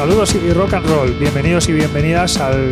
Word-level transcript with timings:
Saludos 0.00 0.34
y 0.34 0.50
rock 0.54 0.72
and 0.72 0.86
roll, 0.86 1.12
bienvenidos 1.18 1.68
y 1.68 1.74
bienvenidas 1.74 2.38
al, 2.38 2.70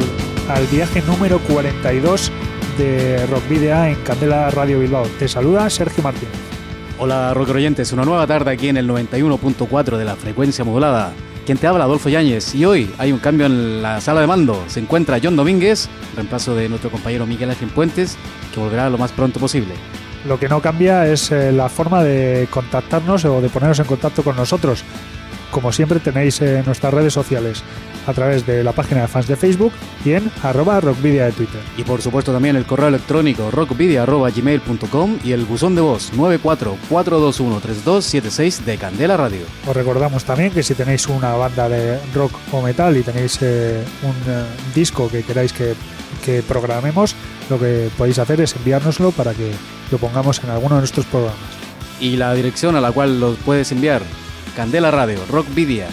al 0.48 0.66
viaje 0.68 1.02
número 1.02 1.38
42 1.40 2.32
de 2.78 3.26
Rock 3.26 3.46
Video 3.50 3.84
en 3.84 3.96
Candela 3.96 4.48
Radio 4.48 4.80
Bilbao. 4.80 5.06
Te 5.18 5.28
saluda 5.28 5.68
Sergio 5.68 6.02
Martín. 6.02 6.30
Hola 6.98 7.34
rock 7.34 7.50
oyentes, 7.50 7.92
una 7.92 8.06
nueva 8.06 8.26
tarde 8.26 8.52
aquí 8.52 8.70
en 8.70 8.78
el 8.78 8.88
91.4 8.88 9.98
de 9.98 10.06
la 10.06 10.16
frecuencia 10.16 10.64
modulada. 10.64 11.12
Quien 11.44 11.58
te 11.58 11.66
habla, 11.66 11.84
Adolfo 11.84 12.08
Yáñez, 12.08 12.54
y 12.54 12.64
hoy 12.64 12.90
hay 12.96 13.12
un 13.12 13.18
cambio 13.18 13.44
en 13.44 13.82
la 13.82 14.00
sala 14.00 14.22
de 14.22 14.26
mando. 14.26 14.64
Se 14.66 14.80
encuentra 14.80 15.20
John 15.22 15.36
Domínguez, 15.36 15.90
reemplazo 16.16 16.54
de 16.54 16.70
nuestro 16.70 16.90
compañero 16.90 17.26
Miguel 17.26 17.50
Ángel 17.50 17.68
Puentes, 17.68 18.16
que 18.54 18.58
volverá 18.58 18.88
lo 18.88 18.96
más 18.96 19.12
pronto 19.12 19.38
posible. 19.38 19.74
Lo 20.26 20.40
que 20.40 20.48
no 20.48 20.62
cambia 20.62 21.06
es 21.06 21.30
eh, 21.30 21.52
la 21.52 21.68
forma 21.68 22.02
de 22.02 22.48
contactarnos 22.50 23.26
o 23.26 23.42
de 23.42 23.50
ponernos 23.50 23.80
en 23.80 23.84
contacto 23.84 24.24
con 24.24 24.34
nosotros 24.34 24.82
como 25.50 25.72
siempre 25.72 26.00
tenéis 26.00 26.40
en 26.40 26.64
nuestras 26.64 26.94
redes 26.94 27.12
sociales 27.12 27.62
a 28.08 28.14
través 28.14 28.46
de 28.46 28.64
la 28.64 28.72
página 28.72 29.02
de 29.02 29.08
fans 29.08 29.26
de 29.26 29.36
Facebook 29.36 29.72
y 30.04 30.12
en 30.12 30.30
arroba 30.42 30.80
rockvidia 30.80 31.26
de 31.26 31.32
Twitter. 31.32 31.60
Y 31.76 31.82
por 31.82 32.00
supuesto 32.00 32.32
también 32.32 32.56
el 32.56 32.64
correo 32.64 32.88
electrónico 32.88 33.50
rockvidia.gmail.com 33.50 35.18
y 35.22 35.32
el 35.32 35.44
buzón 35.44 35.74
de 35.74 35.82
voz 35.82 36.10
944213276 36.14 38.64
de 38.64 38.78
Candela 38.78 39.18
Radio. 39.18 39.42
Os 39.66 39.76
recordamos 39.76 40.24
también 40.24 40.52
que 40.52 40.62
si 40.62 40.74
tenéis 40.74 41.06
una 41.08 41.34
banda 41.34 41.68
de 41.68 41.98
rock 42.14 42.32
o 42.52 42.62
metal 42.62 42.96
y 42.96 43.02
tenéis 43.02 43.36
eh, 43.42 43.84
un 44.02 44.14
eh, 44.32 44.44
disco 44.74 45.10
que 45.10 45.22
queráis 45.22 45.52
que, 45.52 45.74
que 46.24 46.42
programemos, 46.42 47.14
lo 47.50 47.58
que 47.58 47.90
podéis 47.98 48.18
hacer 48.18 48.40
es 48.40 48.56
enviárnoslo 48.56 49.10
para 49.10 49.34
que 49.34 49.52
lo 49.90 49.98
pongamos 49.98 50.42
en 50.42 50.48
alguno 50.50 50.76
de 50.76 50.80
nuestros 50.80 51.04
programas. 51.06 51.36
Y 52.00 52.16
la 52.16 52.32
dirección 52.32 52.76
a 52.76 52.80
la 52.80 52.90
cual 52.90 53.20
lo 53.20 53.34
puedes 53.34 53.70
enviar 53.72 54.00
Candela 54.58 54.90
Radio, 54.90 55.24
Rock 55.30 55.54
Vidia, 55.54 55.86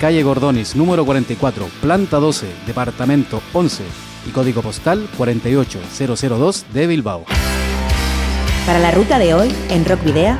calle 0.00 0.24
Gordonis, 0.24 0.74
número 0.74 1.06
44, 1.06 1.68
planta 1.80 2.16
12, 2.16 2.48
departamento 2.66 3.40
11 3.52 3.84
y 4.26 4.30
código 4.30 4.60
postal 4.60 5.08
48002 5.16 6.66
de 6.72 6.88
Bilbao. 6.88 7.24
Para 8.66 8.80
la 8.80 8.90
ruta 8.90 9.20
de 9.20 9.34
hoy, 9.34 9.54
en 9.70 9.84
Rock 9.84 10.02
Video, 10.02 10.36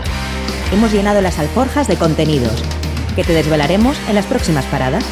hemos 0.72 0.90
llenado 0.90 1.20
las 1.20 1.38
alforjas 1.38 1.86
de 1.86 1.94
contenidos 1.94 2.64
que 3.14 3.22
te 3.22 3.32
desvelaremos 3.32 3.96
en 4.08 4.16
las 4.16 4.26
próximas 4.26 4.64
paradas. 4.64 5.04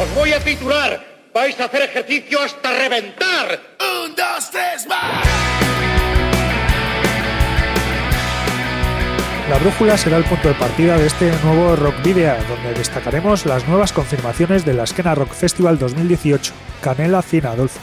Os 0.00 0.14
voy 0.14 0.32
a 0.32 0.38
titular. 0.38 1.04
Vais 1.34 1.58
a 1.58 1.64
hacer 1.64 1.82
ejercicio 1.82 2.40
hasta 2.40 2.70
reventar. 2.70 3.60
Un, 4.04 4.14
dos, 4.14 4.48
tres, 4.52 4.86
más. 4.86 5.51
La 9.52 9.58
brújula 9.58 9.98
será 9.98 10.16
el 10.16 10.24
punto 10.24 10.48
de 10.48 10.54
partida 10.54 10.96
de 10.96 11.06
este 11.06 11.30
nuevo 11.44 11.76
Rock 11.76 12.02
Video, 12.02 12.34
donde 12.48 12.72
destacaremos 12.72 13.44
las 13.44 13.68
nuevas 13.68 13.92
confirmaciones 13.92 14.64
de 14.64 14.72
la 14.72 14.84
Esquena 14.84 15.14
Rock 15.14 15.34
Festival 15.34 15.78
2018. 15.78 16.54
Canela 16.80 17.20
Cina, 17.20 17.50
Adolfo. 17.50 17.78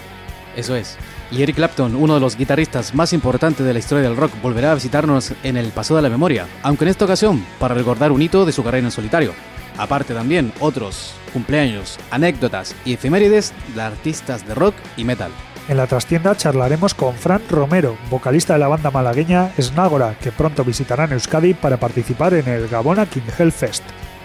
Eso 0.56 0.76
es. 0.76 0.98
Y 1.30 1.44
Eric 1.44 1.58
Clapton, 1.58 1.96
uno 1.96 2.16
de 2.16 2.22
los 2.22 2.38
guitarristas 2.38 2.96
más 2.96 3.14
importantes 3.14 3.64
de 3.64 3.72
la 3.72 3.78
historia 3.78 4.10
del 4.10 4.18
rock, 4.18 4.32
volverá 4.42 4.72
a 4.72 4.74
visitarnos 4.74 5.34
en 5.44 5.58
el 5.58 5.68
Paso 5.68 5.96
de 5.96 6.02
la 6.02 6.10
Memoria, 6.10 6.48
aunque 6.64 6.86
en 6.86 6.90
esta 6.90 7.06
ocasión 7.06 7.46
para 7.60 7.76
recordar 7.76 8.12
un 8.12 8.24
hito 8.24 8.46
de 8.46 8.52
su 8.52 8.64
carrera 8.64 8.88
en 8.88 8.92
solitario. 8.92 9.36
Aparte 9.78 10.16
también 10.16 10.52
otros 10.60 11.14
cumpleaños, 11.32 12.00
anécdotas 12.10 12.76
y 12.84 12.94
efemérides 12.94 13.54
de 13.76 13.82
artistas 13.84 14.48
de 14.48 14.56
rock 14.56 14.74
y 14.98 15.04
metal. 15.04 15.30
En 15.70 15.78
la 15.78 15.86
trastienda 15.86 16.36
charlaremos 16.36 16.96
con 16.96 17.14
Fran 17.14 17.44
Romero, 17.48 17.96
vocalista 18.10 18.54
de 18.54 18.60
la 18.60 18.68
banda 18.68 18.90
malagueña 18.90 19.52
Snagora, 19.62 20.18
que 20.18 20.32
pronto 20.32 20.64
visitarán 20.66 21.14
Euskadi 21.14 21.54
para 21.54 21.78
participar 21.78 22.34
en 22.34 22.48
el 22.48 22.68
Gabona 22.68 23.06
King 23.06 23.30
Hellfest. 23.38 23.84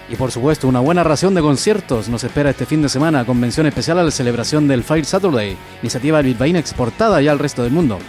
Y 0.09 0.15
por 0.15 0.31
supuesto, 0.31 0.67
una 0.67 0.79
buena 0.79 1.03
ración 1.03 1.35
de 1.35 1.43
conciertos 1.43 2.09
nos 2.09 2.23
espera 2.23 2.49
este 2.49 2.65
fin 2.65 2.81
de 2.81 2.89
semana, 2.89 3.25
con 3.25 3.39
mención 3.39 3.67
especial 3.67 3.99
a 3.99 4.03
la 4.03 4.09
celebración 4.09 4.67
del 4.67 4.83
Fire 4.83 5.05
Saturday, 5.05 5.55
iniciativa 5.83 6.23
bilbaína 6.23 6.57
exportada 6.57 7.21
ya 7.21 7.31
al 7.31 7.37
resto 7.37 7.61
del 7.61 7.73
mundo. 7.73 7.99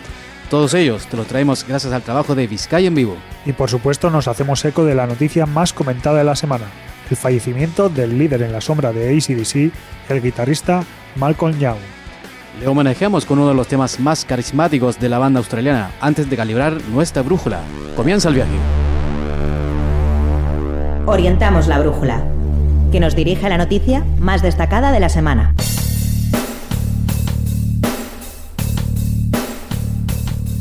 Todos 0.48 0.72
ellos 0.72 1.06
te 1.06 1.18
los 1.18 1.26
traemos 1.26 1.66
gracias 1.68 1.92
al 1.92 2.00
trabajo 2.00 2.34
de 2.34 2.46
Vizcaya 2.46 2.88
en 2.88 2.94
vivo. 2.94 3.18
Y 3.44 3.52
por 3.52 3.68
supuesto 3.68 4.08
nos 4.08 4.28
hacemos 4.28 4.64
eco 4.64 4.86
de 4.86 4.94
la 4.94 5.06
noticia 5.06 5.44
más 5.44 5.74
comentada 5.74 6.16
de 6.16 6.24
la 6.24 6.36
semana, 6.36 6.64
el 7.10 7.18
fallecimiento 7.18 7.90
del 7.90 8.18
líder 8.18 8.40
en 8.40 8.52
la 8.52 8.62
sombra 8.62 8.94
de 8.94 9.14
ACDC, 9.14 9.72
el 10.08 10.22
guitarrista 10.22 10.84
Malcolm 11.16 11.58
Young. 11.58 11.95
Le 12.58 12.66
homenajeamos 12.66 13.26
con 13.26 13.38
uno 13.38 13.48
de 13.48 13.54
los 13.54 13.68
temas 13.68 14.00
más 14.00 14.24
carismáticos 14.24 14.98
de 14.98 15.10
la 15.10 15.18
banda 15.18 15.40
australiana 15.40 15.90
antes 16.00 16.30
de 16.30 16.36
calibrar 16.36 16.80
nuestra 16.88 17.20
brújula. 17.20 17.60
Comienza 17.94 18.30
el 18.30 18.36
viaje. 18.36 18.56
Orientamos 21.04 21.66
la 21.66 21.78
brújula, 21.78 22.24
que 22.90 22.98
nos 22.98 23.14
dirige 23.14 23.44
a 23.44 23.50
la 23.50 23.58
noticia 23.58 24.04
más 24.18 24.40
destacada 24.40 24.90
de 24.90 25.00
la 25.00 25.10
semana. 25.10 25.54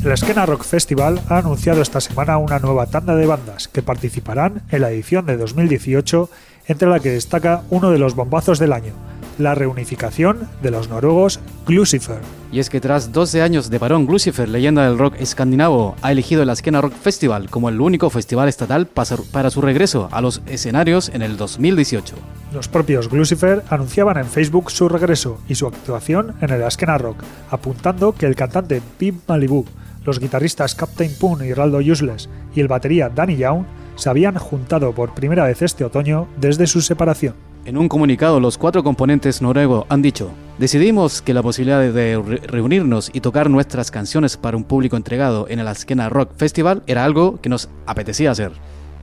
El 0.04 0.12
Esquena 0.12 0.46
Rock 0.46 0.66
Festival 0.66 1.22
ha 1.30 1.38
anunciado 1.40 1.82
esta 1.82 2.02
semana 2.02 2.38
una 2.38 2.60
nueva 2.60 2.86
tanda 2.88 3.16
de 3.16 3.26
bandas 3.26 3.70
que 3.70 3.82
participarán 3.82 4.62
en 4.70 4.82
la 4.82 4.92
edición 4.92 5.26
de 5.26 5.38
2018, 5.38 6.30
entre 6.68 6.90
la 6.90 7.00
que 7.00 7.10
destaca 7.10 7.64
uno 7.70 7.90
de 7.90 7.98
los 7.98 8.16
bombazos 8.16 8.60
del 8.60 8.74
año, 8.74 8.94
la 9.38 9.56
reunificación 9.56 10.48
de 10.62 10.72
los 10.72 10.90
noruegos 10.90 11.40
Glucifer. 11.66 12.20
Y 12.52 12.60
es 12.60 12.70
que 12.70 12.80
tras 12.80 13.12
12 13.12 13.42
años 13.42 13.70
de 13.70 13.80
parón, 13.80 14.06
Glucifer, 14.06 14.48
leyenda 14.48 14.86
del 14.86 14.98
rock 14.98 15.16
escandinavo, 15.20 15.96
ha 16.02 16.12
elegido 16.12 16.44
el 16.44 16.50
Askena 16.50 16.82
Rock 16.82 16.94
Festival 16.94 17.50
como 17.50 17.70
el 17.70 17.82
único 17.82 18.10
festival 18.10 18.48
estatal 18.48 18.88
para 18.88 19.50
su 19.50 19.62
regreso 19.62 20.08
a 20.12 20.22
los 20.22 20.42
escenarios 20.48 21.10
en 21.10 21.22
el 21.22 21.38
2018. 21.38 22.16
Los 22.54 22.68
propios 22.68 23.10
Glucifer 23.10 23.64
anunciaban 23.70 24.18
en 24.18 24.26
Facebook 24.26 24.72
su 24.72 24.88
regreso 24.88 25.40
y 25.50 25.56
su 25.56 25.68
actuación 25.68 26.36
en 26.42 26.52
el 26.52 26.64
Askena 26.64 26.98
Rock, 26.98 27.18
apuntando 27.50 28.14
que 28.14 28.26
el 28.26 28.36
cantante 28.36 28.82
Pim 28.98 29.20
Malibu, 29.28 29.66
los 30.06 30.20
guitarristas 30.20 30.76
Captain 30.76 31.12
Poon 31.20 31.44
y 31.44 31.54
Raldo 31.54 31.80
Useless 31.80 32.30
y 32.56 32.62
el 32.62 32.68
batería 32.68 33.10
Danny 33.10 33.38
Young 33.38 33.66
se 33.96 34.10
habían 34.10 34.36
juntado 34.36 34.94
por 34.94 35.14
primera 35.14 35.46
vez 35.46 35.62
este 35.62 35.84
otoño 35.84 36.28
desde 36.38 36.68
su 36.68 36.82
separación. 36.82 37.34
En 37.66 37.78
un 37.78 37.90
comunicado, 37.90 38.40
los 38.40 38.60
cuatro 38.60 38.84
componentes 38.84 39.42
noruegos 39.42 39.88
han 39.90 40.04
dicho, 40.04 40.30
decidimos 40.60 41.24
que 41.24 41.34
la 41.34 41.42
posibilidad 41.42 41.80
de 41.80 42.22
re 42.24 42.38
reunirnos 42.46 43.10
y 43.12 43.22
tocar 43.22 43.50
nuestras 43.50 43.90
canciones 43.90 44.38
para 44.38 44.56
un 44.56 44.64
público 44.64 44.98
entregado 44.98 45.48
en 45.50 45.58
el 45.58 45.68
Askena 45.68 46.08
Rock 46.08 46.34
Festival 46.38 46.84
era 46.86 47.04
algo 47.04 47.42
que 47.42 47.50
nos 47.50 47.68
apetecía 47.88 48.30
hacer. 48.30 48.52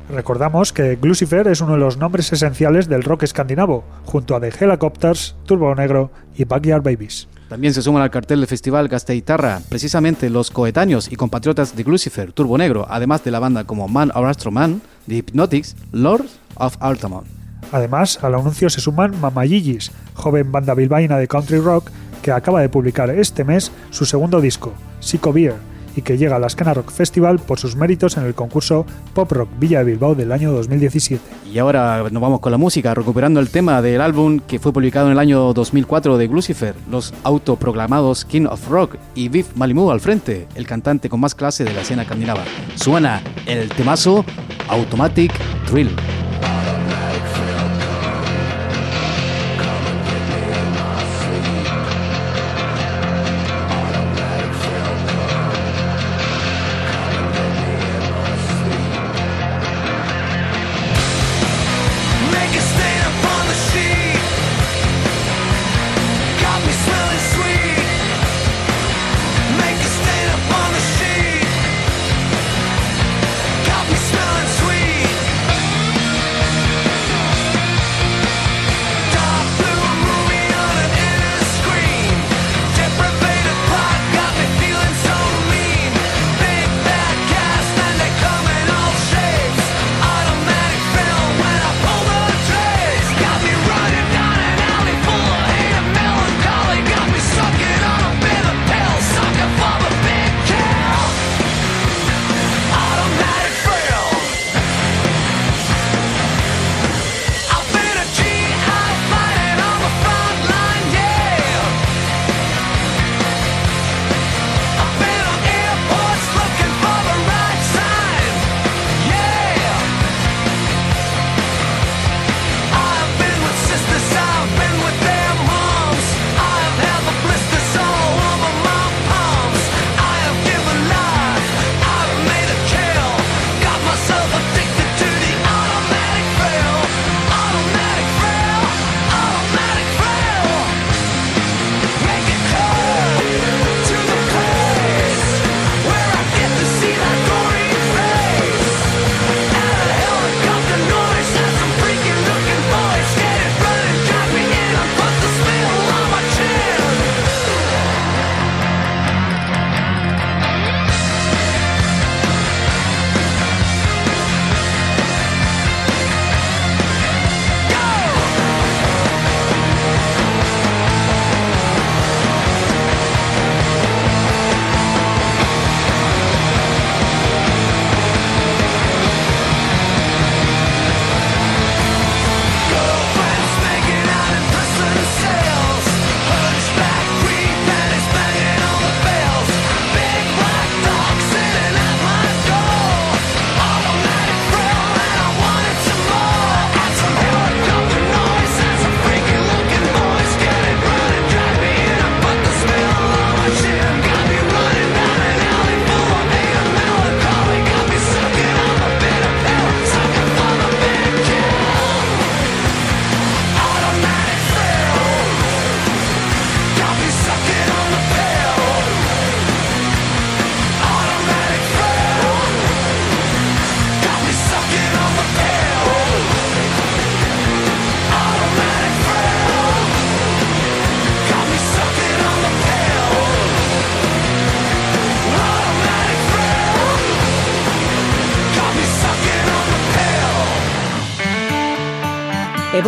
Recordamos 0.08 0.72
que 0.72 0.94
Glucifer 0.94 1.48
es 1.48 1.60
uno 1.60 1.72
de 1.72 1.80
los 1.80 1.96
nombres 1.96 2.32
esenciales 2.32 2.88
del 2.88 3.02
rock 3.02 3.24
escandinavo, 3.24 3.82
junto 4.04 4.36
a 4.36 4.40
The 4.40 4.52
Helicopters, 4.60 5.34
Turbo 5.44 5.74
Negro 5.74 6.12
y 6.36 6.44
Backyard 6.44 6.84
Babies. 6.84 7.26
También 7.48 7.74
se 7.74 7.82
suman 7.82 8.02
al 8.02 8.10
cartel 8.10 8.38
del 8.38 8.48
festival 8.48 8.86
Gasteitarra, 8.86 9.60
precisamente 9.68 10.30
los 10.30 10.52
coetáneos 10.52 11.10
y 11.10 11.16
compatriotas 11.16 11.74
de 11.74 11.82
Glucifer, 11.82 12.32
Turbo 12.32 12.56
Negro, 12.58 12.86
además 12.88 13.24
de 13.24 13.32
la 13.32 13.40
banda 13.40 13.64
como 13.64 13.88
Man 13.88 14.12
or 14.14 14.28
Astro 14.28 14.52
Man, 14.52 14.80
The 15.08 15.16
Hypnotics, 15.16 15.74
Lord 15.90 16.26
of 16.54 16.76
Altamont. 16.78 17.41
Además, 17.72 18.18
al 18.22 18.34
anuncio 18.34 18.70
se 18.70 18.80
suman 18.80 19.18
Mamayillis, 19.20 19.90
joven 20.14 20.52
banda 20.52 20.74
bilbaína 20.74 21.18
de 21.18 21.26
country 21.26 21.58
rock 21.58 21.90
que 22.22 22.30
acaba 22.30 22.60
de 22.60 22.68
publicar 22.68 23.10
este 23.10 23.44
mes 23.44 23.72
su 23.90 24.04
segundo 24.04 24.40
disco, 24.40 24.72
Psycho 25.00 25.32
Beer, 25.32 25.54
y 25.96 26.02
que 26.02 26.16
llega 26.16 26.36
al 26.36 26.44
Askena 26.44 26.74
Rock 26.74 26.90
Festival 26.90 27.38
por 27.38 27.58
sus 27.58 27.76
méritos 27.76 28.16
en 28.16 28.24
el 28.24 28.34
concurso 28.34 28.86
Pop 29.14 29.30
Rock 29.32 29.48
Villa 29.58 29.80
de 29.80 29.84
Bilbao 29.84 30.14
del 30.14 30.32
año 30.32 30.52
2017. 30.52 31.22
Y 31.52 31.58
ahora 31.58 32.08
nos 32.10 32.22
vamos 32.22 32.40
con 32.40 32.52
la 32.52 32.58
música, 32.58 32.94
recuperando 32.94 33.40
el 33.40 33.50
tema 33.50 33.82
del 33.82 34.00
álbum 34.00 34.40
que 34.40 34.58
fue 34.58 34.72
publicado 34.72 35.06
en 35.06 35.12
el 35.12 35.18
año 35.18 35.52
2004 35.52 36.16
de 36.16 36.28
Glucifer, 36.28 36.74
los 36.90 37.12
autoproclamados 37.24 38.24
King 38.24 38.46
of 38.46 38.68
Rock 38.68 38.96
y 39.14 39.28
Viv 39.28 39.46
Malibu 39.54 39.90
al 39.90 40.00
frente, 40.00 40.46
el 40.54 40.66
cantante 40.66 41.08
con 41.08 41.20
más 41.20 41.34
clase 41.34 41.64
de 41.64 41.74
la 41.74 41.82
escena 41.82 42.02
escandinava. 42.02 42.44
Suena 42.76 43.22
el 43.46 43.68
temazo 43.68 44.24
Automatic 44.68 45.32
Thrill. 45.66 45.90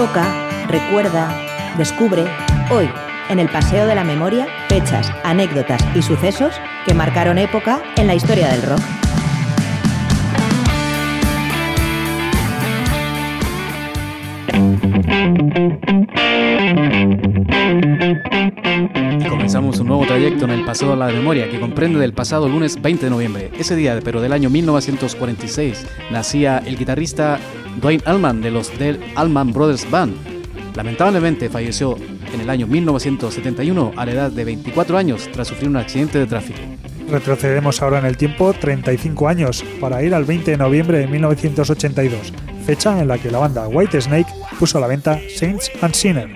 Evoca, 0.04 0.66
recuerda, 0.68 1.34
descubre, 1.78 2.26
hoy, 2.70 2.90
en 3.30 3.38
el 3.38 3.48
Paseo 3.48 3.86
de 3.86 3.94
la 3.94 4.04
Memoria, 4.04 4.46
fechas, 4.68 5.10
anécdotas 5.24 5.82
y 5.94 6.02
sucesos 6.02 6.52
que 6.84 6.92
marcaron 6.92 7.38
época 7.38 7.82
en 7.96 8.06
la 8.06 8.14
historia 8.14 8.48
del 8.48 8.62
rock. 8.64 8.80
Comenzamos 19.30 19.78
un 19.78 19.86
nuevo 19.86 20.04
trayecto 20.04 20.44
en 20.44 20.50
el 20.50 20.66
Paseo 20.66 20.90
de 20.90 20.96
la 20.96 21.06
Memoria 21.06 21.48
que 21.48 21.58
comprende 21.58 21.98
del 21.98 22.12
pasado 22.12 22.46
lunes 22.46 22.82
20 22.82 23.06
de 23.06 23.10
noviembre. 23.10 23.50
Ese 23.58 23.74
día, 23.74 23.98
pero 24.04 24.20
del 24.20 24.34
año 24.34 24.50
1946, 24.50 25.86
nacía 26.10 26.58
el 26.58 26.76
guitarrista 26.76 27.38
Dwayne 27.80 28.02
Allman 28.06 28.40
de 28.40 28.50
los 28.50 28.76
Del 28.78 29.00
Allman 29.16 29.52
Brothers 29.52 29.90
Band. 29.90 30.14
Lamentablemente 30.74 31.48
falleció 31.48 31.96
en 32.32 32.40
el 32.40 32.50
año 32.50 32.66
1971 32.66 33.92
a 33.96 34.06
la 34.06 34.12
edad 34.12 34.30
de 34.30 34.44
24 34.44 34.96
años 34.98 35.28
tras 35.32 35.48
sufrir 35.48 35.68
un 35.68 35.76
accidente 35.76 36.18
de 36.18 36.26
tráfico. 36.26 36.58
Retrocedemos 37.08 37.80
ahora 37.82 37.98
en 37.98 38.06
el 38.06 38.16
tiempo 38.16 38.52
35 38.52 39.28
años 39.28 39.64
para 39.80 40.02
ir 40.02 40.14
al 40.14 40.24
20 40.24 40.50
de 40.52 40.56
noviembre 40.56 40.98
de 40.98 41.06
1982, 41.06 42.32
fecha 42.66 42.98
en 43.00 43.08
la 43.08 43.18
que 43.18 43.30
la 43.30 43.38
banda 43.38 43.68
White 43.68 44.00
Snake 44.00 44.32
puso 44.58 44.78
a 44.78 44.80
la 44.80 44.86
venta 44.86 45.20
Saints 45.36 45.70
and 45.80 45.94
Sinners. 45.94 46.32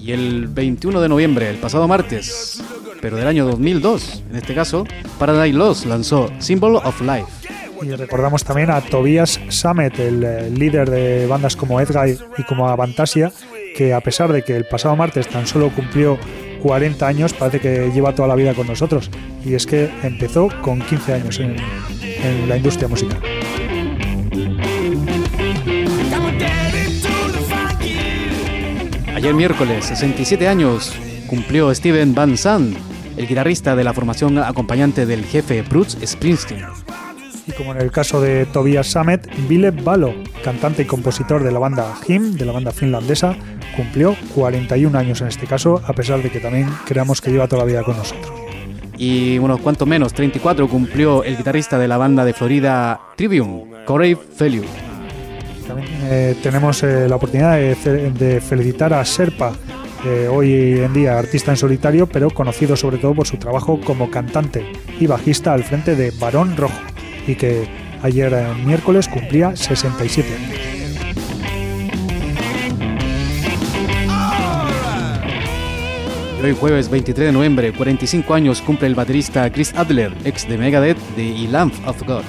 Y 0.00 0.12
el 0.12 0.48
21 0.48 1.00
de 1.00 1.08
noviembre, 1.08 1.50
el 1.50 1.56
pasado 1.56 1.86
martes, 1.86 2.62
pero 3.00 3.16
del 3.16 3.26
año 3.26 3.44
2002, 3.46 4.22
en 4.30 4.36
este 4.36 4.54
caso, 4.54 4.86
Paradise 5.18 5.56
Lost 5.56 5.86
lanzó 5.86 6.30
Symbol 6.38 6.76
of 6.76 7.00
Life. 7.00 7.41
Y 7.82 7.90
recordamos 7.96 8.44
también 8.44 8.70
a 8.70 8.80
Tobias 8.80 9.40
Sammet, 9.48 9.98
el 9.98 10.22
eh, 10.22 10.50
líder 10.50 10.88
de 10.88 11.26
bandas 11.26 11.56
como 11.56 11.80
Edguy 11.80 12.18
y 12.38 12.42
como 12.44 12.68
Avantasia, 12.68 13.32
que 13.76 13.92
a 13.92 14.00
pesar 14.00 14.32
de 14.32 14.42
que 14.42 14.56
el 14.56 14.64
pasado 14.66 14.94
martes 14.94 15.28
tan 15.28 15.46
solo 15.46 15.70
cumplió 15.74 16.18
40 16.62 17.06
años, 17.06 17.32
parece 17.34 17.60
que 17.60 17.90
lleva 17.92 18.14
toda 18.14 18.28
la 18.28 18.36
vida 18.36 18.54
con 18.54 18.66
nosotros. 18.66 19.10
Y 19.44 19.54
es 19.54 19.66
que 19.66 19.90
empezó 20.02 20.48
con 20.62 20.80
15 20.80 21.14
años 21.14 21.40
en, 21.40 21.56
en 22.22 22.48
la 22.48 22.56
industria 22.56 22.88
musical. 22.88 23.18
Ayer 29.14 29.34
miércoles, 29.34 29.86
67 29.86 30.48
años, 30.48 30.92
cumplió 31.26 31.74
Steven 31.74 32.14
Van 32.14 32.36
Zandt, 32.36 32.76
el 33.16 33.26
guitarrista 33.26 33.74
de 33.74 33.84
la 33.84 33.92
formación 33.92 34.38
acompañante 34.38 35.06
del 35.06 35.24
jefe 35.24 35.62
Bruce 35.62 36.06
Springsteen. 36.06 36.64
Y 37.52 37.56
como 37.56 37.72
en 37.72 37.80
el 37.80 37.90
caso 37.90 38.20
de 38.20 38.46
Tobias 38.46 38.86
Sammet, 38.86 39.28
Ville 39.48 39.70
Balo, 39.70 40.14
cantante 40.42 40.82
y 40.82 40.84
compositor 40.86 41.42
de 41.42 41.52
la 41.52 41.58
banda 41.58 41.94
Him, 42.06 42.36
de 42.36 42.44
la 42.44 42.52
banda 42.52 42.70
finlandesa, 42.70 43.36
cumplió 43.76 44.16
41 44.34 44.96
años 44.98 45.20
en 45.20 45.28
este 45.28 45.46
caso, 45.46 45.82
a 45.86 45.92
pesar 45.92 46.22
de 46.22 46.30
que 46.30 46.40
también 46.40 46.68
creamos 46.86 47.20
que 47.20 47.30
lleva 47.30 47.48
toda 47.48 47.62
la 47.62 47.66
vida 47.66 47.82
con 47.82 47.96
nosotros. 47.96 48.32
Y 48.96 49.38
unos 49.38 49.60
cuantos 49.60 49.88
menos, 49.88 50.12
34, 50.12 50.68
cumplió 50.68 51.24
el 51.24 51.36
guitarrista 51.36 51.78
de 51.78 51.88
la 51.88 51.96
banda 51.96 52.24
de 52.24 52.32
Florida 52.32 53.00
Trivium, 53.16 53.84
Corey 53.84 54.14
Feliu. 54.14 54.64
También 55.66 55.88
eh, 56.04 56.36
tenemos 56.42 56.82
eh, 56.82 57.08
la 57.08 57.16
oportunidad 57.16 57.58
de 57.58 58.40
felicitar 58.40 58.94
a 58.94 59.04
Serpa, 59.04 59.52
eh, 60.04 60.26
hoy 60.28 60.80
en 60.80 60.92
día 60.92 61.16
artista 61.16 61.52
en 61.52 61.56
solitario, 61.56 62.08
pero 62.08 62.28
conocido 62.30 62.74
sobre 62.74 62.98
todo 62.98 63.14
por 63.14 63.26
su 63.28 63.36
trabajo 63.36 63.80
como 63.80 64.10
cantante 64.10 64.66
y 64.98 65.06
bajista 65.06 65.52
al 65.52 65.62
frente 65.62 65.94
de 65.94 66.10
Barón 66.18 66.56
Rojo, 66.56 66.74
y 67.26 67.34
que 67.34 67.66
ayer 68.02 68.32
eh, 68.32 68.54
miércoles 68.64 69.08
cumplía 69.08 69.54
67 69.56 70.28
años. 70.34 70.72
Hoy 76.42 76.56
jueves 76.58 76.90
23 76.90 77.26
de 77.28 77.32
noviembre, 77.32 77.72
45 77.72 78.34
años, 78.34 78.60
cumple 78.62 78.88
el 78.88 78.96
baterista 78.96 79.48
Chris 79.52 79.72
Adler, 79.76 80.12
ex 80.24 80.48
de 80.48 80.58
Megadeth 80.58 80.98
de 81.14 81.22
Y 81.22 81.46
Lamb 81.46 81.72
of 81.86 82.02
God. 82.02 82.24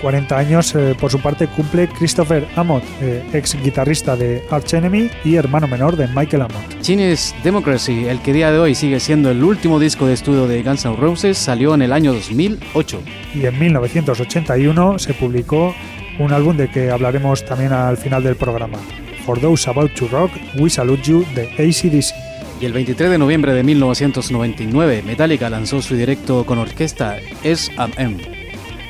40 0.00 0.38
años, 0.38 0.74
eh, 0.74 0.94
por 0.98 1.10
su 1.10 1.20
parte, 1.20 1.46
cumple 1.46 1.88
Christopher 1.88 2.46
Amott, 2.56 2.82
eh, 3.00 3.24
ex 3.32 3.54
guitarrista 3.62 4.16
de 4.16 4.42
Arch 4.50 4.74
Enemy 4.74 5.10
y 5.24 5.36
hermano 5.36 5.66
menor 5.66 5.96
de 5.96 6.06
Michael 6.08 6.42
Amott. 6.42 6.80
Chinese 6.80 7.34
Democracy, 7.42 8.06
el 8.06 8.20
que 8.20 8.32
día 8.32 8.50
de 8.50 8.58
hoy 8.58 8.74
sigue 8.74 9.00
siendo 9.00 9.30
el 9.30 9.42
último 9.42 9.78
disco 9.78 10.06
de 10.06 10.14
estudio 10.14 10.46
de 10.46 10.62
Guns 10.62 10.84
N' 10.84 10.96
Roses, 10.96 11.38
salió 11.38 11.74
en 11.74 11.82
el 11.82 11.92
año 11.92 12.12
2008. 12.12 13.02
Y 13.34 13.46
en 13.46 13.58
1981 13.58 14.98
se 14.98 15.14
publicó 15.14 15.74
un 16.18 16.32
álbum 16.32 16.56
de 16.56 16.68
que 16.68 16.90
hablaremos 16.90 17.44
también 17.44 17.72
al 17.72 17.96
final 17.96 18.22
del 18.22 18.36
programa. 18.36 18.78
For 19.24 19.38
Those 19.40 19.68
About 19.68 19.92
to 19.94 20.08
Rock, 20.08 20.30
We 20.58 20.70
Salute 20.70 21.02
You 21.02 21.24
de 21.34 21.48
ACDC. 21.52 22.14
Y 22.60 22.64
el 22.64 22.72
23 22.72 23.10
de 23.10 23.18
noviembre 23.18 23.52
de 23.52 23.62
1999, 23.62 25.02
Metallica 25.06 25.48
lanzó 25.48 25.80
su 25.80 25.94
directo 25.94 26.44
con 26.44 26.58
orquesta 26.58 27.18
S&M. 27.44 28.37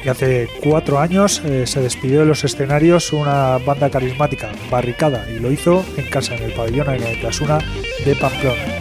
Y 0.04 0.08
hace 0.08 0.48
cuatro 0.62 1.00
años 1.00 1.42
eh, 1.44 1.66
se 1.66 1.80
despidió 1.80 2.20
de 2.20 2.26
los 2.26 2.44
escenarios 2.44 3.12
una 3.12 3.58
banda 3.58 3.90
carismática, 3.90 4.50
Barricada, 4.70 5.26
y 5.28 5.40
lo 5.40 5.50
hizo 5.50 5.84
en 5.96 6.08
casa, 6.08 6.36
en 6.36 6.44
el 6.44 6.52
pabellón 6.52 6.88
Aina 6.88 7.06
de 7.06 7.20
Clasuna 7.20 7.58
de 8.04 8.14
Pamplona. 8.14 8.78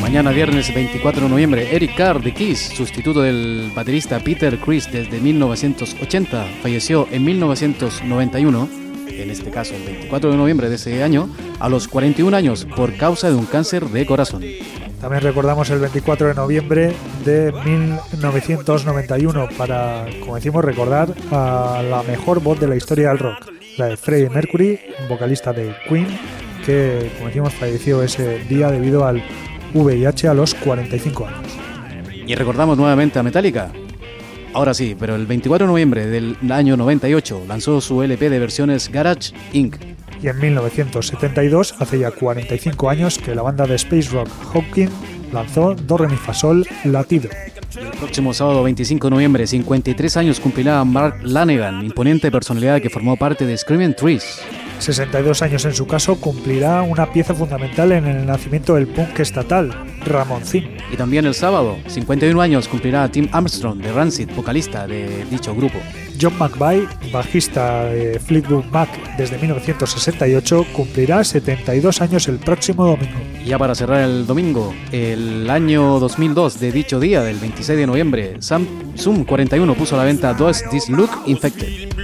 Mañana 0.00 0.30
viernes 0.30 0.72
24 0.72 1.22
de 1.22 1.28
noviembre, 1.28 1.74
Eric 1.74 1.96
Carr 1.96 2.22
de 2.22 2.32
Kiss, 2.32 2.72
sustituto 2.74 3.22
del 3.22 3.72
baterista 3.74 4.20
Peter 4.20 4.58
Chris 4.58 4.90
desde 4.90 5.20
1980, 5.20 6.46
falleció 6.62 7.08
en 7.10 7.24
1991, 7.24 8.68
en 9.08 9.30
este 9.30 9.50
caso 9.50 9.74
el 9.74 9.82
24 9.82 10.30
de 10.30 10.36
noviembre 10.36 10.68
de 10.68 10.76
ese 10.76 11.02
año, 11.02 11.28
a 11.58 11.68
los 11.68 11.88
41 11.88 12.36
años 12.36 12.66
por 12.76 12.94
causa 12.96 13.28
de 13.28 13.34
un 13.34 13.46
cáncer 13.46 13.86
de 13.86 14.06
corazón. 14.06 14.42
También 15.06 15.22
recordamos 15.22 15.70
el 15.70 15.78
24 15.78 16.26
de 16.26 16.34
noviembre 16.34 16.92
de 17.24 17.52
1991 17.52 19.48
para, 19.56 20.04
como 20.18 20.34
decimos, 20.34 20.64
recordar 20.64 21.14
a 21.30 21.80
la 21.88 22.02
mejor 22.02 22.42
voz 22.42 22.58
de 22.58 22.66
la 22.66 22.74
historia 22.74 23.10
del 23.10 23.20
rock, 23.20 23.52
la 23.78 23.86
de 23.86 23.96
Freddie 23.96 24.30
Mercury, 24.30 24.80
vocalista 25.08 25.52
de 25.52 25.72
Queen, 25.88 26.08
que, 26.64 27.12
como 27.14 27.28
decimos, 27.28 27.54
falleció 27.54 28.02
ese 28.02 28.40
día 28.48 28.68
debido 28.68 29.06
al 29.06 29.22
VIH 29.74 30.26
a 30.26 30.34
los 30.34 30.56
45 30.56 31.24
años. 31.24 31.56
Y 32.26 32.34
recordamos 32.34 32.76
nuevamente 32.76 33.20
a 33.20 33.22
Metallica. 33.22 33.70
Ahora 34.54 34.74
sí, 34.74 34.96
pero 34.98 35.14
el 35.14 35.26
24 35.26 35.68
de 35.68 35.70
noviembre 35.70 36.06
del 36.06 36.36
año 36.50 36.76
98 36.76 37.44
lanzó 37.46 37.80
su 37.80 38.02
LP 38.02 38.28
de 38.28 38.40
versiones 38.40 38.90
Garage 38.90 39.32
Inc. 39.52 39.76
Y 40.22 40.28
en 40.28 40.38
1972, 40.38 41.74
hace 41.78 41.98
ya 41.98 42.10
45 42.10 42.90
años, 42.90 43.18
que 43.18 43.34
la 43.34 43.42
banda 43.42 43.66
de 43.66 43.74
space 43.76 44.10
rock 44.10 44.28
Hawking 44.52 44.88
lanzó 45.32 45.74
Do 45.74 45.98
Re 45.98 46.08
Mi 46.08 46.16
Fa 46.16 46.32
Sol 46.32 46.66
Latido. 46.84 47.28
El 47.76 47.90
próximo 47.98 48.32
sábado 48.32 48.62
25 48.62 49.08
de 49.08 49.10
noviembre, 49.10 49.46
53 49.46 50.16
años 50.16 50.40
cumplirá 50.40 50.82
Mark 50.84 51.18
Lanegan, 51.22 51.84
imponente 51.84 52.30
personalidad 52.30 52.80
que 52.80 52.88
formó 52.88 53.16
parte 53.16 53.44
de 53.44 53.56
Screaming 53.56 53.94
Trees. 53.94 54.40
62 54.78 55.42
años 55.42 55.64
en 55.64 55.74
su 55.74 55.86
caso, 55.86 56.16
cumplirá 56.20 56.82
una 56.82 57.10
pieza 57.12 57.34
fundamental 57.34 57.92
en 57.92 58.06
el 58.06 58.26
nacimiento 58.26 58.74
del 58.74 58.86
punk 58.86 59.18
estatal, 59.20 59.74
Ramoncín. 60.04 60.76
Y 60.92 60.96
también 60.96 61.26
el 61.26 61.34
sábado, 61.34 61.76
51 61.86 62.40
años, 62.40 62.68
cumplirá 62.68 63.08
Tim 63.10 63.28
Armstrong 63.32 63.78
de 63.78 63.92
Rancid, 63.92 64.30
vocalista 64.34 64.86
de 64.86 65.24
dicho 65.30 65.54
grupo. 65.54 65.78
John 66.20 66.38
McVie, 66.38 66.88
bajista 67.12 67.84
de 67.84 68.18
Fleetwood 68.18 68.64
Mac 68.66 68.88
desde 69.16 69.38
1968, 69.38 70.66
cumplirá 70.72 71.22
72 71.24 72.00
años 72.00 72.28
el 72.28 72.38
próximo 72.38 72.86
domingo. 72.86 73.18
Y 73.44 73.48
ya 73.48 73.58
para 73.58 73.74
cerrar 73.74 74.02
el 74.02 74.26
domingo, 74.26 74.74
el 74.92 75.48
año 75.50 75.98
2002 75.98 76.60
de 76.60 76.72
dicho 76.72 77.00
día, 77.00 77.22
del 77.22 77.38
26 77.38 77.78
de 77.78 77.86
noviembre, 77.86 78.36
Samsung 78.40 79.26
41 79.26 79.74
puso 79.74 79.94
a 79.94 79.98
la 79.98 80.04
venta 80.04 80.34
Does 80.34 80.64
This 80.70 80.88
Look 80.88 81.10
Infected. 81.26 81.96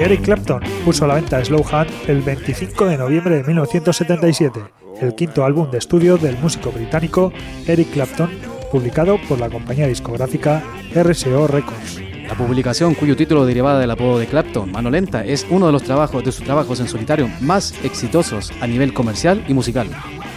Eric 0.00 0.22
Clapton 0.22 0.60
puso 0.84 1.04
a 1.04 1.08
la 1.08 1.14
venta 1.14 1.44
Slow 1.44 1.64
Hand 1.70 1.90
el 2.06 2.22
25 2.22 2.86
de 2.86 2.96
noviembre 2.96 3.36
de 3.36 3.44
1977, 3.44 4.60
el 5.00 5.14
quinto 5.14 5.44
álbum 5.44 5.70
de 5.70 5.78
estudio 5.78 6.16
del 6.16 6.38
músico 6.38 6.70
británico 6.72 7.32
Eric 7.66 7.90
Clapton, 7.92 8.30
publicado 8.70 9.18
por 9.28 9.38
la 9.38 9.48
compañía 9.48 9.86
discográfica 9.86 10.62
RCO 10.94 11.46
Records. 11.46 12.00
La 12.28 12.34
publicación, 12.34 12.94
cuyo 12.94 13.16
título 13.16 13.46
derivaba 13.46 13.80
del 13.80 13.90
apodo 13.90 14.18
de 14.18 14.26
Clapton, 14.26 14.70
Mano 14.70 14.90
Lenta, 14.90 15.24
es 15.24 15.46
uno 15.48 15.66
de 15.66 15.72
los 15.72 15.82
trabajos 15.82 16.22
de 16.24 16.32
sus 16.32 16.44
trabajos 16.44 16.78
en 16.80 16.88
solitario 16.88 17.28
más 17.40 17.72
exitosos 17.82 18.52
a 18.60 18.66
nivel 18.66 18.92
comercial 18.92 19.42
y 19.48 19.54
musical. 19.54 19.88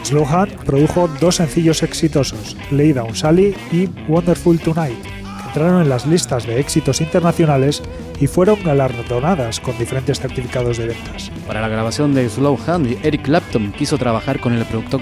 Slow 0.04 0.26
Hand 0.26 0.64
produjo 0.64 1.10
dos 1.20 1.36
sencillos 1.36 1.84
exitosos, 1.84 2.56
Lay 2.72 2.94
Down 2.94 3.16
Sally 3.16 3.56
y 3.72 3.90
Wonderful 4.08 4.60
Tonight, 4.60 5.02
que 5.04 5.48
entraron 5.48 5.82
en 5.82 5.90
las 5.90 6.08
listas 6.08 6.48
de 6.48 6.60
éxitos 6.60 7.02
internacionales 7.02 7.84
y 8.22 8.28
fueron 8.28 8.64
galardonadas 8.64 9.60
con 9.60 9.78
diferentes 9.78 10.20
certificados 10.20 10.78
de 10.78 10.88
ventas. 10.88 11.32
Para 11.48 11.60
la 11.60 11.68
grabación 11.68 12.14
de 12.14 12.30
Slow 12.30 12.58
Hand, 12.68 13.00
Eric 13.04 13.24
Clapton 13.24 13.74
quiso 13.74 13.98
trabajar 13.98 14.40
con 14.40 14.54
el 14.54 14.64
productor, 14.66 15.02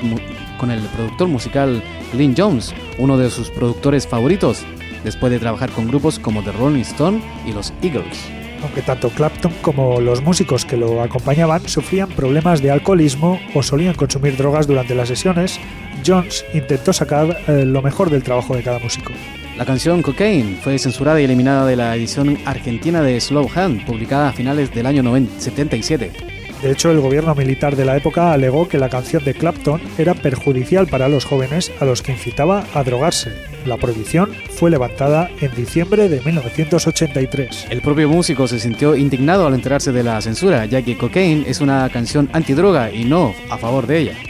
con 0.58 0.72
el 0.72 0.82
productor 0.82 1.28
musical 1.28 1.84
Lynn 2.14 2.34
Jones, 2.36 2.74
uno 2.98 3.18
de 3.18 3.30
sus 3.30 3.50
productores 3.52 4.08
favoritos, 4.08 4.66
después 5.04 5.32
de 5.32 5.40
trabajar 5.40 5.70
con 5.72 5.88
grupos 5.88 6.18
como 6.18 6.42
The 6.44 6.54
Rolling 6.54 6.82
Stone 6.82 7.22
y 7.46 7.52
los 7.52 7.74
Eagles. 7.82 8.26
Aunque 8.64 8.82
tanto 8.82 9.10
Clapton 9.10 9.54
como 9.62 10.02
los 10.02 10.22
músicos 10.22 10.66
que 10.66 10.78
lo 10.78 11.02
acompañaban 11.02 11.68
sufrían 11.68 12.10
problemas 12.10 12.62
de 12.62 12.72
alcoholismo 12.72 13.40
o 13.54 13.64
solían 13.64 13.96
consumir 13.96 14.36
drogas 14.38 14.68
durante 14.68 14.96
las 14.96 15.08
sesiones, 15.08 15.60
Jones 16.06 16.46
intentó 16.54 16.94
sacar 16.94 17.38
eh, 17.48 17.66
lo 17.66 17.82
mejor 17.82 18.10
del 18.10 18.24
trabajo 18.24 18.56
de 18.56 18.64
cada 18.64 18.80
músico. 18.80 19.12
La 19.60 19.66
canción 19.66 20.02
Cocaine 20.02 20.58
fue 20.64 20.80
censurada 20.80 21.20
y 21.20 21.26
eliminada 21.26 21.66
de 21.66 21.76
la 21.76 21.94
edición 21.94 22.38
argentina 22.46 23.02
de 23.02 23.20
Slow 23.20 23.50
Hand, 23.54 23.86
publicada 23.86 24.30
a 24.30 24.32
finales 24.32 24.74
del 24.74 24.86
año 24.86 25.04
77. 25.38 26.14
De 26.62 26.72
hecho, 26.72 26.92
el 26.92 27.02
gobierno 27.02 27.36
militar 27.36 27.76
de 27.76 27.84
la 27.84 27.98
época 27.98 28.32
alegó 28.32 28.70
que 28.70 28.78
la 28.78 28.88
canción 28.88 29.22
de 29.26 29.34
Clapton 29.34 29.82
era 29.98 30.14
perjudicial 30.14 30.88
para 30.88 31.10
los 31.10 31.26
jóvenes 31.26 31.74
a 31.82 31.84
los 31.84 32.02
que 32.02 32.14
incitaba 32.14 32.64
a 32.74 32.86
drogarse. 32.86 33.34
La 33.66 33.76
prohibición 33.76 34.32
fue 34.50 34.72
levantada 34.72 35.30
en 35.42 35.54
diciembre 35.54 36.08
de 36.08 36.22
1983. 36.22 37.68
El 37.70 37.82
propio 37.82 38.08
músico 38.08 38.48
se 38.48 38.62
sintió 38.62 38.96
indignado 38.96 39.46
al 39.46 39.56
enterarse 39.56 39.92
de 39.92 40.04
la 40.04 40.22
censura, 40.22 40.68
ya 40.68 40.82
que 40.84 40.98
Cocaine 40.98 41.44
es 41.46 41.60
una 41.60 41.90
canción 41.90 42.30
antidroga 42.32 42.94
y 42.94 43.04
no 43.04 43.36
a 43.50 43.58
favor 43.58 43.88
de 43.88 43.98
ella. 44.00 44.29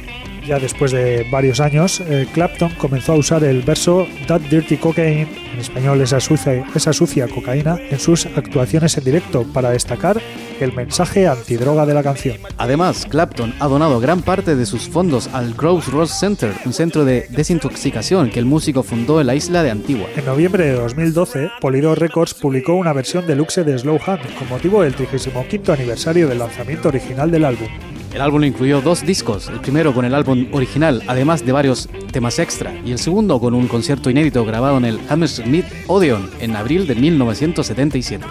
Ya 0.50 0.58
después 0.58 0.92
de 0.92 1.28
varios 1.30 1.60
años, 1.60 2.02
eh, 2.08 2.26
Clapton 2.34 2.72
comenzó 2.80 3.12
a 3.14 3.18
usar 3.18 3.44
el 3.44 3.62
verso 3.62 4.08
That 4.26 4.42
Dirty 4.50 4.78
Cocaine, 4.78 5.28
en 5.54 5.60
español 5.60 6.02
esa 6.02 6.20
sucia, 6.20 6.66
esa 6.74 6.92
sucia 6.92 7.28
cocaína, 7.28 7.78
en 7.92 8.00
sus 8.00 8.26
actuaciones 8.26 8.98
en 8.98 9.04
directo 9.04 9.46
para 9.54 9.70
destacar 9.70 10.20
el 10.60 10.74
mensaje 10.74 11.28
antidroga 11.28 11.86
de 11.86 11.94
la 11.94 12.02
canción. 12.02 12.38
Además, 12.58 13.06
Clapton 13.08 13.54
ha 13.60 13.68
donado 13.68 14.00
gran 14.00 14.24
parte 14.24 14.56
de 14.56 14.66
sus 14.66 14.90
fondos 14.90 15.30
al 15.34 15.56
Crossroads 15.56 16.20
Center, 16.20 16.52
un 16.66 16.74
centro 16.74 17.06
de 17.06 17.28
desintoxicación 17.30 18.32
que 18.32 18.40
el 18.40 18.46
músico 18.46 18.82
fundó 18.82 19.22
en 19.22 19.28
la 19.28 19.36
isla 19.36 19.62
de 19.62 19.70
Antigua. 19.70 20.08
En 20.16 20.26
noviembre 20.26 20.66
de 20.66 20.74
2012, 20.74 21.52
Polydor 21.62 22.00
Records 22.00 22.34
publicó 22.34 22.74
una 22.74 22.94
versión 22.94 23.28
deluxe 23.28 23.64
de 23.64 23.78
Slow 23.78 24.00
Hand 24.04 24.36
con 24.40 24.50
motivo 24.50 24.82
del 24.82 24.96
35 24.96 25.74
aniversario 25.74 26.28
del 26.28 26.40
lanzamiento 26.40 26.88
original 26.88 27.30
del 27.30 27.46
álbum. 27.46 27.70
El 28.14 28.22
álbum 28.22 28.44
incluyó 28.44 28.82
dos 28.82 29.06
discos, 29.06 29.50
el 29.50 29.60
primero 29.60 29.94
con 29.94 30.04
el 30.04 30.16
álbum 30.16 30.48
original, 30.52 31.04
además 31.08 31.46
de 31.46 31.52
varios 31.52 31.88
temas 32.12 32.40
extra, 32.40 32.74
y 32.84 32.92
el 32.92 32.98
segundo 32.98 33.40
con 33.40 33.54
un 33.54 33.68
concierto 33.68 34.10
inédito 34.10 34.44
grabado 34.46 34.78
en 34.78 34.86
el 34.86 35.00
Hammersmith 35.10 35.66
Odeon 35.88 36.30
en 36.40 36.56
abril 36.56 36.88
de 36.88 36.96
1977. 36.96 38.26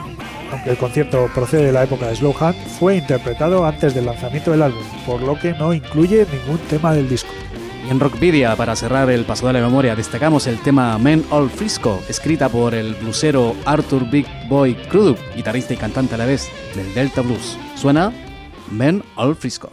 Aunque 0.51 0.71
el 0.71 0.77
concierto 0.77 1.31
procede 1.33 1.67
de 1.67 1.73
la 1.73 1.85
época 1.85 2.09
de 2.09 2.17
Slow 2.17 2.35
Hand, 2.41 2.57
fue 2.79 2.97
interpretado 2.97 3.65
antes 3.65 3.95
del 3.95 4.07
lanzamiento 4.07 4.51
del 4.51 4.63
álbum, 4.63 4.83
por 5.07 5.23
lo 5.23 5.39
que 5.39 5.53
no 5.53 5.73
incluye 5.73 6.27
ningún 6.33 6.59
tema 6.69 6.93
del 6.93 7.09
disco. 7.09 7.31
Y 7.87 7.91
en 7.91 8.01
Rockvidia, 8.01 8.57
para 8.57 8.75
cerrar 8.75 9.09
el 9.11 9.25
paso 9.25 9.47
de 9.47 9.53
la 9.53 9.61
memoria, 9.61 9.95
destacamos 9.95 10.49
el 10.49 10.59
tema 10.59 10.99
Men 10.99 11.25
All 11.31 11.49
Frisco, 11.49 12.03
escrita 12.09 12.49
por 12.49 12.75
el 12.75 12.95
bluesero 12.95 13.55
Arthur 13.65 14.11
Big 14.11 14.27
Boy 14.49 14.75
Crudup, 14.75 15.19
guitarrista 15.37 15.75
y 15.75 15.77
cantante 15.77 16.17
a 16.17 16.19
la 16.19 16.27
vez 16.27 16.49
del 16.75 16.93
Delta 16.95 17.21
Blues. 17.21 17.57
Suena 17.77 18.13
Men 18.71 19.03
All 19.17 19.35
Frisco. 19.35 19.73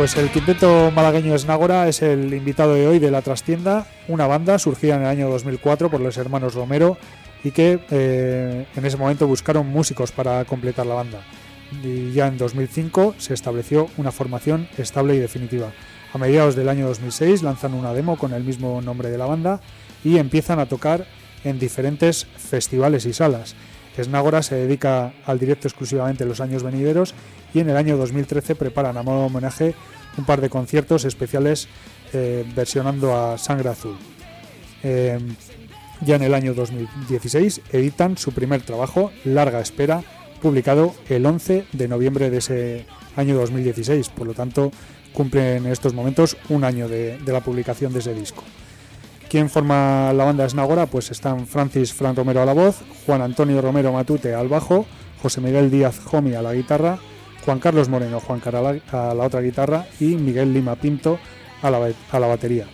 Pues 0.00 0.16
el 0.16 0.30
quinteto 0.30 0.90
malagueño 0.92 1.34
Esnágora 1.34 1.86
es 1.86 2.00
el 2.00 2.32
invitado 2.32 2.72
de 2.72 2.86
hoy 2.86 2.98
de 2.98 3.10
la 3.10 3.20
trastienda, 3.20 3.86
una 4.08 4.26
banda 4.26 4.58
surgida 4.58 4.94
en 4.94 5.02
el 5.02 5.08
año 5.08 5.28
2004 5.28 5.90
por 5.90 6.00
los 6.00 6.16
hermanos 6.16 6.54
Romero 6.54 6.96
y 7.44 7.50
que 7.50 7.80
eh, 7.90 8.66
en 8.74 8.84
ese 8.86 8.96
momento 8.96 9.26
buscaron 9.26 9.66
músicos 9.66 10.10
para 10.10 10.42
completar 10.46 10.86
la 10.86 10.94
banda. 10.94 11.20
Y 11.84 12.12
ya 12.12 12.28
en 12.28 12.38
2005 12.38 13.16
se 13.18 13.34
estableció 13.34 13.90
una 13.98 14.10
formación 14.10 14.70
estable 14.78 15.16
y 15.16 15.18
definitiva. 15.18 15.70
A 16.14 16.16
mediados 16.16 16.56
del 16.56 16.70
año 16.70 16.86
2006 16.86 17.42
lanzan 17.42 17.74
una 17.74 17.92
demo 17.92 18.16
con 18.16 18.32
el 18.32 18.42
mismo 18.42 18.80
nombre 18.80 19.10
de 19.10 19.18
la 19.18 19.26
banda 19.26 19.60
y 20.02 20.16
empiezan 20.16 20.60
a 20.60 20.66
tocar 20.66 21.04
en 21.44 21.58
diferentes 21.58 22.24
festivales 22.24 23.04
y 23.04 23.12
salas. 23.12 23.54
Esnágora 23.98 24.42
se 24.42 24.54
dedica 24.54 25.12
al 25.26 25.38
directo 25.38 25.68
exclusivamente 25.68 26.22
en 26.22 26.30
los 26.30 26.40
años 26.40 26.62
venideros 26.62 27.14
y 27.54 27.60
en 27.60 27.70
el 27.70 27.76
año 27.76 27.96
2013 27.96 28.54
preparan 28.54 28.96
a 28.96 29.02
modo 29.02 29.20
de 29.20 29.26
homenaje 29.26 29.74
un 30.16 30.24
par 30.24 30.40
de 30.40 30.50
conciertos 30.50 31.04
especiales 31.04 31.68
eh, 32.12 32.44
versionando 32.54 33.16
a 33.16 33.38
Sangre 33.38 33.70
Azul. 33.70 33.96
Eh, 34.82 35.18
ya 36.02 36.16
en 36.16 36.22
el 36.22 36.34
año 36.34 36.54
2016 36.54 37.60
editan 37.72 38.16
su 38.16 38.32
primer 38.32 38.62
trabajo, 38.62 39.12
Larga 39.24 39.60
Espera, 39.60 40.02
publicado 40.40 40.94
el 41.08 41.26
11 41.26 41.66
de 41.72 41.88
noviembre 41.88 42.30
de 42.30 42.38
ese 42.38 42.86
año 43.16 43.36
2016, 43.36 44.08
por 44.08 44.26
lo 44.26 44.34
tanto 44.34 44.72
cumplen 45.12 45.66
en 45.66 45.72
estos 45.72 45.92
momentos 45.92 46.36
un 46.48 46.64
año 46.64 46.88
de, 46.88 47.18
de 47.18 47.32
la 47.32 47.40
publicación 47.40 47.92
de 47.92 47.98
ese 47.98 48.14
disco. 48.14 48.42
¿Quién 49.28 49.48
forma 49.48 50.12
la 50.12 50.24
banda 50.24 50.44
Esnagora? 50.44 50.86
Pues 50.86 51.10
están 51.10 51.46
Francis 51.46 51.92
Fran 51.92 52.16
Romero 52.16 52.42
a 52.42 52.44
la 52.44 52.52
voz, 52.52 52.82
Juan 53.06 53.22
Antonio 53.22 53.60
Romero 53.60 53.92
Matute 53.92 54.34
al 54.34 54.48
bajo, 54.48 54.86
José 55.22 55.40
Miguel 55.40 55.70
Díaz 55.70 56.00
Jomi 56.00 56.34
a 56.34 56.42
la 56.42 56.54
guitarra, 56.54 56.98
Juan 57.44 57.58
Carlos 57.58 57.88
Moreno 57.88 58.20
Juan 58.20 58.40
Carala 58.40 58.76
a 58.92 59.14
la 59.14 59.24
otra 59.24 59.40
guitarra 59.40 59.86
y 59.98 60.16
Miguel 60.16 60.52
Lima 60.52 60.76
Pinto 60.76 61.18
a 61.62 61.70
la, 61.70 61.92
a 62.10 62.20
la 62.20 62.26
batería. 62.26 62.66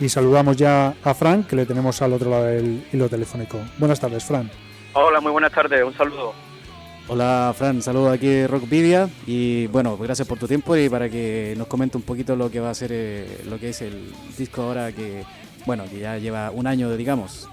Y 0.00 0.08
saludamos 0.08 0.56
ya 0.56 0.94
a 1.04 1.14
Fran, 1.14 1.44
que 1.44 1.56
le 1.56 1.66
tenemos 1.66 2.02
al 2.02 2.12
otro 2.12 2.30
lado 2.30 2.44
del 2.44 2.86
hilo 2.92 3.08
telefónico. 3.08 3.58
Buenas 3.78 4.00
tardes, 4.00 4.24
Fran. 4.24 4.50
Hola, 4.94 5.20
muy 5.20 5.32
buenas 5.32 5.52
tardes, 5.52 5.84
un 5.84 5.94
saludo. 5.94 6.32
Hola 7.06 7.54
Fran, 7.54 7.82
saludo 7.82 8.10
aquí 8.10 8.26
de 8.26 8.46
Rockvidia 8.46 9.10
y 9.26 9.66
bueno, 9.66 9.98
gracias 9.98 10.26
por 10.26 10.38
tu 10.38 10.48
tiempo 10.48 10.74
y 10.74 10.88
para 10.88 11.10
que 11.10 11.54
nos 11.58 11.66
comente 11.66 11.98
un 11.98 12.02
poquito 12.02 12.34
lo 12.34 12.50
que 12.50 12.60
va 12.60 12.70
a 12.70 12.74
ser 12.74 12.92
eh, 12.94 13.42
lo 13.46 13.58
que 13.58 13.68
es 13.68 13.82
el 13.82 14.10
disco 14.38 14.62
ahora 14.62 14.90
que 14.90 15.22
bueno, 15.66 15.84
que 15.90 15.98
ya 15.98 16.18
lleva 16.18 16.50
un 16.50 16.66
año, 16.66 16.94
digamos. 16.96 17.48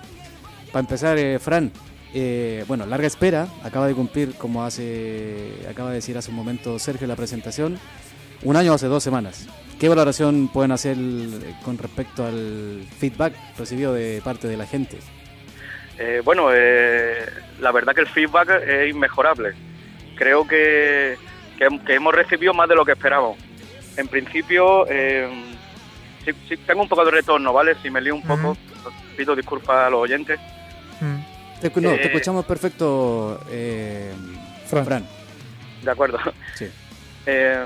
Para 0.71 0.81
empezar, 0.81 1.17
eh, 1.17 1.39
Fran, 1.39 1.71
eh, 2.13 2.65
bueno, 2.67 2.85
larga 2.85 3.07
espera, 3.07 3.47
acaba 3.63 3.87
de 3.87 3.93
cumplir, 3.93 4.35
como 4.35 4.63
hace, 4.63 5.53
acaba 5.69 5.89
de 5.89 5.95
decir 5.95 6.17
hace 6.17 6.29
un 6.29 6.35
momento 6.35 6.77
Sergio 6.79 7.05
en 7.05 7.09
la 7.09 7.15
presentación, 7.15 7.79
un 8.43 8.55
año 8.55 8.73
hace 8.73 8.87
dos 8.87 9.03
semanas. 9.03 9.47
¿Qué 9.79 9.89
valoración 9.89 10.47
pueden 10.47 10.71
hacer 10.71 10.97
con 11.63 11.77
respecto 11.77 12.25
al 12.25 12.83
feedback 12.99 13.33
recibido 13.57 13.93
de 13.93 14.21
parte 14.23 14.47
de 14.47 14.57
la 14.57 14.67
gente? 14.67 14.97
Eh, 15.97 16.21
bueno, 16.23 16.49
eh, 16.53 17.25
la 17.59 17.71
verdad 17.71 17.93
que 17.93 18.01
el 18.01 18.07
feedback 18.07 18.61
es 18.67 18.89
inmejorable. 18.89 19.53
Creo 20.15 20.47
que, 20.47 21.17
que, 21.57 21.67
que, 21.85 21.95
hemos 21.95 22.13
recibido 22.13 22.53
más 22.53 22.69
de 22.69 22.75
lo 22.75 22.85
que 22.85 22.93
esperábamos. 22.93 23.37
En 23.97 24.07
principio, 24.07 24.85
eh, 24.89 25.29
sí, 26.25 26.57
tengo 26.57 26.81
un 26.81 26.89
poco 26.89 27.05
de 27.05 27.11
retorno, 27.11 27.53
¿vale? 27.53 27.75
Si 27.81 27.89
me 27.89 28.01
lío 28.01 28.15
un 28.15 28.23
poco, 28.23 28.55
pido 29.17 29.35
disculpas 29.35 29.87
a 29.87 29.89
los 29.89 30.01
oyentes. 30.01 30.39
Te, 31.61 31.69
no, 31.79 31.91
te 31.91 32.07
escuchamos 32.07 32.43
perfecto, 32.45 33.39
eh, 33.51 34.11
Fran. 34.65 34.85
Fran. 34.85 35.05
De 35.83 35.91
acuerdo. 35.91 36.17
Sí. 36.55 36.67
Eh, 37.25 37.65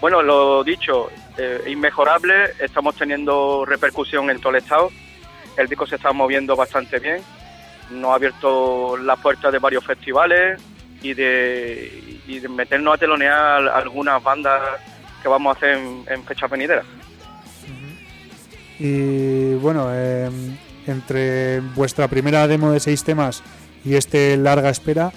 bueno, 0.00 0.20
lo 0.20 0.64
dicho, 0.64 1.10
eh, 1.38 1.62
inmejorable, 1.68 2.54
estamos 2.58 2.96
teniendo 2.96 3.64
repercusión 3.64 4.30
en 4.30 4.40
todo 4.40 4.50
el 4.50 4.62
estado, 4.62 4.90
el 5.56 5.68
disco 5.68 5.86
se 5.86 5.96
está 5.96 6.12
moviendo 6.12 6.56
bastante 6.56 6.98
bien, 6.98 7.22
nos 7.90 8.10
ha 8.10 8.14
abierto 8.14 8.96
las 8.96 9.18
puertas 9.20 9.52
de 9.52 9.58
varios 9.58 9.84
festivales 9.84 10.60
y 11.02 11.14
de, 11.14 12.20
y 12.26 12.40
de 12.40 12.48
meternos 12.48 12.94
a 12.94 12.98
telonear 12.98 13.68
algunas 13.68 14.22
bandas 14.22 14.60
que 15.22 15.28
vamos 15.28 15.54
a 15.54 15.56
hacer 15.56 15.76
en, 15.76 16.04
en 16.08 16.24
fechas 16.24 16.50
venideras. 16.50 16.84
Y 18.78 19.54
bueno, 19.56 19.88
eh, 19.92 20.30
entre 20.90 21.60
vuestra 21.74 22.08
primera 22.08 22.46
demo 22.46 22.70
de 22.72 22.80
seis 22.80 23.04
temas 23.04 23.42
y 23.84 23.94
este 23.94 24.36
larga 24.36 24.70
espera 24.70 25.12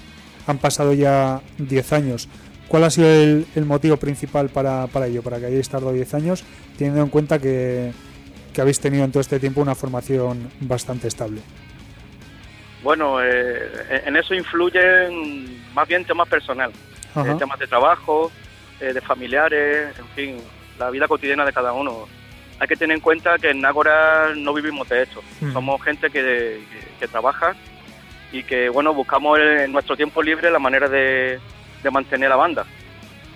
han 0.47 0.57
pasado 0.57 0.93
ya 0.93 1.41
10 1.57 1.93
años. 1.93 2.29
¿Cuál 2.67 2.85
ha 2.85 2.89
sido 2.89 3.07
el, 3.07 3.45
el 3.55 3.65
motivo 3.65 3.97
principal 3.97 4.49
para, 4.49 4.87
para, 4.87 5.07
ello, 5.07 5.21
para 5.21 5.39
que 5.39 5.45
hayáis 5.45 5.69
tardado 5.69 5.93
10 5.93 6.13
años, 6.15 6.43
teniendo 6.77 7.01
en 7.01 7.09
cuenta 7.09 7.39
que, 7.39 7.91
que, 8.53 8.61
habéis 8.61 8.79
tenido 8.79 9.05
en 9.05 9.11
todo 9.11 9.21
este 9.21 9.39
tiempo 9.39 9.61
una 9.61 9.75
formación 9.75 10.49
bastante 10.59 11.07
estable? 11.07 11.41
Bueno, 12.81 13.23
eh, 13.23 14.01
en 14.05 14.15
eso 14.15 14.33
influyen 14.33 15.61
más 15.73 15.87
bien 15.87 16.03
temas 16.03 16.27
personales, 16.27 16.75
eh, 17.15 17.35
temas 17.37 17.59
de 17.59 17.67
trabajo, 17.67 18.31
eh, 18.79 18.91
de 18.91 19.01
familiares, 19.01 19.97
en 19.97 20.07
fin, 20.15 20.37
la 20.79 20.89
vida 20.89 21.07
cotidiana 21.07 21.45
de 21.45 21.53
cada 21.53 21.73
uno 21.73 22.07
hay 22.59 22.67
que 22.67 22.75
tener 22.75 22.95
en 22.95 23.01
cuenta 23.01 23.37
que 23.37 23.49
en 23.49 23.65
Ágora 23.65 24.33
no 24.35 24.53
vivimos 24.53 24.87
de 24.89 25.03
esto. 25.03 25.21
Mm. 25.41 25.53
Somos 25.53 25.81
gente 25.81 26.09
que, 26.09 26.61
que, 26.71 26.99
que, 26.99 27.07
trabaja 27.07 27.55
y 28.31 28.43
que, 28.43 28.69
bueno, 28.69 28.93
buscamos 28.93 29.39
en 29.39 29.71
nuestro 29.71 29.95
tiempo 29.95 30.21
libre 30.21 30.51
la 30.51 30.59
manera 30.59 30.87
de, 30.87 31.39
de 31.81 31.91
mantener 31.91 32.29
la 32.29 32.35
banda. 32.35 32.65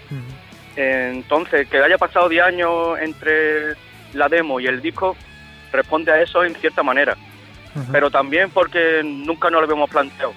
Mm. 0.09 0.79
Entonces, 0.79 1.67
que 1.67 1.77
haya 1.77 1.97
pasado 1.97 2.29
10 2.29 2.43
años 2.43 2.99
entre 3.01 3.73
la 4.13 4.29
demo 4.29 4.59
y 4.59 4.67
el 4.67 4.81
disco 4.81 5.15
responde 5.71 6.11
a 6.11 6.21
eso 6.21 6.43
en 6.43 6.55
cierta 6.55 6.83
manera. 6.83 7.17
Uh 7.75 7.79
-huh. 7.79 7.91
Pero 7.91 8.09
también 8.09 8.49
porque 8.51 9.01
nunca 9.03 9.49
nos 9.49 9.61
lo 9.61 9.65
habíamos 9.65 9.89
planteado. 9.89 10.33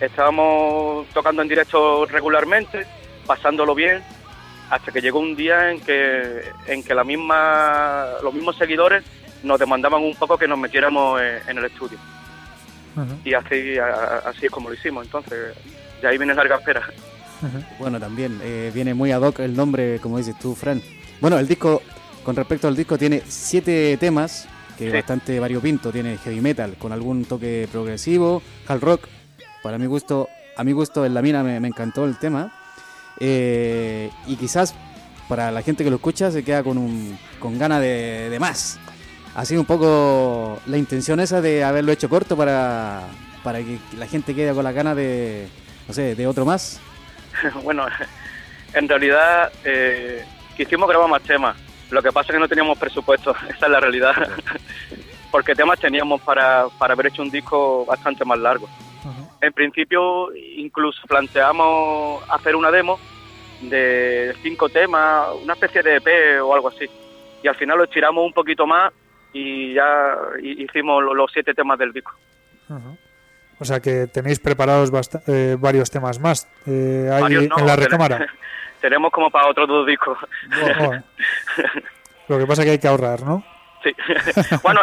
Estábamos 0.00 1.06
tocando 1.08 1.42
en 1.42 1.48
directo 1.48 2.06
regularmente, 2.06 2.86
pasándolo 3.26 3.74
bien, 3.74 4.02
hasta 4.70 4.90
que 4.92 5.00
llegó 5.00 5.18
un 5.18 5.36
día 5.36 5.70
en 5.70 5.80
que, 5.80 6.42
en 6.66 6.82
que 6.82 6.94
la 6.94 7.04
misma, 7.04 8.06
los 8.22 8.32
mismos 8.32 8.56
seguidores 8.56 9.04
nos 9.42 9.58
demandaban 9.58 10.02
un 10.02 10.14
poco 10.14 10.38
que 10.38 10.48
nos 10.48 10.58
metiéramos 10.58 11.20
en, 11.20 11.50
en 11.50 11.58
el 11.58 11.64
estudio. 11.64 11.98
Uh 12.96 13.00
-huh. 13.00 13.18
Y 13.24 13.34
así, 13.34 13.78
a, 13.78 14.22
así 14.28 14.46
es 14.46 14.52
como 14.52 14.68
lo 14.68 14.74
hicimos. 14.74 15.04
Entonces, 15.04 15.54
de 16.00 16.08
ahí 16.08 16.16
viene 16.18 16.34
larga 16.34 16.56
espera. 16.56 16.82
Uh 17.42 17.46
-huh. 17.46 17.78
Bueno, 17.78 17.98
también 17.98 18.38
eh, 18.42 18.70
viene 18.72 18.94
muy 18.94 19.12
ad 19.12 19.22
hoc 19.22 19.40
el 19.40 19.56
nombre, 19.56 19.98
como 20.00 20.18
dices 20.18 20.38
tú, 20.38 20.54
Fran. 20.54 20.80
Bueno, 21.20 21.38
el 21.38 21.48
disco, 21.48 21.82
con 22.24 22.36
respecto 22.36 22.68
al 22.68 22.76
disco, 22.76 22.96
tiene 22.96 23.22
siete 23.26 23.96
temas, 23.98 24.48
que 24.78 24.88
es 24.88 24.92
bastante 24.92 25.40
variopinto. 25.40 25.90
Tiene 25.90 26.18
heavy 26.18 26.40
metal, 26.40 26.76
con 26.78 26.92
algún 26.92 27.24
toque 27.24 27.68
progresivo, 27.70 28.42
hard 28.68 28.80
rock. 28.80 29.08
Para 29.62 29.78
mi 29.78 29.86
gusto, 29.86 30.28
a 30.56 30.64
mi 30.64 30.72
gusto, 30.72 31.04
en 31.04 31.14
la 31.14 31.22
mina 31.22 31.42
me, 31.42 31.60
me 31.60 31.68
encantó 31.68 32.04
el 32.04 32.18
tema. 32.18 32.52
Eh, 33.24 34.10
y 34.26 34.34
quizás 34.34 34.74
para 35.28 35.52
la 35.52 35.62
gente 35.62 35.84
que 35.84 35.90
lo 35.90 35.96
escucha 35.96 36.32
se 36.32 36.42
queda 36.42 36.64
con, 36.64 36.76
un, 36.76 37.16
con 37.38 37.56
ganas 37.56 37.80
de, 37.80 38.28
de, 38.28 38.40
más. 38.40 38.80
Ha 39.36 39.44
sido 39.44 39.60
un 39.60 39.66
poco 39.66 40.60
la 40.66 40.76
intención 40.76 41.20
esa 41.20 41.40
de 41.40 41.62
haberlo 41.62 41.92
hecho 41.92 42.08
corto 42.08 42.36
para, 42.36 43.02
para 43.44 43.60
que 43.60 43.78
la 43.96 44.08
gente 44.08 44.34
quede 44.34 44.52
con 44.52 44.64
la 44.64 44.72
ganas 44.72 44.96
de, 44.96 45.46
no 45.86 45.94
sé, 45.94 46.16
de 46.16 46.26
otro 46.26 46.44
más. 46.44 46.80
bueno, 47.62 47.86
en 48.74 48.88
realidad 48.88 49.52
eh, 49.64 50.24
quisimos 50.56 50.88
grabar 50.88 51.08
más 51.08 51.22
temas. 51.22 51.56
Lo 51.90 52.02
que 52.02 52.10
pasa 52.10 52.32
es 52.32 52.32
que 52.32 52.40
no 52.40 52.48
teníamos 52.48 52.76
presupuesto, 52.76 53.36
esa 53.48 53.66
es 53.66 53.72
la 53.72 53.78
realidad. 53.78 54.14
Porque 55.30 55.54
temas 55.54 55.78
teníamos 55.78 56.20
para, 56.22 56.66
para 56.76 56.94
haber 56.94 57.06
hecho 57.06 57.22
un 57.22 57.30
disco 57.30 57.86
bastante 57.86 58.24
más 58.24 58.40
largo. 58.40 58.68
En 59.42 59.52
principio, 59.52 60.32
incluso 60.36 61.02
planteamos 61.08 62.22
hacer 62.30 62.54
una 62.54 62.70
demo 62.70 63.00
de 63.60 64.32
cinco 64.40 64.68
temas, 64.68 65.30
una 65.42 65.54
especie 65.54 65.82
de 65.82 65.96
EP 65.96 66.40
o 66.40 66.54
algo 66.54 66.68
así. 66.68 66.88
Y 67.42 67.48
al 67.48 67.56
final 67.56 67.76
lo 67.76 67.84
estiramos 67.84 68.24
un 68.24 68.32
poquito 68.32 68.68
más 68.68 68.92
y 69.32 69.74
ya 69.74 70.16
hicimos 70.40 71.02
los 71.02 71.32
siete 71.32 71.54
temas 71.54 71.76
del 71.76 71.92
disco. 71.92 72.12
Uh 72.68 72.74
-huh. 72.74 72.98
O 73.58 73.64
sea 73.64 73.80
que 73.80 74.06
tenéis 74.06 74.38
preparados 74.38 74.92
eh, 75.26 75.56
varios 75.58 75.90
temas 75.90 76.20
más 76.20 76.48
eh, 76.64 77.10
ahí 77.12 77.22
varios 77.22 77.48
no, 77.48 77.58
en 77.58 77.66
la 77.66 77.74
recámara. 77.74 78.26
Tenemos 78.80 79.10
como 79.10 79.28
para 79.28 79.48
otros 79.48 79.66
dos 79.66 79.86
discos. 79.88 80.18
Oh, 80.20 80.84
oh. 80.84 80.94
Lo 82.28 82.38
que 82.38 82.46
pasa 82.46 82.62
es 82.62 82.66
que 82.66 82.72
hay 82.72 82.78
que 82.78 82.88
ahorrar, 82.88 83.22
¿no? 83.22 83.44
Sí. 83.82 83.90
bueno, 84.62 84.82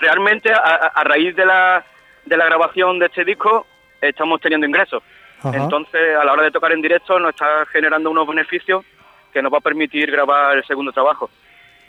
realmente 0.00 0.50
a, 0.50 1.04
raíz 1.04 1.36
de 1.36 1.44
la, 1.44 1.84
de 2.24 2.36
la 2.38 2.46
grabación 2.46 2.98
de 2.98 3.06
este 3.06 3.26
disco 3.26 3.66
estamos 4.00 4.40
teniendo 4.40 4.66
ingresos. 4.66 5.02
Entonces, 5.44 6.16
a 6.20 6.24
la 6.24 6.32
hora 6.32 6.42
de 6.42 6.50
tocar 6.50 6.72
en 6.72 6.82
directo 6.82 7.18
nos 7.18 7.30
está 7.30 7.64
generando 7.72 8.10
unos 8.10 8.26
beneficios 8.26 8.84
que 9.32 9.40
nos 9.40 9.52
va 9.52 9.58
a 9.58 9.60
permitir 9.60 10.10
grabar 10.10 10.56
el 10.56 10.64
segundo 10.64 10.92
trabajo. 10.92 11.30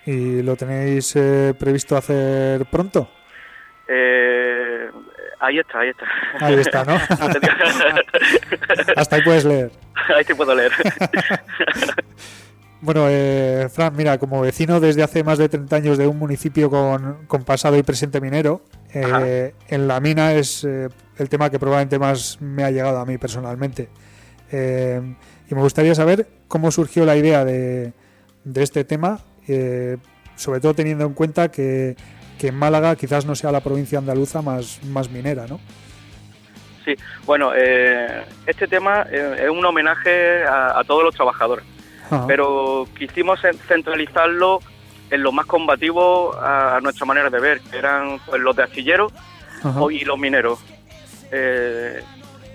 ¿Y 0.06 0.44
lo 0.44 0.56
tenéis 0.56 1.16
eh, 1.16 1.54
previsto 1.60 1.98
hacer 1.98 2.66
pronto? 2.68 3.10
Eh, 3.88 4.88
ahí 5.40 5.58
está, 5.58 5.80
ahí 5.80 5.90
está. 5.90 6.06
Ahí 6.40 6.54
está, 6.56 6.86
¿no? 6.86 6.94
Hasta 8.96 9.16
ahí 9.16 9.22
puedes 9.24 9.46
leer. 9.46 9.72
Ahí 10.16 10.24
te 10.24 10.36
puedo 10.36 10.54
leer. 10.54 10.72
Bueno, 12.82 13.08
eh, 13.10 13.68
Fran, 13.70 13.94
mira, 13.96 14.18
como 14.18 14.40
vecino 14.40 14.80
desde 14.80 15.04
hace 15.04 15.24
más 15.24 15.38
de 15.38 15.50
30 15.50 15.76
años 15.76 15.98
de 15.98 16.08
un 16.08 16.18
municipio 16.18 16.70
con, 16.70 17.44
pasado 17.44 17.78
y 17.78 17.84
presente 17.84 18.22
minero, 18.22 18.62
eh, 18.94 19.54
en 19.68 19.88
la 19.88 20.00
mina 20.00 20.34
es 20.34 20.64
eh, 20.64 20.88
el 21.20 21.30
tema 21.30 21.50
que 21.50 21.60
probablemente 21.60 22.00
más 22.00 22.40
me 22.42 22.64
ha 22.64 22.72
llegado 22.72 23.00
a 23.00 23.06
mí 23.06 23.18
personalmente. 23.18 23.90
Eh, 24.52 25.02
y 25.50 25.56
me 25.56 25.62
gustaría 25.62 25.94
saber 25.96 26.28
cómo 26.48 26.72
surgió 26.72 27.06
la 27.06 27.16
idea 27.16 27.46
de, 27.46 27.94
de 28.44 28.64
este 28.64 28.84
tema, 28.84 29.20
sobre 30.36 30.60
todo 30.60 30.74
teniendo 30.74 31.06
en 31.06 31.14
cuenta 31.14 31.50
que, 31.50 31.96
que, 32.38 32.52
Málaga 32.52 32.96
quizás 32.96 33.26
no 33.26 33.36
sea 33.36 33.52
la 33.52 33.62
provincia 33.62 33.98
andaluza 33.98 34.42
más, 34.42 34.84
más 34.86 35.10
minera, 35.10 35.48
¿no? 35.48 35.60
Sí, 36.86 36.96
bueno, 37.26 37.52
este 37.54 38.68
tema 38.68 39.02
es 39.12 39.50
un 39.50 39.66
homenaje 39.66 40.44
a 40.44 40.82
todos 40.86 41.04
los 41.04 41.16
trabajadores 41.16 41.66
pero 42.28 42.88
quisimos 42.98 43.40
centralizarlo 43.68 44.60
en 45.10 45.24
lo 45.24 45.32
más 45.32 45.46
combativo 45.46 46.36
a, 46.40 46.80
nuestra 46.82 47.06
manera 47.06 47.30
de 47.30 47.40
ver, 47.40 47.62
que 47.62 47.78
eran 47.78 48.20
pues, 48.26 48.42
los 48.42 48.56
de 48.56 48.64
astilleros 48.64 49.12
y 49.92 50.06
los 50.06 50.18
mineros. 50.18 50.60
Eh, 51.32 52.02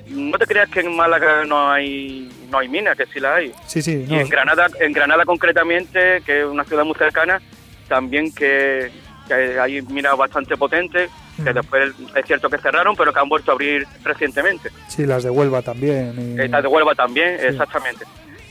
no 0.09 0.39
te 0.39 0.47
creas 0.47 0.69
que 0.69 0.81
en 0.81 0.95
Málaga 0.95 1.45
no 1.45 1.71
hay 1.71 2.31
no 2.51 2.59
hay 2.59 2.69
minas, 2.69 2.97
que 2.97 3.07
sí 3.07 3.21
la 3.21 3.37
hay. 3.37 3.53
Sí, 3.67 3.83
sí. 3.83 4.05
y 4.09 4.15
en 4.15 4.29
Granada, 4.29 4.69
en 4.81 4.93
Granada 4.93 5.25
concretamente, 5.25 6.23
que 6.25 6.41
es 6.41 6.47
una 6.47 6.65
ciudad 6.65 6.85
muy 6.85 6.95
cercana, 6.95 7.41
también 7.89 8.33
que, 8.33 8.91
hay 9.31 9.83
minas 9.83 10.17
bastante 10.17 10.57
potentes, 10.57 11.11
que 11.43 11.53
después 11.53 11.93
es 12.15 12.27
cierto 12.27 12.49
que 12.49 12.59
cerraron, 12.59 12.95
pero 12.95 13.13
que 13.13 13.19
han 13.19 13.29
vuelto 13.29 13.51
a 13.51 13.55
abrir 13.55 13.87
recientemente. 14.05 14.71
Sí, 14.89 15.07
las 15.07 15.25
de 15.25 15.31
Huelva 15.31 15.63
también. 15.63 16.37
Las 16.51 16.63
de 16.63 16.69
Huelva 16.69 16.95
también, 16.95 17.39
exactamente. 17.41 18.05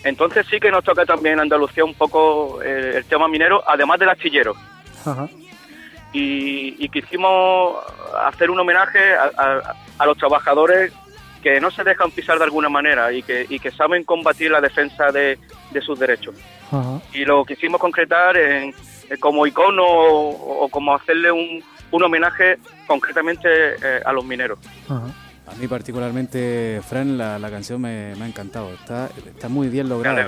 Entonces 0.03 0.45
sí 0.49 0.59
que 0.59 0.69
nos 0.69 0.83
toca 0.83 1.05
también 1.05 1.35
en 1.35 1.41
Andalucía 1.41 1.85
un 1.85 1.93
poco 1.93 2.61
eh, 2.61 2.93
el 2.97 3.05
tema 3.05 3.27
minero, 3.27 3.63
además 3.65 3.99
del 3.99 4.09
astillero. 4.09 4.53
Y, 6.13 6.87
quisimos 6.89 7.77
hacer 8.25 8.51
un 8.51 8.59
homenaje 8.59 9.15
a, 9.15 10.05
los 10.05 10.17
trabajadores 10.17 10.93
que 11.41 11.59
no 11.59 11.71
se 11.71 11.83
dejan 11.83 12.11
pisar 12.11 12.37
de 12.37 12.43
alguna 12.43 12.69
manera 12.69 13.11
y 13.11 13.23
que, 13.23 13.47
que 13.47 13.71
saben 13.71 14.03
combatir 14.03 14.51
la 14.51 14.61
defensa 14.61 15.11
de, 15.11 15.39
sus 15.81 15.99
derechos. 15.99 16.35
Y 17.13 17.25
lo 17.25 17.43
quisimos 17.45 17.79
concretar 17.79 18.37
en, 18.37 18.73
como 19.19 19.45
icono 19.45 19.85
o, 19.85 20.69
como 20.69 20.95
hacerle 20.95 21.31
un, 21.31 21.63
un 21.91 22.03
homenaje 22.03 22.57
concretamente 22.87 23.47
eh, 23.49 24.01
a 24.05 24.11
los 24.11 24.25
mineros. 24.25 24.59
A 25.45 25.55
mí 25.55 25.67
particularmente, 25.67 26.81
Fran, 26.87 27.17
la, 27.17 27.49
canción 27.49 27.81
me, 27.81 28.13
ha 28.13 28.27
encantado. 28.27 28.73
Está, 28.73 29.09
está 29.25 29.49
muy 29.49 29.67
bien 29.67 29.89
lograda 29.89 30.27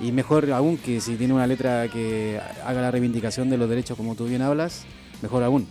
y, 0.00 0.12
mejor 0.12 0.50
aún 0.52 0.78
que 0.78 1.00
si 1.00 1.16
tiene 1.16 1.34
una 1.34 1.46
letra 1.46 1.88
que 1.88 2.40
haga 2.64 2.80
la 2.80 2.90
reivindicación 2.90 3.50
de 3.50 3.58
los 3.58 3.68
derechos 3.68 3.96
como 3.96 4.14
tú 4.14 4.26
bien 4.26 4.42
hablas, 4.42 4.86
mejor 5.22 5.42
aún. 5.42 5.66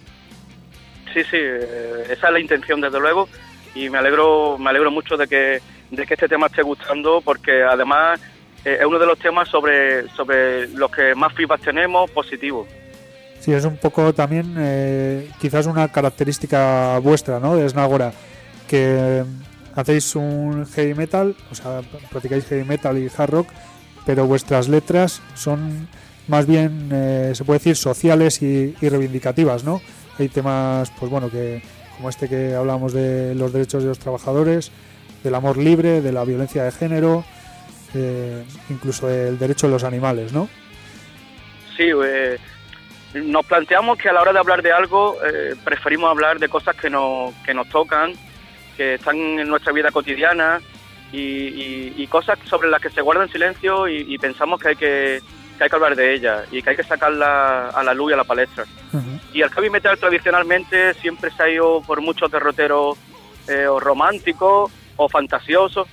Sí, 1.13 1.23
sí, 1.23 1.37
eh, 1.37 2.03
esa 2.09 2.27
es 2.27 2.33
la 2.33 2.39
intención 2.39 2.79
desde 2.81 2.99
luego 2.99 3.27
y 3.75 3.89
me 3.89 3.97
alegro, 3.97 4.57
me 4.57 4.69
alegro 4.69 4.91
mucho 4.91 5.17
de 5.17 5.27
que, 5.27 5.61
de 5.89 6.05
que 6.05 6.13
este 6.13 6.27
tema 6.27 6.47
esté 6.47 6.61
gustando 6.61 7.21
porque 7.21 7.63
además 7.63 8.19
eh, 8.63 8.77
es 8.79 8.85
uno 8.85 8.99
de 8.99 9.05
los 9.05 9.19
temas 9.19 9.49
sobre, 9.49 10.07
sobre 10.09 10.69
los 10.69 10.89
que 10.91 11.13
más 11.15 11.33
feedback 11.33 11.61
tenemos 11.61 12.09
positivos. 12.11 12.67
Sí, 13.39 13.51
es 13.51 13.65
un 13.65 13.77
poco 13.77 14.13
también 14.13 14.55
eh, 14.57 15.29
quizás 15.39 15.65
una 15.65 15.91
característica 15.91 16.99
vuestra, 16.99 17.39
¿no? 17.39 17.55
De 17.55 17.67
Snagora 17.67 18.13
que 18.67 19.23
hacéis 19.75 20.15
un 20.15 20.65
heavy 20.67 20.93
metal, 20.93 21.35
o 21.51 21.55
sea, 21.55 21.81
practicáis 22.09 22.45
heavy 22.45 22.63
metal 22.63 22.97
y 22.97 23.09
hard 23.15 23.31
rock, 23.31 23.49
pero 24.05 24.25
vuestras 24.25 24.69
letras 24.69 25.21
son 25.33 25.89
más 26.27 26.47
bien, 26.47 26.89
eh, 26.91 27.31
se 27.33 27.43
puede 27.43 27.59
decir, 27.59 27.75
sociales 27.75 28.41
y, 28.41 28.73
reivindicativas, 28.81 29.63
¿no? 29.63 29.81
Hay 30.19 30.29
temas, 30.29 30.91
pues 30.99 31.11
bueno, 31.11 31.29
que 31.29 31.61
como 31.97 32.09
este 32.09 32.27
que 32.27 32.55
hablamos 32.55 32.93
de 32.93 33.35
los 33.35 33.53
derechos 33.53 33.83
de 33.83 33.89
los 33.89 33.99
trabajadores, 33.99 34.71
del 35.23 35.35
amor 35.35 35.57
libre, 35.57 36.01
de 36.01 36.11
la 36.11 36.23
violencia 36.23 36.63
de 36.63 36.71
género, 36.71 37.23
eh, 37.93 38.43
incluso 38.69 39.09
el 39.09 39.37
derecho 39.37 39.67
de 39.67 39.73
los 39.73 39.83
animales, 39.83 40.33
¿no? 40.33 40.47
Sí, 41.77 41.89
eh, 42.05 42.37
nos 43.13 43.45
planteamos 43.45 43.97
que 43.97 44.09
a 44.09 44.13
la 44.13 44.21
hora 44.21 44.33
de 44.33 44.39
hablar 44.39 44.61
de 44.61 44.71
algo 44.71 45.17
preferimos 45.63 46.09
hablar 46.09 46.39
de 46.39 46.47
cosas 46.49 46.75
que, 46.75 46.89
no, 46.89 47.33
que 47.45 47.53
nos 47.53 47.67
tocan 47.69 48.13
que 48.77 48.95
están 48.95 49.17
en 49.17 49.47
nuestra 49.47 49.73
vida 49.73 49.91
cotidiana 49.91 50.59
y, 51.11 52.07
cosas 52.07 52.39
sobre 52.45 52.69
las 52.69 52.81
que 52.81 52.89
se 52.89 53.01
guardan 53.01 53.29
silencio 53.29 53.87
y, 53.87 54.17
pensamos 54.17 54.59
que 54.59 54.69
hay 54.69 54.75
que, 54.75 55.21
hay 55.63 55.69
que 55.69 55.75
hablar 55.75 55.95
de 55.95 56.13
ellas 56.13 56.47
y 56.51 56.61
que 56.61 56.71
hay 56.71 56.75
que 56.75 56.83
sacarla 56.83 57.69
a 57.69 57.83
la 57.83 57.93
luz 57.93 58.11
y 58.11 58.13
a 58.13 58.17
la 58.17 58.23
palestra. 58.23 58.65
Y 59.33 59.41
el 59.41 59.49
heavy 59.49 59.69
metal 59.69 59.97
tradicionalmente 59.97 60.93
siempre 60.95 61.31
se 61.31 61.43
ha 61.43 61.49
ido 61.49 61.81
por 61.81 62.01
muchos 62.01 62.31
derroteros 62.31 62.97
eh, 63.47 63.67
o 63.67 63.79
románticos 63.79 64.71
o 64.97 65.09
fantasiosos 65.09 65.87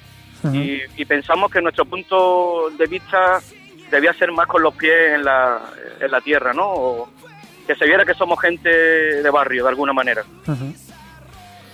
y, 0.53 1.05
pensamos 1.05 1.51
que 1.51 1.61
nuestro 1.61 1.85
punto 1.85 2.71
de 2.79 2.87
vista 2.87 3.41
debía 3.91 4.13
ser 4.15 4.31
más 4.33 4.47
con 4.47 4.63
los 4.63 4.75
pies 4.75 5.15
en 5.15 5.25
la, 5.25 5.61
en 6.01 6.11
la 6.11 6.21
tierra, 6.21 6.53
¿no? 6.53 6.67
O 6.67 7.09
que 7.67 7.75
se 7.75 7.87
viera 7.87 8.05
que 8.05 8.15
somos 8.15 8.41
gente 8.41 8.69
de 8.69 9.31
barrio 9.31 9.65
de 9.65 9.69
alguna 9.71 9.93
manera. 9.93 10.25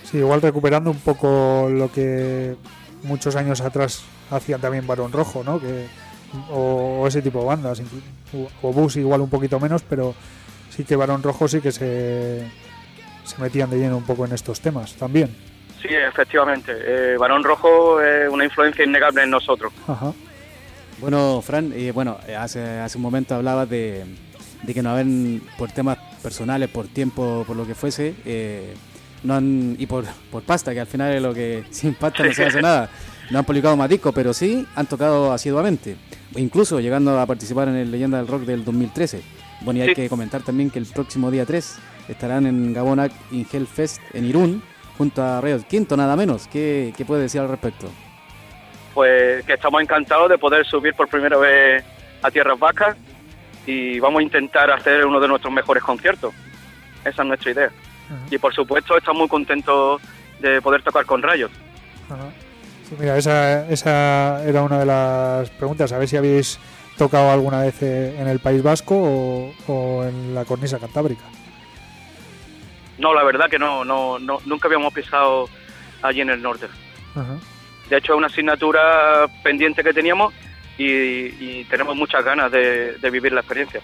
Sí, 0.03 0.17
igual 0.17 0.41
recuperando 0.41 0.89
un 0.89 0.99
poco 0.99 1.67
lo 1.69 1.91
que 1.91 2.55
muchos 3.03 3.35
años 3.35 3.61
atrás 3.61 4.03
hacían 4.31 4.61
también 4.61 4.87
Barón 4.87 5.11
Rojo, 5.11 5.43
¿no? 5.43 5.59
Que, 5.59 5.87
o, 6.51 7.05
ese 7.07 7.21
tipo 7.21 7.39
de 7.39 7.45
bandas, 7.45 7.81
o 8.61 8.73
Bus 8.73 8.95
igual 8.97 9.21
un 9.21 9.29
poquito 9.29 9.59
menos, 9.59 9.83
pero 9.83 10.13
sí 10.69 10.83
que 10.83 10.95
Barón 10.95 11.23
Rojo 11.23 11.47
sí 11.47 11.61
que 11.61 11.71
se, 11.71 12.47
se 13.23 13.41
metían 13.41 13.69
de 13.69 13.77
lleno 13.77 13.97
un 13.97 14.05
poco 14.05 14.25
en 14.25 14.33
estos 14.33 14.59
temas 14.61 14.93
también. 14.95 15.35
Sí, 15.81 15.89
efectivamente. 15.93 16.71
Eh, 16.75 17.17
Barón 17.17 17.43
Rojo 17.43 18.01
es 18.01 18.29
una 18.29 18.45
influencia 18.45 18.83
innegable 18.83 19.23
en 19.23 19.29
nosotros. 19.29 19.71
Bueno, 20.99 21.41
Fran, 21.41 21.71
eh, 21.75 21.91
bueno, 21.91 22.17
hace, 22.37 22.79
hace 22.79 22.97
un 22.97 23.03
momento 23.03 23.35
hablabas 23.35 23.69
de, 23.69 24.05
de 24.63 24.73
que 24.73 24.81
no 24.81 24.91
habían, 24.91 25.41
por 25.57 25.71
temas 25.71 25.97
personales, 26.23 26.69
por 26.69 26.87
tiempo, 26.87 27.43
por 27.45 27.55
lo 27.55 27.67
que 27.67 27.75
fuese, 27.75 28.15
eh, 28.25 28.73
no 29.23 29.35
han, 29.35 29.75
y 29.77 29.85
por, 29.85 30.05
por 30.31 30.43
pasta, 30.43 30.73
que 30.73 30.79
al 30.79 30.87
final 30.87 31.13
es 31.13 31.21
lo 31.21 31.33
que 31.33 31.65
sin 31.71 31.93
pasta 31.93 32.23
no 32.23 32.33
se 32.33 32.45
hace 32.45 32.61
nada. 32.63 32.89
No 33.31 33.39
han 33.39 33.45
publicado 33.45 33.75
más 33.75 33.89
discos, 33.89 34.13
pero 34.13 34.33
sí 34.33 34.65
han 34.75 34.85
tocado 34.85 35.31
asiduamente, 35.31 35.95
incluso 36.35 36.79
llegando 36.79 37.19
a 37.19 37.25
participar 37.25 37.67
en 37.67 37.75
el 37.75 37.91
Leyenda 37.91 38.17
del 38.17 38.27
Rock 38.27 38.41
del 38.41 38.63
2013. 38.63 39.21
Bueno, 39.61 39.79
y 39.79 39.83
hay 39.83 39.95
que 39.95 40.09
comentar 40.09 40.41
también 40.41 40.69
que 40.69 40.79
el 40.79 40.85
próximo 40.85 41.31
día 41.31 41.45
3 41.45 41.79
estarán 42.09 42.45
en 42.45 42.73
Gabonac 42.73 43.11
in 43.31 43.47
Hellfest 43.51 43.99
en 44.13 44.25
Irún, 44.25 44.63
junto 44.97 45.23
a 45.23 45.41
Rayo 45.41 45.59
Quinto, 45.67 45.97
nada 45.97 46.15
menos. 46.15 46.47
¿Qué, 46.47 46.93
¿Qué 46.95 47.03
puede 47.03 47.23
decir 47.23 47.41
al 47.41 47.49
respecto? 47.49 47.87
Pues 48.93 49.43
que 49.45 49.53
estamos 49.53 49.81
encantados 49.81 50.29
de 50.29 50.37
poder 50.37 50.65
subir 50.65 50.93
por 50.93 51.07
primera 51.07 51.37
vez 51.37 51.83
a 52.21 52.31
Tierras 52.31 52.59
Vacas 52.59 52.95
y 53.65 53.99
vamos 53.99 54.19
a 54.19 54.23
intentar 54.23 54.71
hacer 54.71 55.05
uno 55.05 55.19
de 55.19 55.27
nuestros 55.27 55.51
mejores 55.51 55.83
conciertos. 55.83 56.33
Esa 57.03 57.21
es 57.21 57.27
nuestra 57.27 57.51
idea. 57.51 57.71
Y 58.29 58.37
por 58.37 58.53
supuesto 58.53 58.95
estamos 58.95 59.21
muy 59.21 59.27
contentos 59.27 60.01
de 60.39 60.61
poder 60.61 60.83
tocar 60.83 61.05
con 61.05 61.21
Rayos. 61.21 61.51
Mira, 62.99 63.17
esa, 63.17 63.67
esa 63.69 64.43
era 64.45 64.63
una 64.63 64.79
de 64.79 64.85
las 64.85 65.49
preguntas, 65.51 65.91
a 65.91 65.97
ver 65.97 66.07
si 66.07 66.17
habéis 66.17 66.59
tocado 66.97 67.31
alguna 67.31 67.61
vez 67.61 67.81
eh, 67.81 68.15
en 68.19 68.27
el 68.27 68.39
País 68.39 68.63
Vasco 68.63 69.53
o, 69.67 70.03
en 70.03 70.33
la 70.33 70.45
cornisa 70.45 70.79
cantábrica. 70.79 71.23
No, 72.97 73.13
la 73.13 73.23
verdad 73.23 73.49
que 73.49 73.59
no, 73.59 73.83
no, 73.83 74.19
no 74.19 74.39
nunca 74.45 74.67
habíamos 74.67 74.93
pisado 74.93 75.49
allí 76.01 76.21
en 76.21 76.29
el 76.29 76.41
norte. 76.41 76.67
De 77.89 77.97
hecho, 77.97 78.13
es 78.13 78.17
una 78.17 78.27
asignatura 78.27 79.27
pendiente 79.43 79.83
que 79.83 79.93
teníamos 79.93 80.33
y, 80.77 81.63
tenemos 81.65 81.95
muchas 81.95 82.23
ganas 82.23 82.51
de, 82.51 82.97
vivir 83.11 83.31
la 83.31 83.41
experiencia. 83.41 83.81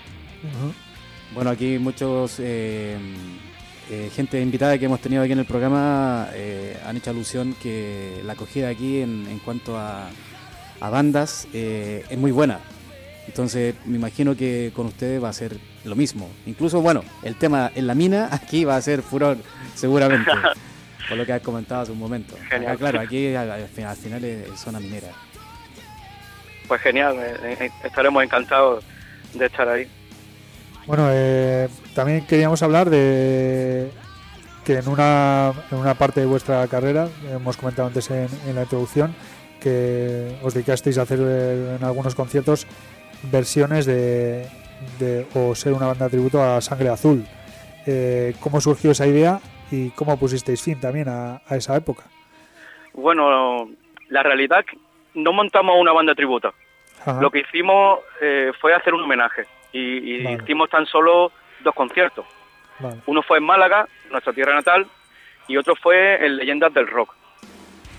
Bueno, 1.33 1.49
aquí 1.49 1.77
muchos 1.77 2.39
eh, 2.39 2.97
eh, 3.93 4.09
gente 4.09 4.39
invitada 4.39 4.77
que 4.77 4.85
hemos 4.85 5.01
tenido 5.01 5.21
aquí 5.21 5.33
en 5.33 5.39
el 5.39 5.45
programa 5.45 6.29
eh, 6.33 6.79
han 6.85 6.95
hecho 6.95 7.09
alusión 7.09 7.53
que 7.61 8.21
la 8.23 8.33
acogida 8.33 8.69
aquí 8.69 9.01
en, 9.01 9.41
cuanto 9.43 9.77
a, 9.77 10.07
bandas 10.79 11.45
eh, 11.53 12.05
es 12.09 12.17
muy 12.17 12.31
buena. 12.31 12.59
Entonces, 13.27 13.75
me 13.85 13.97
imagino 13.97 14.33
que 14.37 14.71
con 14.73 14.85
ustedes 14.85 15.21
va 15.21 15.27
a 15.27 15.33
ser 15.33 15.57
lo 15.83 15.97
mismo. 15.97 16.29
Incluso, 16.45 16.79
bueno, 16.79 17.03
el 17.21 17.35
tema 17.35 17.69
en 17.75 17.85
la 17.85 17.93
mina 17.93 18.29
aquí 18.31 18.63
va 18.63 18.77
a 18.77 18.81
ser 18.81 19.01
furor, 19.01 19.35
seguramente, 19.75 20.31
por 21.09 21.17
lo 21.17 21.25
que 21.25 21.33
has 21.33 21.41
comentado 21.41 21.81
hace 21.81 21.91
un 21.91 21.99
momento. 21.99 22.37
claro, 22.77 23.01
aquí 23.01 23.35
al, 23.35 23.67
final 23.67 24.23
es 24.23 24.57
zona 24.57 24.79
minera. 24.79 25.09
Pues 26.65 26.79
genial, 26.79 27.17
eh, 27.19 27.69
estaremos 27.83 28.23
encantados 28.23 28.85
de 29.33 29.47
estar 29.47 29.67
ahí. 29.67 29.85
Bueno, 30.91 31.07
eh, 31.09 31.69
también 31.95 32.27
queríamos 32.27 32.61
hablar 32.63 32.89
de 32.89 33.89
que 34.65 34.73
en 34.73 34.89
una, 34.89 35.53
en 35.71 35.77
una 35.77 35.93
parte 35.93 36.19
de 36.19 36.25
vuestra 36.25 36.67
carrera, 36.67 37.07
hemos 37.31 37.55
comentado 37.55 37.87
antes 37.87 38.11
en, 38.11 38.27
la 38.53 38.63
introducción, 38.63 39.15
que 39.61 40.35
os 40.43 40.53
dedicasteis 40.53 40.97
a 40.97 41.03
hacer 41.03 41.19
en 41.21 41.81
algunos 41.81 42.13
conciertos 42.13 42.67
versiones 43.31 43.85
de, 43.85 44.45
o 45.33 45.55
ser 45.55 45.71
una 45.71 45.87
banda 45.87 46.07
de 46.07 46.11
tributo 46.11 46.43
a 46.43 46.59
Sangre 46.59 46.89
Azul. 46.89 47.23
Eh, 47.87 48.33
¿Cómo 48.41 48.59
surgió 48.59 48.91
esa 48.91 49.07
idea 49.07 49.39
y 49.71 49.91
cómo 49.91 50.19
pusisteis 50.19 50.61
fin 50.61 50.77
también 50.77 51.07
a, 51.07 51.41
esa 51.51 51.77
época? 51.77 52.03
Bueno, 52.91 53.69
la 54.09 54.23
realidad 54.23 54.65
no 55.13 55.31
montamos 55.31 55.73
una 55.79 55.93
banda 55.93 56.11
de 56.11 56.15
tributo. 56.17 56.53
Lo 57.21 57.31
que 57.31 57.39
hicimos 57.39 57.99
eh, 58.19 58.51
fue 58.59 58.73
hacer 58.73 58.93
un 58.93 59.03
homenaje 59.03 59.45
y, 59.71 60.27
hicimos 60.27 60.69
tan 60.69 60.85
solo 60.85 61.31
dos 61.63 61.73
conciertos. 61.73 62.25
Uno 63.05 63.21
fue 63.21 63.37
en 63.37 63.43
Málaga, 63.43 63.87
nuestra 64.09 64.33
tierra 64.33 64.55
natal, 64.55 64.87
y 65.47 65.57
otro 65.57 65.75
fue 65.75 66.25
en 66.25 66.37
Leyendas 66.37 66.73
del 66.73 66.87
Rock. 66.87 67.13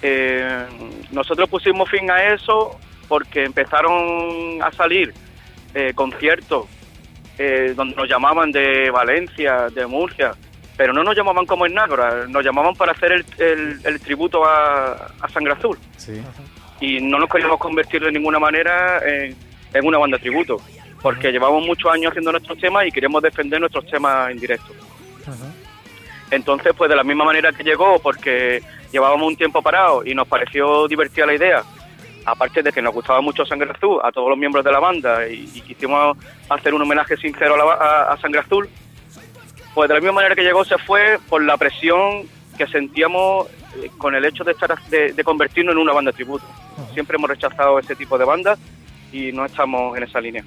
Eh, 0.03 0.67
nosotros 1.13 1.49
pusimos 1.49 1.89
fin 1.89 2.11
a 2.11 2.35
eso 2.35 2.79
porque 3.07 3.45
empezaron 3.45 4.61
a 4.61 4.73
salir 4.73 5.15
eh, 5.75 5.93
conciertos 5.95 6.67
eh, 7.39 7.73
donde 7.77 7.95
nos 7.95 8.09
llamaban 8.09 8.51
de 8.51 8.91
Valencia, 8.91 9.69
de 9.69 9.87
Murcia, 9.87 10.33
pero 10.77 10.93
no 10.93 11.05
nos 11.05 11.15
llamaban 11.15 11.47
como 11.47 11.67
en 11.67 11.75
Nágora, 11.75 12.27
nos 12.27 12.45
llamaban 12.45 12.75
para 12.75 12.93
hacer 12.93 13.25
el, 13.39 14.01
tributo 14.01 14.45
a, 14.45 15.13
Sangre 15.33 15.53
Azul. 15.53 15.79
Y 16.81 17.01
no 17.01 17.19
nos 17.19 17.31
queríamos 17.31 17.59
convertir 17.59 18.03
de 18.03 18.11
ninguna 18.11 18.41
manera 18.41 19.01
en, 19.07 19.37
una 19.85 19.99
banda 19.99 20.17
de 20.17 20.23
tributo 20.23 20.61
porque 21.03 21.33
llevamos 21.33 21.67
muchos 21.67 21.93
años 21.93 22.11
haciendo 22.11 22.31
nuestros 22.31 22.59
temas 22.59 22.87
y 22.87 22.93
queremos 22.93 23.21
defender 23.23 23.61
nuestros 23.61 23.85
temas 23.87 24.31
en 24.31 24.39
directo. 24.39 24.73
Entonces, 26.31 26.73
pues 26.77 26.89
de 26.89 26.97
la 26.97 27.05
misma 27.05 27.25
manera 27.25 27.53
que 27.53 27.63
llegó, 27.63 27.99
porque 27.99 28.63
llevábamos 28.91 29.27
un 29.27 29.37
tiempo 29.37 29.61
parado 29.61 30.03
y 30.07 30.15
nos 30.15 30.27
pareció 30.29 30.89
divertida 30.89 31.27
la 31.27 31.35
idea, 31.35 31.63
aparte 32.25 32.63
de 32.63 32.73
que 32.73 32.81
nos 32.81 32.95
gustaba 32.95 33.21
mucho 33.21 33.45
Sangre 33.45 33.71
Azul, 33.71 34.01
a 34.03 34.13
todos 34.13 34.31
los 34.31 34.39
miembros 34.39 34.65
de 34.65 34.73
la 34.73 34.79
banda, 34.79 35.29
y, 35.29 35.47
quisimos 35.61 36.17
hacer 36.49 36.73
un 36.73 36.83
homenaje 36.83 37.17
sincero 37.17 37.55
a, 37.71 38.17
Sangre 38.21 38.41
Azul, 38.41 38.69
pues 39.75 39.89
de 39.89 39.95
la 39.95 40.01
misma 40.01 40.13
manera 40.13 40.35
que 40.35 40.43
llegó 40.43 40.65
se 40.65 40.79
fue 40.79 41.19
por 41.29 41.43
la 41.43 41.57
presión 41.57 42.23
que 42.57 42.67
sentíamos 42.67 43.49
eh, 43.83 43.91
con 43.99 44.15
el 44.15 44.25
hecho 44.25 44.45
de 44.45 44.53
estar 44.53 44.75
de, 44.89 45.25
convertirnos 45.25 45.75
en 45.75 45.81
una 45.81 45.93
banda 45.93 46.13
de 46.13 46.17
tributo. 46.17 46.45
Siempre 46.95 47.17
hemos 47.17 47.29
rechazado 47.29 47.79
ese 47.79 47.97
tipo 47.97 48.17
de 48.19 48.25
bandas 48.25 48.59
y 49.13 49.33
no 49.33 49.45
estamos 49.45 49.97
en 49.97 50.05
esa 50.05 50.21
línea. 50.21 50.45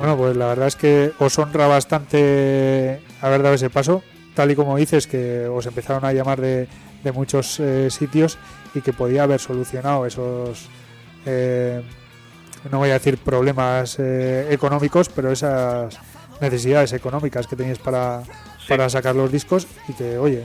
Bueno, 0.00 0.16
pues 0.16 0.34
la 0.34 0.46
verdad 0.46 0.68
es 0.68 0.76
que 0.76 1.12
os 1.18 1.38
honra 1.38 1.66
bastante 1.66 3.02
haber 3.20 3.42
dado 3.42 3.54
ese 3.54 3.68
paso, 3.68 4.02
tal 4.34 4.50
y 4.50 4.56
como 4.56 4.78
dices, 4.78 5.06
que 5.06 5.46
os 5.46 5.66
empezaron 5.66 6.06
a 6.06 6.14
llamar 6.14 6.40
de, 6.40 6.68
muchos 7.12 7.60
eh, 7.60 7.90
sitios 7.90 8.38
y 8.74 8.80
que 8.80 8.94
podía 8.94 9.24
haber 9.24 9.40
solucionado 9.40 10.06
esos, 10.06 10.70
eh, 11.26 11.82
no 12.72 12.78
voy 12.78 12.88
a 12.88 12.94
decir 12.94 13.18
problemas 13.18 13.98
eh, 13.98 14.48
económicos, 14.50 15.10
pero 15.10 15.32
esas 15.32 15.98
necesidades 16.40 16.94
económicas 16.94 17.46
que 17.46 17.56
teníais 17.56 17.78
para, 17.78 18.22
para 18.66 18.88
sacar 18.88 19.14
los 19.14 19.30
discos 19.30 19.66
y 19.86 19.92
que, 19.92 20.16
oye, 20.16 20.44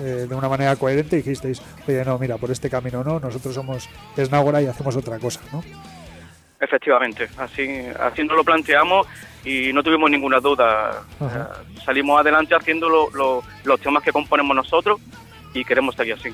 de 0.00 0.34
una 0.34 0.50
manera 0.50 0.76
coherente 0.76 1.16
dijisteis, 1.16 1.62
oye, 1.88 2.04
no, 2.04 2.18
mira, 2.18 2.36
por 2.36 2.50
este 2.50 2.68
camino 2.68 3.02
no, 3.02 3.18
nosotros 3.20 3.54
somos 3.54 3.88
Esnágora 4.18 4.60
y 4.60 4.66
hacemos 4.66 4.96
otra 4.96 5.18
cosa, 5.18 5.40
¿no? 5.50 5.62
Efectivamente, 6.62 7.28
así, 7.38 7.68
así 7.98 8.22
nos 8.22 8.36
lo 8.36 8.44
planteamos 8.44 9.08
y 9.44 9.72
no 9.72 9.82
tuvimos 9.82 10.08
ninguna 10.08 10.38
duda. 10.38 11.02
salimos 11.84 12.20
adelante 12.20 12.54
haciendo 12.54 12.88
los 12.88 13.80
temas 13.80 14.00
que 14.04 14.12
componemos 14.12 14.54
nosotros 14.54 15.00
y 15.54 15.64
queremos 15.64 15.96
seguir 15.96 16.14
así. 16.14 16.28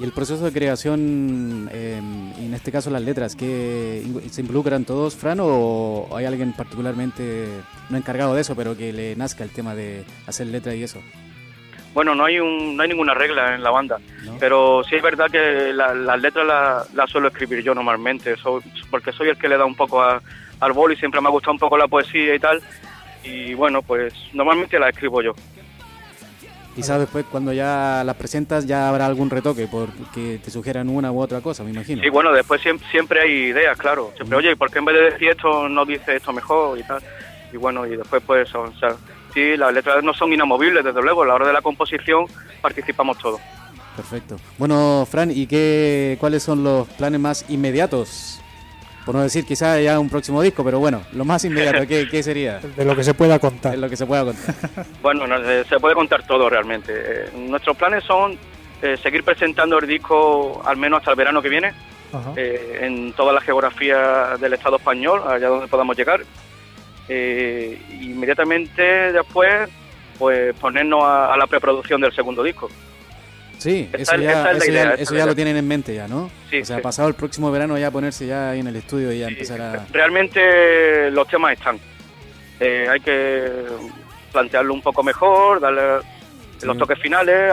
¿Y 0.00 0.04
el 0.04 0.12
proceso 0.12 0.46
de 0.46 0.50
creación, 0.50 1.68
em, 1.74 2.32
en 2.38 2.54
este 2.54 2.72
caso 2.72 2.88
las 2.88 3.02
letras, 3.02 3.36
que 3.36 4.02
se 4.30 4.40
involucran 4.40 4.86
todos, 4.86 5.14
Fran, 5.14 5.40
o 5.42 6.08
hay 6.16 6.24
alguien 6.24 6.54
particularmente 6.54 7.46
no 7.90 7.98
encargado 7.98 8.34
de 8.34 8.40
eso, 8.40 8.56
pero 8.56 8.74
que 8.78 8.94
le 8.94 9.14
nazca 9.14 9.44
el 9.44 9.50
tema 9.50 9.74
de 9.74 10.06
hacer 10.26 10.46
letras 10.46 10.74
y 10.74 10.84
eso? 10.84 11.02
Bueno, 11.92 12.14
no 12.14 12.24
hay, 12.24 12.38
un, 12.38 12.76
no 12.76 12.82
hay 12.82 12.88
ninguna 12.88 13.14
regla 13.14 13.54
en 13.54 13.62
la 13.62 13.70
banda, 13.70 13.98
pero 14.38 14.82
sí 14.88 14.94
es 14.94 15.02
verdad 15.02 15.28
que 15.30 15.72
las 15.72 16.20
letras 16.20 16.88
las 16.94 17.10
suelo 17.10 17.28
escribir 17.28 17.62
yo 17.62 17.74
normalmente, 17.74 18.36
porque 18.90 19.12
soy 19.12 19.28
el 19.28 19.36
que 19.36 19.48
le 19.48 19.58
da 19.58 19.64
un 19.64 19.74
poco 19.74 20.02
al 20.02 20.72
bol 20.72 20.92
y 20.92 20.96
siempre 20.96 21.20
me 21.20 21.28
ha 21.28 21.32
gustado 21.32 21.52
un 21.52 21.58
poco 21.58 21.76
la 21.76 21.88
poesía 21.88 22.34
y 22.34 22.38
tal, 22.38 22.62
y 23.24 23.54
bueno, 23.54 23.82
pues 23.82 24.14
normalmente 24.32 24.78
la 24.78 24.88
escribo 24.88 25.20
yo. 25.20 25.34
Quizás 26.74 27.00
después 27.00 27.26
cuando 27.30 27.52
ya 27.52 28.02
las 28.06 28.14
presentas 28.14 28.64
ya 28.64 28.88
habrá 28.88 29.04
algún 29.04 29.28
retoque 29.28 29.66
porque 29.66 30.38
te 30.42 30.50
sugieran 30.50 30.88
una 30.88 31.10
u 31.10 31.20
otra 31.20 31.40
cosa, 31.40 31.64
me 31.64 31.70
imagino. 31.70 32.00
Sí, 32.00 32.08
bueno, 32.08 32.32
después 32.32 32.62
siempre, 32.62 33.20
hay 33.20 33.32
ideas, 33.48 33.76
claro. 33.76 34.12
Siempre, 34.14 34.38
oye, 34.38 34.54
¿por 34.54 34.70
qué 34.70 34.78
en 34.78 34.84
vez 34.84 34.96
de 34.96 35.10
decir 35.10 35.30
esto 35.30 35.68
no 35.68 35.84
dice 35.84 36.16
esto 36.16 36.32
mejor 36.32 36.78
y 36.78 36.84
tal? 36.84 37.02
Y 37.52 37.56
bueno, 37.56 37.84
y 37.84 37.96
después 37.96 38.22
pues, 38.24 38.54
o 38.54 38.72
sea, 38.78 38.94
Sí, 39.32 39.56
las 39.56 39.72
letras 39.72 40.02
no 40.02 40.12
son 40.12 40.32
inamovibles, 40.32 40.84
desde 40.84 41.02
luego. 41.02 41.22
A 41.22 41.26
la 41.26 41.34
hora 41.34 41.46
de 41.46 41.52
la 41.52 41.62
composición 41.62 42.26
participamos 42.60 43.18
todos. 43.18 43.40
Perfecto. 43.96 44.36
Bueno, 44.58 45.06
Fran, 45.10 45.30
¿y 45.30 45.46
qué, 45.46 46.16
cuáles 46.20 46.42
son 46.42 46.64
los 46.64 46.88
planes 46.88 47.20
más 47.20 47.44
inmediatos? 47.48 48.40
Por 49.04 49.14
no 49.14 49.22
decir 49.22 49.44
quizá 49.44 49.80
ya 49.80 49.98
un 49.98 50.08
próximo 50.08 50.42
disco, 50.42 50.62
pero 50.62 50.78
bueno, 50.78 51.02
lo 51.12 51.24
más 51.24 51.44
inmediato, 51.44 51.86
¿qué, 51.86 52.22
sería? 52.22 52.58
De 52.76 52.84
lo 52.84 52.94
que 52.94 53.02
se 53.02 53.14
pueda 53.14 53.38
contar. 53.38 53.72
De 53.72 53.78
lo 53.78 53.88
que 53.88 53.96
se 53.96 54.06
pueda 54.06 54.24
contar. 54.24 54.54
bueno, 55.02 55.24
se 55.68 55.80
puede 55.80 55.94
contar 55.94 56.26
todo 56.26 56.48
realmente. 56.48 56.92
Eh, 56.94 57.30
nuestros 57.34 57.76
planes 57.76 58.04
son 58.04 58.38
eh, 58.82 58.96
seguir 59.02 59.24
presentando 59.24 59.78
el 59.78 59.86
disco 59.86 60.62
al 60.64 60.76
menos 60.76 60.98
hasta 60.98 61.10
el 61.10 61.16
verano 61.16 61.42
que 61.42 61.48
viene, 61.48 61.72
eh, 62.36 62.80
en 62.82 63.12
toda 63.12 63.32
la 63.32 63.40
geografía 63.40 64.36
del 64.38 64.52
Estado 64.52 64.76
español, 64.76 65.22
allá 65.26 65.48
donde 65.48 65.68
podamos 65.68 65.96
llegar 65.96 66.20
eh, 67.12 67.76
inmediatamente 68.02 69.12
después 69.12 69.68
pues 70.16 70.54
ponernos 70.54 71.02
a, 71.04 71.36
la 71.36 71.46
preproducción 71.46 72.00
del 72.00 72.14
segundo 72.14 72.42
disco. 72.42 72.70
Sí, 73.58 73.90
eso, 73.92 74.16
ya, 74.16 75.26
lo 75.26 75.34
tienen 75.34 75.56
en 75.56 75.66
mente 75.66 75.94
ya, 75.94 76.06
¿no? 76.06 76.30
Sí, 76.48 76.60
o 76.60 76.64
sea, 76.64 76.80
pasado 76.80 77.08
el 77.08 77.14
próximo 77.14 77.50
verano 77.50 77.76
ya 77.76 77.90
ponerse 77.90 78.26
ya 78.26 78.50
ahí 78.50 78.60
en 78.60 78.68
el 78.68 78.76
estudio 78.76 79.12
y 79.12 79.18
ya 79.18 79.28
empezar 79.28 79.60
a... 79.60 79.86
Realmente 79.92 81.10
los 81.10 81.26
temas 81.26 81.54
están. 81.54 81.78
Eh, 82.60 82.86
hay 82.88 83.00
que 83.00 83.50
plantearlo 84.32 84.72
un 84.72 84.82
poco 84.82 85.02
mejor, 85.02 85.60
darle 85.60 86.06
los 86.62 86.78
toques 86.78 86.98
finales 86.98 87.52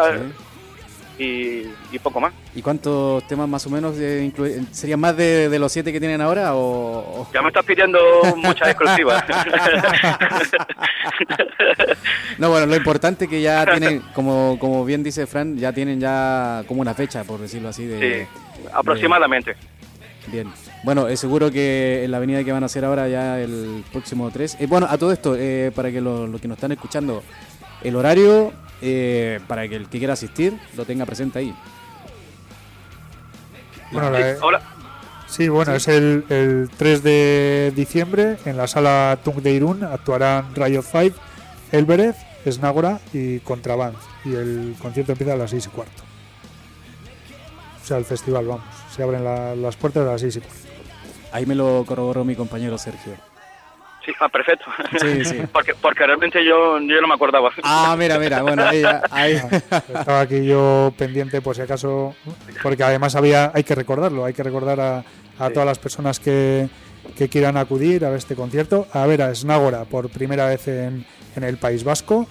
y, 1.20 2.00
poco 2.00 2.22
más. 2.22 2.34
¿Y 2.56 2.62
cuántos 2.62 3.28
temas 3.28 3.50
más 3.50 3.66
o 3.66 3.70
menos 3.70 3.96
serían 4.72 5.00
más 5.00 5.18
de, 5.18 5.58
los 5.60 5.72
siete 5.72 5.92
que 5.92 6.00
tienen 6.00 6.22
ahora? 6.22 6.56
O, 6.56 7.28
Ya 7.34 7.42
me 7.42 7.48
estás 7.48 7.66
pidiendo 7.66 8.00
muchas 8.36 8.70
exclusivas. 8.70 9.24
no, 12.38 12.50
bueno, 12.50 12.68
lo 12.68 12.76
importante 12.76 13.28
que 13.28 13.42
ya 13.42 13.66
tienen, 13.66 14.02
como, 14.14 14.58
como 14.60 14.86
bien 14.86 15.04
dice 15.04 15.26
Fran, 15.26 15.58
ya 15.58 15.74
tienen 15.74 16.00
ya 16.00 16.64
como 16.68 16.82
una 16.82 16.94
fecha, 16.94 17.24
por 17.24 17.40
decirlo 17.40 17.70
así. 17.70 17.86
De, 17.86 18.26
sí, 18.26 18.68
aproximadamente. 18.74 19.56
bien. 20.28 20.52
Bueno, 20.84 21.08
es 21.08 21.20
seguro 21.20 21.52
que 21.52 22.04
en 22.04 22.12
la 22.12 22.18
avenida 22.18 22.44
que 22.44 22.52
van 22.52 22.64
a 22.64 22.68
hacer 22.68 22.86
ahora 22.86 23.08
ya 23.08 23.40
el 23.40 23.84
próximo 23.92 24.30
3. 24.30 24.58
Eh, 24.60 24.68
bueno, 24.68 24.88
a 24.90 24.98
todo 24.98 25.12
esto, 25.12 25.36
eh, 25.36 25.72
para 25.76 25.92
que 25.92 26.00
los 26.00 26.30
lo 26.30 26.40
que 26.40 26.48
nos 26.48 26.58
están 26.58 26.72
escuchando, 26.72 27.24
el 27.84 27.96
horario 27.96 28.54
eh, 28.82 29.40
para 29.48 29.68
que 29.68 29.76
el 29.76 29.88
que 29.88 29.98
quiera 29.98 30.14
asistir 30.14 30.58
lo 30.76 30.86
tenga 30.86 31.06
presente 31.06 31.40
ahí. 31.40 31.56
Bueno, 33.92 34.12
Hola. 34.42 34.62
Sí, 35.28 35.50
bueno, 35.50 35.74
es 35.76 35.88
el, 35.88 36.70
3 36.78 37.04
de 37.04 37.74
diciembre 37.76 38.38
en 38.46 38.58
la 38.58 38.68
sala 38.68 39.20
Tung 39.24 39.42
de 39.42 39.52
Irún 39.52 39.84
actuarán 39.84 40.56
Riot 40.56 40.84
5, 40.84 41.18
Elbereth, 41.72 42.16
Snagora 42.50 43.00
y 43.14 43.40
Contraband. 43.40 43.98
Y 44.24 44.34
el 44.34 44.76
concierto 44.82 45.12
empieza 45.12 45.34
a 45.34 45.38
las 45.38 45.52
6 45.52 45.66
y 45.66 45.70
cuarto. 45.70 46.04
O 47.84 47.86
sea, 47.86 47.98
el 47.98 48.06
festival, 48.06 48.48
vamos. 48.48 48.66
Se 48.96 49.04
abren 49.04 49.24
las 49.24 49.76
puertas 49.76 50.08
a 50.08 50.12
las 50.12 50.22
6 50.22 50.38
y 50.38 50.40
cuarto. 50.40 50.58
Ahí 51.34 51.46
me 51.46 51.56
lo 51.56 51.84
corroboró 51.86 52.24
mi 52.24 52.36
compañero 52.36 52.78
Sergio. 52.78 53.14
Sí, 54.08 54.14
ah, 54.22 54.30
perfecto. 54.30 54.66
Sí, 55.02 55.26
sí. 55.26 55.42
porque, 55.52 55.76
porque 55.76 56.08
realmente 56.08 56.44
yo, 56.46 56.80
yo 56.80 57.02
no 57.02 57.08
me 57.10 57.16
acordaba. 57.16 57.52
Ah, 57.64 57.94
mira, 58.00 58.18
mira, 58.18 58.42
bueno, 58.42 58.64
ahí, 58.64 58.82
ahí. 59.12 59.34
Estaba 59.70 60.22
aquí 60.22 60.46
yo 60.46 60.94
pendiente 60.98 61.42
por 61.42 61.58
si 61.58 61.62
acaso, 61.62 62.16
porque 62.64 62.84
además 62.84 63.18
había, 63.18 63.52
hay 63.54 63.66
que 63.66 63.76
recordarlo, 63.76 64.24
hay 64.24 64.34
que 64.34 64.44
recordar 64.44 64.80
a, 64.80 65.04
a 65.40 65.50
todas 65.50 65.66
las 65.66 65.78
personas 65.78 66.22
que, 66.22 66.70
que 67.18 67.28
quieran 67.28 67.58
acudir 67.58 68.06
a 68.06 68.16
este 68.16 68.36
concierto, 68.36 68.88
a 68.94 69.06
ver 69.08 69.22
a 69.24 69.36
Snagora 69.36 69.84
por 69.84 70.10
primera 70.10 70.46
vez 70.46 70.70
en, 70.70 71.06
en 71.36 71.44
el 71.44 71.58
País 71.58 71.84
Vasco, 71.84 72.28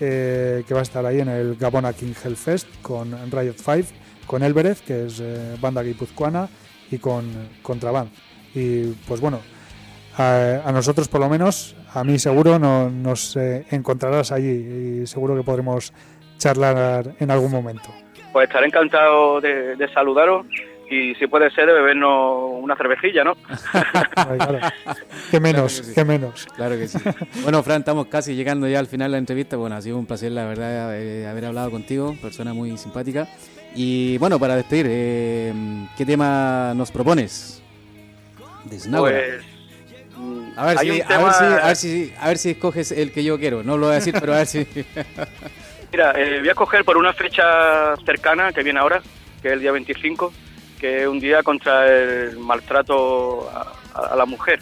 eh, 0.00 0.62
que 0.68 0.74
va 0.74 0.80
a 0.80 0.82
estar 0.82 1.06
ahí 1.06 1.20
en 1.20 1.28
el 1.30 1.56
Gabona 1.56 1.94
King 1.94 2.12
Hellfest 2.22 2.68
con 2.82 3.16
Riot 3.32 3.56
5, 3.56 3.88
con 4.26 4.42
Elberez, 4.42 4.82
que 4.82 5.06
es 5.06 5.20
eh, 5.20 5.56
banda 5.58 5.82
guipuzcoana, 5.82 6.50
y 6.90 6.98
con 6.98 7.24
Contraband. 7.62 8.10
Y 8.54 8.88
pues 9.08 9.22
bueno, 9.22 9.40
a, 10.16 10.70
nosotros 10.72 11.08
por 11.08 11.20
lo 11.20 11.28
menos, 11.28 11.76
a 11.92 12.04
mí 12.04 12.18
seguro 12.18 12.58
no, 12.58 12.90
nos 12.90 13.36
eh, 13.36 13.66
encontrarás 13.70 14.32
allí 14.32 15.02
y 15.02 15.06
seguro 15.06 15.36
que 15.36 15.42
podremos 15.42 15.92
charlar 16.38 17.14
en 17.18 17.30
algún 17.30 17.50
momento. 17.50 17.90
Pues 18.32 18.48
estaré 18.48 18.66
encantado 18.66 19.40
de, 19.40 19.76
de 19.76 19.92
saludaros 19.92 20.46
y 20.90 21.14
si 21.14 21.26
puede 21.26 21.50
ser 21.50 21.66
de 21.66 21.72
bebernos 21.72 22.50
una 22.60 22.76
cervecilla, 22.76 23.24
¿no? 23.24 23.34
claro. 24.14 24.58
Qué 25.30 25.40
menos, 25.40 25.92
qué 25.94 26.04
menos. 26.04 26.46
Claro 26.54 26.76
que 26.76 26.88
sí. 26.88 26.98
Bueno, 27.42 27.62
Fran, 27.62 27.80
estamos 27.80 28.06
casi 28.06 28.34
llegando 28.34 28.68
ya 28.68 28.78
al 28.78 28.86
final 28.86 29.10
de 29.10 29.12
la 29.12 29.18
entrevista. 29.18 29.56
Bueno, 29.56 29.76
ha 29.76 29.82
sido 29.82 29.98
un 29.98 30.06
placer, 30.06 30.32
la 30.32 30.44
verdad, 30.44 30.96
eh, 31.00 31.26
haber 31.26 31.46
hablado 31.46 31.70
contigo, 31.70 32.14
persona 32.20 32.52
muy 32.52 32.76
simpática. 32.76 33.26
Y 33.74 34.18
bueno, 34.18 34.38
para 34.38 34.56
despedir, 34.56 34.86
eh, 34.88 35.52
¿qué 35.96 36.04
tema 36.04 36.74
nos 36.76 36.90
propones? 36.90 37.62
Pues, 38.68 39.44
a 40.56 40.66
ver, 40.66 40.78
si, 40.78 41.00
a, 41.00 41.18
ver 41.18 41.32
si, 41.32 41.44
a, 41.44 41.66
ver 41.66 41.76
si, 41.76 42.12
a 42.20 42.28
ver 42.28 42.38
si 42.38 42.50
escoges 42.50 42.92
el 42.92 43.12
que 43.12 43.24
yo 43.24 43.38
quiero. 43.38 43.62
No 43.62 43.76
lo 43.76 43.86
voy 43.86 43.92
a 43.92 43.98
decir, 43.98 44.14
pero 44.18 44.34
a 44.34 44.38
ver 44.38 44.46
si... 44.46 44.66
Mira, 45.92 46.12
eh, 46.16 46.38
voy 46.40 46.48
a 46.48 46.52
escoger 46.52 46.84
por 46.84 46.96
una 46.96 47.12
fecha 47.12 47.96
cercana 48.04 48.52
que 48.52 48.62
viene 48.62 48.80
ahora, 48.80 49.00
que 49.40 49.48
es 49.48 49.54
el 49.54 49.60
día 49.60 49.72
25, 49.72 50.32
que 50.80 51.02
es 51.02 51.06
un 51.08 51.20
día 51.20 51.42
contra 51.42 51.86
el 51.86 52.38
maltrato 52.38 53.48
a, 53.94 54.16
la 54.16 54.26
mujer. 54.26 54.60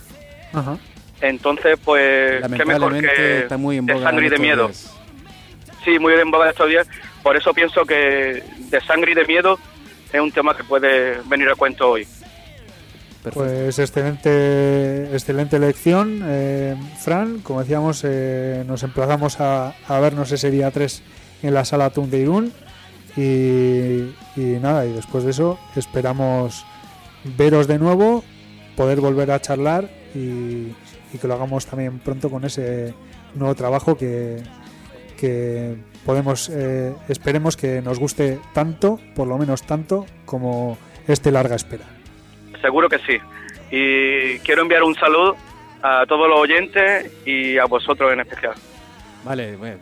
Entonces, 1.22 1.78
pues, 1.82 2.46
qué 2.54 2.64
mejor 2.66 3.00
que 3.00 3.38
está 3.40 3.56
muy 3.56 3.78
en 3.78 3.86
de 3.86 3.98
sangre 3.98 4.26
y 4.26 4.28
de 4.28 4.38
miedo. 4.38 4.70
Sí, 5.84 5.98
muy 5.98 6.12
en 6.14 6.30
boga 6.30 6.50
estos 6.50 6.68
días. 6.68 6.86
Por 7.22 7.36
eso 7.36 7.54
pienso 7.54 7.84
que 7.84 8.42
de 8.58 8.80
sangre 8.82 9.12
y 9.12 9.14
de 9.14 9.24
miedo 9.24 9.58
es 10.12 10.20
un 10.20 10.30
tema 10.30 10.54
que 10.56 10.64
puede 10.64 11.18
venir 11.26 11.48
a 11.48 11.54
cuento 11.54 11.90
hoy. 11.90 12.06
Pues 13.30 13.78
excelente, 13.78 15.12
excelente 15.12 15.56
elección, 15.56 16.22
eh, 16.24 16.74
Fran. 16.98 17.38
Como 17.38 17.60
decíamos, 17.60 18.02
eh, 18.04 18.64
nos 18.66 18.82
emplazamos 18.82 19.40
a, 19.40 19.74
vernos 19.88 20.32
ese 20.32 20.50
día 20.50 20.72
3 20.72 21.02
en 21.44 21.54
la 21.54 21.64
sala 21.64 21.90
Tun 21.90 22.10
de 22.10 22.18
Irún. 22.18 22.52
Y, 23.16 24.12
nada, 24.60 24.86
y 24.86 24.92
después 24.92 25.22
de 25.22 25.30
eso 25.30 25.58
esperamos 25.76 26.64
veros 27.36 27.68
de 27.68 27.78
nuevo, 27.78 28.24
poder 28.76 29.00
volver 29.00 29.30
a 29.30 29.40
charlar 29.40 29.88
y, 30.14 30.72
que 31.20 31.28
lo 31.28 31.34
hagamos 31.34 31.66
también 31.66 31.98
pronto 31.98 32.30
con 32.30 32.44
ese 32.44 32.94
nuevo 33.34 33.54
trabajo 33.54 33.96
que, 33.98 34.42
que 35.20 35.76
podemos, 36.06 36.48
eh, 36.48 36.94
esperemos 37.08 37.56
que 37.56 37.82
nos 37.82 37.98
guste 37.98 38.40
tanto, 38.54 38.98
por 39.14 39.28
lo 39.28 39.38
menos 39.38 39.62
tanto, 39.62 40.06
como 40.24 40.78
este 41.06 41.30
larga 41.30 41.54
espera. 41.54 42.01
Seguro 42.62 42.88
que 42.88 42.98
sí. 43.00 43.18
Y 43.70 44.38
quiero 44.38 44.62
enviar 44.62 44.82
un 44.82 44.94
saludo 44.94 45.36
a 45.82 46.06
todos 46.06 46.28
los 46.28 46.38
oyentes 46.38 47.10
y 47.26 47.58
a 47.58 47.66
vosotros 47.66 48.12
en 48.12 48.20
especial. 48.20 48.54
Vale, 49.24 49.56
bueno, 49.56 49.76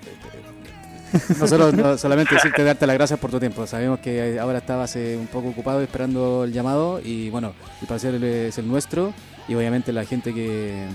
nosotros 1.41 2.01
solamente 2.01 2.35
decirte 2.35 2.63
darte 2.63 2.87
las 2.87 2.97
gracias 2.97 3.19
por 3.19 3.31
tu 3.31 3.41
tiempo. 3.41 3.67
Sabemos 3.67 4.01
que 4.01 4.39
ahora 4.41 4.59
estabas 4.59 4.95
eh, 4.97 5.17
un 5.19 5.27
poco 5.27 5.49
ocupado 5.49 5.81
esperando 5.81 6.45
el 6.45 6.53
llamado 6.53 7.01
y 7.03 7.31
bueno, 7.31 7.55
el 7.81 7.87
placer 7.87 8.15
es 8.23 8.59
el 8.59 8.69
nuestro 8.69 9.13
y 9.49 9.55
obviamente 9.55 9.93
la 9.93 10.05
gente 10.05 10.33
que, 10.33 10.87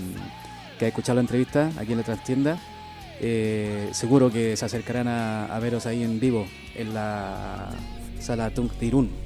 que 0.78 0.84
ha 0.86 0.88
escuchado 0.88 1.16
la 1.16 1.20
entrevista 1.22 1.70
aquí 1.78 1.92
en 1.92 1.98
la 1.98 2.04
trastienda, 2.04 2.58
eh, 3.20 3.88
seguro 3.92 4.30
que 4.30 4.56
se 4.56 4.64
acercarán 4.64 5.08
a, 5.08 5.58
veros 5.60 5.86
ahí 5.86 6.02
en 6.02 6.20
vivo 6.20 6.46
en 6.74 6.94
la 6.94 7.70
sala 8.18 8.50
Tung 8.50 8.70
Tirún. 8.70 9.25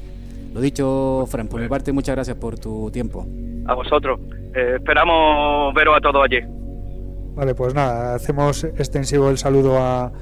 Lo 0.52 0.60
dicho, 0.60 1.26
Fran, 1.28 1.48
por 1.48 1.60
mi 1.60 1.68
parte, 1.68 1.92
muchas 1.92 2.16
gracias 2.16 2.36
por 2.36 2.58
tu 2.58 2.90
tiempo. 2.90 3.26
A 3.66 3.74
vosotros. 3.74 4.20
Eh, 4.54 4.74
esperamos 4.76 5.72
veros 5.74 5.96
a 5.96 6.00
todos 6.00 6.24
allí. 6.24 6.40
Vale, 7.34 7.54
pues 7.54 7.74
nada, 7.74 8.14
hacemos 8.14 8.64
extensivo 8.64 9.30
el 9.30 9.38
saludo 9.38 9.78
a, 9.78 10.12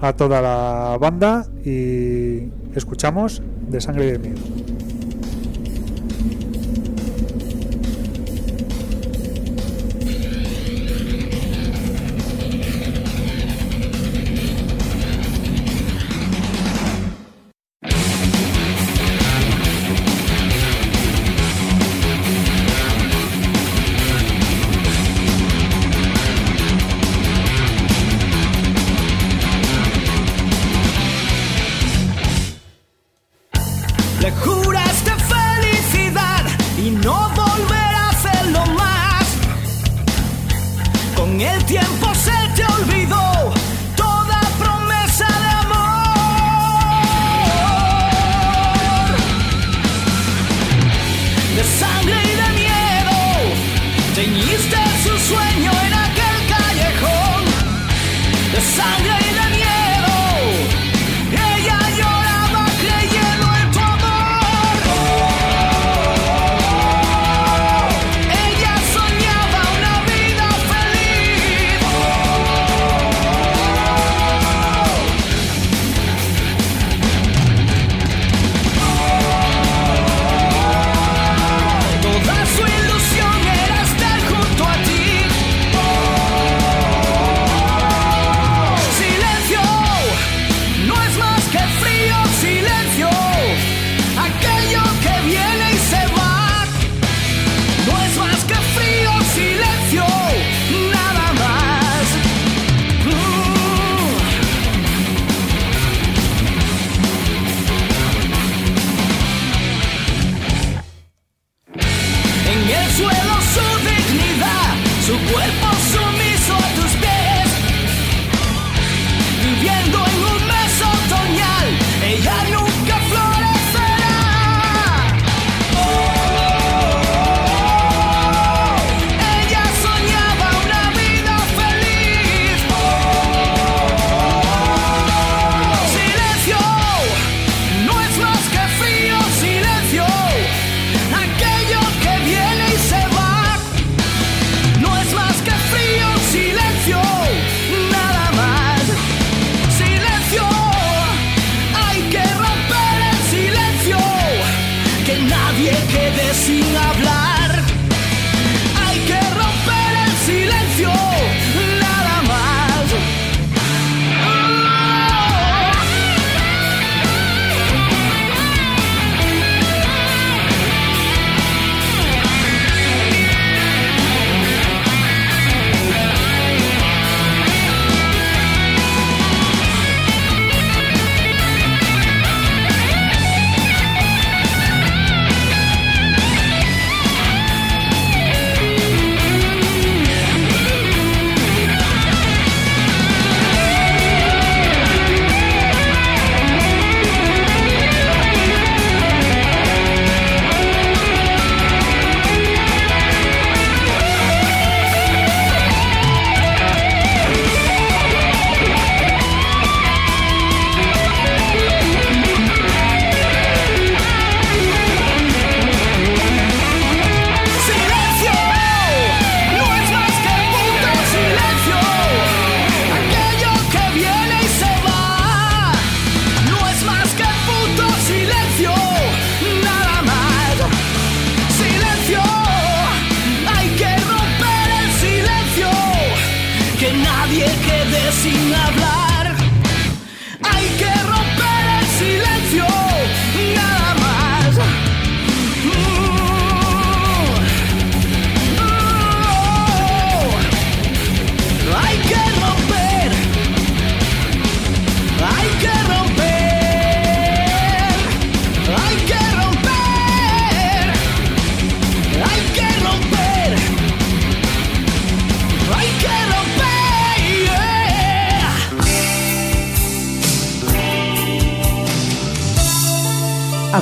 a 0.00 0.12
toda 0.14 0.42
la 0.42 0.98
banda 1.00 1.46
y 1.64 2.48
escuchamos 2.74 3.42
de 3.68 3.80
sangre 3.80 4.08
y 4.08 4.10
de 4.12 4.18
miedo. 4.18 4.40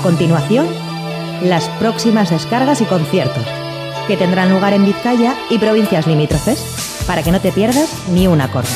Continuación, 0.04 0.68
las 1.42 1.66
próximas 1.80 2.28
descargas 2.28 2.82
y 2.82 2.84
conciertos, 2.84 3.42
que 4.06 4.18
tendrán 4.18 4.52
lugar 4.52 4.74
en 4.74 4.84
Vizcaya 4.84 5.34
y 5.48 5.58
provincias 5.58 6.06
limítrofes, 6.06 7.04
para 7.06 7.22
que 7.22 7.32
no 7.32 7.40
te 7.40 7.50
pierdas 7.52 7.88
ni 8.12 8.26
un 8.26 8.42
acorde. 8.42 8.68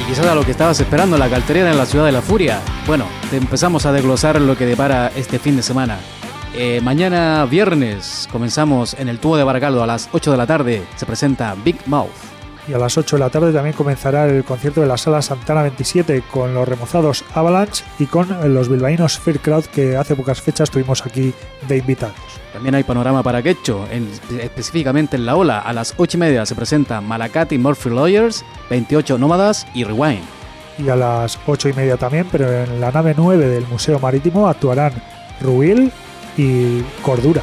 Y 0.00 0.08
quizás 0.08 0.26
a 0.26 0.34
lo 0.36 0.44
que 0.44 0.52
estabas 0.52 0.78
esperando, 0.78 1.18
la 1.18 1.28
cartelera 1.28 1.72
en 1.72 1.76
la 1.76 1.86
ciudad 1.86 2.06
de 2.06 2.12
la 2.12 2.22
furia. 2.22 2.60
Bueno, 2.86 3.06
empezamos 3.32 3.84
a 3.84 3.90
desglosar 3.90 4.40
lo 4.40 4.56
que 4.56 4.64
depara 4.64 5.10
este 5.16 5.40
fin 5.40 5.56
de 5.56 5.64
semana. 5.64 5.98
Eh, 6.58 6.80
mañana 6.82 7.44
viernes 7.44 8.25
comenzamos 8.36 8.92
en 8.92 9.08
el 9.08 9.18
tubo 9.18 9.38
de 9.38 9.44
Baracaldo 9.44 9.82
a 9.82 9.86
las 9.86 10.10
8 10.12 10.30
de 10.30 10.36
la 10.36 10.46
tarde. 10.46 10.82
Se 10.96 11.06
presenta 11.06 11.56
Big 11.64 11.78
Mouth. 11.86 12.10
Y 12.68 12.74
a 12.74 12.78
las 12.78 12.98
8 12.98 13.16
de 13.16 13.20
la 13.20 13.30
tarde 13.30 13.50
también 13.50 13.74
comenzará 13.74 14.26
el 14.26 14.44
concierto 14.44 14.82
de 14.82 14.86
la 14.86 14.98
sala 14.98 15.22
Santana 15.22 15.62
27 15.62 16.22
con 16.30 16.52
los 16.52 16.68
remozados 16.68 17.24
Avalanche 17.32 17.82
y 17.98 18.04
con 18.04 18.28
los 18.52 18.68
bilbaínos 18.68 19.18
Fear 19.18 19.38
Crowd 19.38 19.64
que 19.64 19.96
hace 19.96 20.14
pocas 20.14 20.42
fechas 20.42 20.70
tuvimos 20.70 21.06
aquí 21.06 21.32
de 21.66 21.78
invitados. 21.78 22.14
También 22.52 22.74
hay 22.74 22.84
panorama 22.84 23.22
para 23.22 23.42
Quecho, 23.42 23.86
específicamente 24.38 25.16
en 25.16 25.24
la 25.24 25.36
ola. 25.36 25.60
A 25.60 25.72
las 25.72 25.94
8 25.96 26.18
y 26.18 26.20
media 26.20 26.44
se 26.44 26.54
presenta 26.54 27.00
Malacati 27.00 27.56
Murphy 27.56 27.88
Lawyers, 27.88 28.44
28 28.68 29.16
Nómadas 29.16 29.66
y 29.72 29.84
Rewind. 29.84 30.20
Y 30.76 30.90
a 30.90 30.96
las 30.96 31.38
8 31.46 31.70
y 31.70 31.72
media 31.72 31.96
también, 31.96 32.28
pero 32.30 32.52
en 32.52 32.82
la 32.82 32.92
nave 32.92 33.14
9 33.16 33.48
del 33.48 33.66
Museo 33.66 33.98
Marítimo 33.98 34.46
actuarán 34.46 34.92
Ruil, 35.40 35.90
y 36.36 36.82
cordura. 37.02 37.42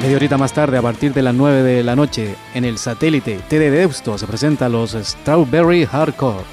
Media 0.00 0.16
horita 0.16 0.36
más 0.36 0.52
tarde, 0.52 0.76
a 0.76 0.82
partir 0.82 1.14
de 1.14 1.22
las 1.22 1.34
9 1.34 1.62
de 1.62 1.82
la 1.82 1.96
noche, 1.96 2.34
en 2.52 2.64
el 2.64 2.76
satélite 2.76 3.38
TD 3.48 3.58
de 3.58 3.70
Deusto 3.70 4.18
se 4.18 4.26
presentan 4.26 4.72
los 4.72 4.92
Strawberry 4.92 5.86
Hardcore. 5.86 6.44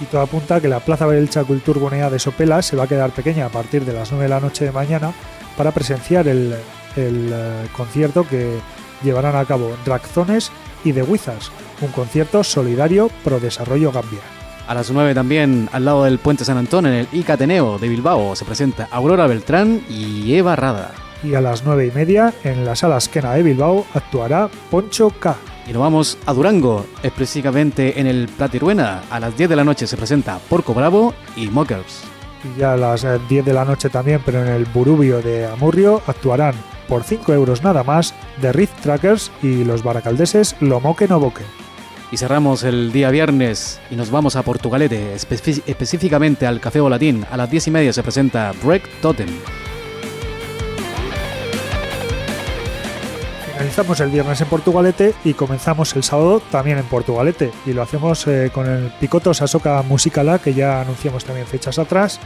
Y 0.00 0.06
todo 0.06 0.22
apunta 0.22 0.56
a 0.56 0.60
que 0.60 0.68
la 0.68 0.80
Plaza 0.80 1.06
Belcha 1.06 1.44
Culturbonea 1.44 2.10
de 2.10 2.18
Sopela 2.18 2.62
se 2.62 2.76
va 2.76 2.84
a 2.84 2.88
quedar 2.88 3.10
pequeña 3.10 3.46
a 3.46 3.50
partir 3.50 3.84
de 3.84 3.92
las 3.92 4.10
9 4.10 4.24
de 4.24 4.28
la 4.28 4.40
noche 4.40 4.64
de 4.64 4.72
mañana 4.72 5.12
para 5.56 5.70
presenciar 5.70 6.26
el, 6.26 6.54
eh, 6.96 7.66
concierto 7.76 8.26
que 8.26 8.58
llevarán 9.04 9.36
a 9.36 9.44
cabo 9.44 9.76
Dragzones 9.84 10.50
y 10.84 10.92
The 10.92 11.02
Wizards, 11.02 11.52
un 11.82 11.92
concierto 11.92 12.42
solidario 12.42 13.08
pro 13.22 13.38
desarrollo 13.38 13.92
Gambia. 13.92 14.20
A 14.66 14.74
las 14.74 14.90
9 14.90 15.14
también, 15.14 15.68
al 15.72 15.84
lado 15.84 16.04
del 16.04 16.18
Puente 16.18 16.44
San 16.44 16.58
Antón, 16.58 16.86
en 16.86 16.94
el 16.94 17.08
Icateneo 17.12 17.78
de 17.78 17.88
Bilbao, 17.88 18.34
se 18.34 18.44
presenta 18.44 18.88
Aurora 18.90 19.28
Beltrán 19.28 19.82
y 19.88 20.34
Eva 20.34 20.56
Rada. 20.56 21.05
Y 21.22 21.34
a 21.34 21.40
las 21.40 21.64
9 21.64 21.86
y 21.86 21.90
media, 21.90 22.32
en 22.44 22.64
la 22.64 22.76
sala 22.76 22.98
Esquena 22.98 23.34
de 23.34 23.42
Bilbao, 23.42 23.86
actuará 23.94 24.48
Poncho 24.70 25.10
K. 25.10 25.36
Y 25.66 25.72
nos 25.72 25.82
vamos 25.82 26.18
a 26.26 26.32
Durango, 26.32 26.86
específicamente 27.02 27.98
en 27.98 28.06
el 28.06 28.28
Platiruena. 28.28 29.02
A 29.10 29.18
las 29.18 29.36
10 29.36 29.50
de 29.50 29.56
la 29.56 29.64
noche 29.64 29.86
se 29.86 29.96
presenta 29.96 30.38
Porco 30.48 30.74
Bravo 30.74 31.14
y 31.34 31.48
Mockers. 31.48 32.02
Y 32.44 32.60
ya 32.60 32.74
a 32.74 32.76
las 32.76 33.04
10 33.28 33.44
de 33.44 33.52
la 33.52 33.64
noche 33.64 33.88
también, 33.88 34.20
pero 34.24 34.42
en 34.42 34.48
el 34.48 34.66
Burubio 34.66 35.20
de 35.22 35.46
Amurrio, 35.46 36.02
actuarán 36.06 36.54
por 36.86 37.02
5 37.02 37.32
euros 37.32 37.64
nada 37.64 37.82
más 37.82 38.14
The 38.40 38.52
Rift 38.52 38.80
Trackers 38.82 39.32
y 39.42 39.64
los 39.64 39.82
baracaldeses 39.82 40.54
Lo 40.60 40.80
Moque 40.80 41.08
No 41.08 41.18
Boque. 41.18 41.42
Y 42.12 42.18
cerramos 42.18 42.62
el 42.62 42.92
día 42.92 43.10
viernes 43.10 43.80
y 43.90 43.96
nos 43.96 44.12
vamos 44.12 44.36
a 44.36 44.42
Portugalete, 44.42 45.14
específicamente 45.14 46.46
al 46.46 46.60
Café 46.60 46.78
Volatín. 46.78 47.26
A 47.32 47.36
las 47.36 47.50
10 47.50 47.66
y 47.66 47.70
media 47.72 47.92
se 47.92 48.04
presenta 48.04 48.52
Break 48.62 48.88
Totem. 49.00 49.30
Finalizamos 53.76 54.00
el 54.00 54.10
viernes 54.10 54.40
en 54.40 54.48
Portugalete 54.48 55.14
y 55.22 55.34
comenzamos 55.34 55.94
el 55.96 56.02
sábado 56.02 56.40
también 56.50 56.78
en 56.78 56.86
Portugalete. 56.86 57.52
Y 57.66 57.74
lo 57.74 57.82
hacemos 57.82 58.26
eh, 58.26 58.50
con 58.50 58.66
el 58.66 58.90
Picoto 58.98 59.34
Sasoka 59.34 59.82
Musicala, 59.82 60.38
que 60.38 60.54
ya 60.54 60.80
anunciamos 60.80 61.26
también 61.26 61.46
fechas 61.46 61.78
atrás. 61.78 62.18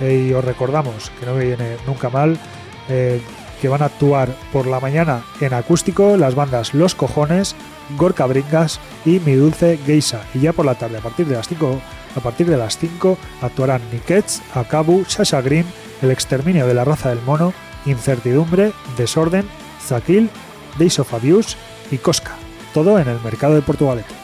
Eh, 0.00 0.26
y 0.28 0.34
os 0.34 0.44
recordamos, 0.44 1.10
que 1.18 1.24
no 1.24 1.34
viene 1.36 1.78
nunca 1.86 2.10
mal, 2.10 2.36
eh, 2.90 3.22
que 3.58 3.68
van 3.68 3.80
a 3.80 3.86
actuar 3.86 4.28
por 4.52 4.66
la 4.66 4.80
mañana 4.80 5.22
en 5.40 5.54
acústico 5.54 6.18
las 6.18 6.34
bandas 6.34 6.74
Los 6.74 6.94
Cojones, 6.94 7.56
Gorka 7.96 8.26
Bringas 8.26 8.78
y 9.06 9.18
Mi 9.20 9.32
Dulce 9.32 9.78
Geisa. 9.78 10.20
Y 10.34 10.40
ya 10.40 10.52
por 10.52 10.66
la 10.66 10.74
tarde, 10.74 10.98
a 10.98 11.00
partir 11.00 11.26
de 11.26 11.36
las 11.36 11.48
5, 11.48 11.80
a 12.16 12.20
partir 12.20 12.50
de 12.50 12.58
las 12.58 12.76
5 12.76 13.16
actuarán 13.40 13.80
Nikets, 13.90 14.42
Akabu, 14.52 15.06
Sasha 15.06 15.40
Green, 15.40 15.64
El 16.02 16.10
Exterminio 16.10 16.66
de 16.66 16.74
la 16.74 16.84
Raza 16.84 17.08
del 17.08 17.22
Mono, 17.22 17.54
Incertidumbre, 17.86 18.72
Desorden, 18.98 19.48
Zakil, 19.80 20.28
Days 20.78 20.98
of 20.98 21.12
Abuse 21.12 21.56
y 21.90 21.98
Cosca. 21.98 22.36
Todo 22.72 22.98
en 22.98 23.08
el 23.08 23.20
mercado 23.20 23.54
de 23.54 23.62
Portugalete. 23.62 24.14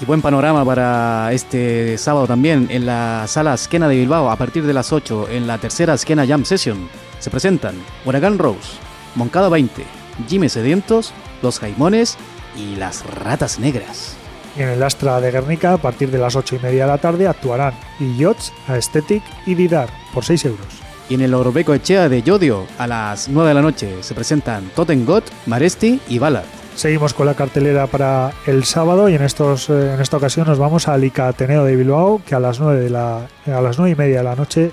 Y 0.00 0.04
buen 0.04 0.20
panorama 0.20 0.64
para 0.64 1.32
este 1.32 1.96
sábado 1.96 2.26
también 2.26 2.66
en 2.70 2.86
la 2.86 3.24
sala 3.28 3.54
Esquena 3.54 3.88
de 3.88 3.96
Bilbao 3.96 4.30
a 4.30 4.36
partir 4.36 4.64
de 4.64 4.72
las 4.72 4.92
8 4.92 5.28
en 5.30 5.46
la 5.46 5.58
tercera 5.58 5.94
Esquena 5.94 6.26
Jam 6.26 6.44
Session. 6.44 6.88
Se 7.20 7.30
presentan 7.30 7.76
Huracán 8.04 8.38
Rose, 8.38 8.78
Moncada 9.14 9.48
20, 9.48 9.84
Jimmy 10.28 10.48
Sedientos, 10.48 11.12
Los 11.40 11.60
Jaimones 11.60 12.18
y 12.56 12.74
las 12.76 13.06
ratas 13.06 13.60
negras. 13.60 14.16
Y 14.56 14.62
en 14.62 14.68
el 14.70 14.82
Astra 14.82 15.20
de 15.20 15.30
Guernica, 15.30 15.74
a 15.74 15.78
partir 15.78 16.10
de 16.10 16.18
las 16.18 16.36
8 16.36 16.56
y 16.56 16.58
media 16.58 16.84
de 16.84 16.90
la 16.90 16.98
tarde, 16.98 17.28
actuarán 17.28 17.74
Illots, 18.00 18.52
Aesthetic 18.68 19.22
y 19.46 19.54
Didar, 19.54 19.88
por 20.12 20.24
6 20.24 20.44
euros. 20.46 20.81
Y 21.12 21.16
en 21.16 21.20
el 21.20 21.34
Orobeco 21.34 21.74
Echea 21.74 22.08
de 22.08 22.22
Yodio, 22.22 22.66
a 22.78 22.86
las 22.86 23.28
9 23.28 23.50
de 23.50 23.54
la 23.54 23.60
noche, 23.60 24.02
se 24.02 24.14
presentan 24.14 24.70
Totengot, 24.74 25.22
Maresti 25.44 26.00
y 26.08 26.18
Ballad. 26.18 26.44
Seguimos 26.74 27.12
con 27.12 27.26
la 27.26 27.34
cartelera 27.34 27.86
para 27.86 28.32
el 28.46 28.64
sábado 28.64 29.10
y 29.10 29.14
en, 29.14 29.22
estos, 29.22 29.68
eh, 29.68 29.92
en 29.92 30.00
esta 30.00 30.16
ocasión 30.16 30.46
nos 30.46 30.58
vamos 30.58 30.88
al 30.88 31.04
ICA 31.04 31.28
Ateneo 31.28 31.64
de 31.64 31.76
Bilbao, 31.76 32.22
que 32.24 32.34
a 32.34 32.40
las 32.40 32.60
9, 32.60 32.80
de 32.80 32.88
la, 32.88 33.26
a 33.44 33.60
las 33.60 33.76
9 33.76 33.90
y 33.90 33.94
media 33.94 34.18
de 34.20 34.24
la 34.24 34.36
noche 34.36 34.70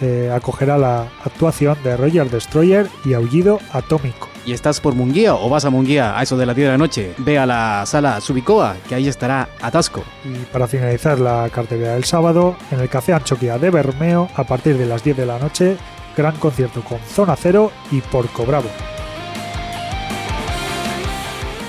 eh, 0.00 0.30
acogerá 0.32 0.78
la 0.78 1.08
actuación 1.24 1.76
de 1.82 1.96
Roger 1.96 2.30
Destroyer 2.30 2.86
y 3.04 3.14
Aullido 3.14 3.58
Atómico 3.72 4.29
y 4.46 4.52
estás 4.52 4.80
por 4.80 4.94
Munguía 4.94 5.34
o 5.34 5.48
vas 5.48 5.64
a 5.64 5.70
Munguía 5.70 6.18
a 6.18 6.22
eso 6.22 6.36
de 6.36 6.46
las 6.46 6.56
10 6.56 6.66
de 6.66 6.72
la 6.72 6.78
noche, 6.78 7.14
ve 7.18 7.38
a 7.38 7.46
la 7.46 7.84
sala 7.86 8.20
Subicoa, 8.20 8.76
que 8.88 8.94
ahí 8.94 9.08
estará 9.08 9.48
Atasco. 9.60 10.02
Y 10.24 10.44
para 10.46 10.66
finalizar 10.66 11.18
la 11.18 11.48
cartelera 11.50 11.94
del 11.94 12.04
sábado, 12.04 12.56
en 12.70 12.80
el 12.80 12.88
Café 12.88 13.12
Anchoquia 13.12 13.58
de 13.58 13.70
Bermeo, 13.70 14.28
a 14.34 14.44
partir 14.44 14.76
de 14.76 14.86
las 14.86 15.04
10 15.04 15.16
de 15.16 15.26
la 15.26 15.38
noche, 15.38 15.76
gran 16.16 16.36
concierto 16.36 16.82
con 16.82 16.98
Zona 17.00 17.36
Cero 17.36 17.70
y 17.90 18.00
Porco 18.00 18.44
Bravo. 18.44 18.68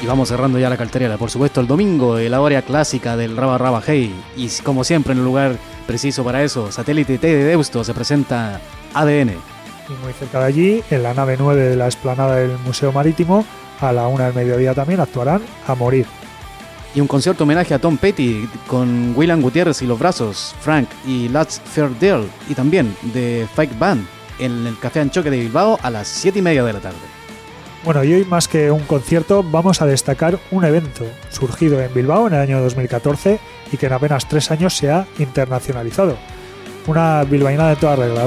Y 0.01 0.07
vamos 0.07 0.29
cerrando 0.29 0.57
ya 0.57 0.67
la 0.67 0.77
cartelera. 0.77 1.17
Por 1.17 1.29
supuesto, 1.29 1.61
el 1.61 1.67
domingo, 1.67 2.17
la 2.17 2.41
hora 2.41 2.63
clásica 2.63 3.15
del 3.15 3.37
Raba 3.37 3.59
Raba 3.59 3.83
Hey. 3.85 4.11
Y 4.35 4.49
como 4.63 4.83
siempre, 4.83 5.13
en 5.13 5.19
el 5.19 5.25
lugar 5.25 5.57
preciso 5.85 6.23
para 6.23 6.41
eso, 6.41 6.71
Satélite 6.71 7.19
T 7.19 7.27
de 7.27 7.43
Deusto 7.43 7.83
se 7.83 7.93
presenta 7.93 8.59
ADN 8.95 9.50
muy 10.03 10.13
cerca 10.13 10.39
de 10.39 10.45
allí, 10.45 10.83
en 10.89 11.03
la 11.03 11.13
nave 11.13 11.35
9 11.37 11.69
de 11.69 11.75
la 11.75 11.85
explanada 11.85 12.37
del 12.37 12.57
Museo 12.59 12.91
Marítimo, 12.91 13.45
a 13.79 13.91
la 13.91 14.07
una 14.07 14.25
del 14.25 14.35
mediodía 14.35 14.73
también 14.73 14.99
actuarán 14.99 15.41
A 15.67 15.75
Morir. 15.75 16.05
Y 16.93 17.01
un 17.01 17.07
concierto 17.07 17.45
homenaje 17.45 17.73
a 17.73 17.79
Tom 17.79 17.97
Petty 17.97 18.49
con 18.67 19.13
William 19.15 19.41
Gutiérrez 19.41 19.81
y 19.81 19.87
los 19.87 19.97
brazos, 19.97 20.53
Frank 20.59 20.89
y 21.05 21.29
Lats 21.29 21.61
Fairdeal 21.63 22.27
y 22.49 22.53
también 22.53 22.95
de 23.13 23.47
Fake 23.55 23.77
Band 23.79 24.05
en 24.39 24.67
el 24.67 24.77
Café 24.77 24.99
Anchoque 24.99 25.29
de 25.29 25.39
Bilbao 25.39 25.79
a 25.81 25.89
las 25.89 26.07
7 26.07 26.39
y 26.39 26.41
media 26.41 26.63
de 26.63 26.73
la 26.73 26.79
tarde. 26.79 26.97
Bueno, 27.83 28.03
y 28.03 28.13
hoy 28.13 28.25
más 28.25 28.47
que 28.47 28.69
un 28.69 28.81
concierto 28.81 29.41
vamos 29.41 29.81
a 29.81 29.87
destacar 29.87 30.37
un 30.51 30.65
evento 30.65 31.05
surgido 31.31 31.81
en 31.81 31.91
Bilbao 31.93 32.27
en 32.27 32.33
el 32.33 32.41
año 32.41 32.61
2014 32.61 33.39
y 33.71 33.77
que 33.77 33.87
en 33.87 33.93
apenas 33.93 34.27
tres 34.27 34.51
años 34.51 34.75
se 34.75 34.91
ha 34.91 35.07
internacionalizado. 35.17 36.15
Una 36.85 37.23
bilbaína 37.23 37.69
de 37.69 37.75
toda 37.77 37.95
regla, 37.95 38.25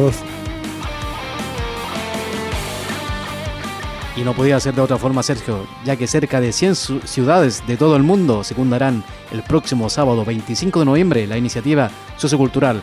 Y 4.16 4.22
no 4.22 4.32
podía 4.32 4.60
ser 4.60 4.74
de 4.74 4.80
otra 4.80 4.98
forma, 4.98 5.22
Sergio, 5.22 5.66
ya 5.84 5.96
que 5.96 6.06
cerca 6.06 6.40
de 6.40 6.52
100 6.52 6.74
ciudades 7.04 7.66
de 7.66 7.76
todo 7.76 7.96
el 7.96 8.04
mundo 8.04 8.44
secundarán 8.44 9.02
el 9.32 9.42
próximo 9.42 9.90
sábado 9.90 10.24
25 10.24 10.78
de 10.78 10.84
noviembre 10.84 11.26
la 11.26 11.36
iniciativa 11.36 11.90
sociocultural 12.16 12.80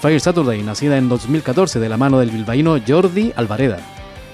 Fire 0.00 0.20
Saturday, 0.20 0.62
nacida 0.62 0.96
en 0.96 1.08
2014 1.08 1.80
de 1.80 1.88
la 1.88 1.96
mano 1.96 2.20
del 2.20 2.30
bilbaíno 2.30 2.78
Jordi 2.86 3.32
Alvareda. 3.34 3.78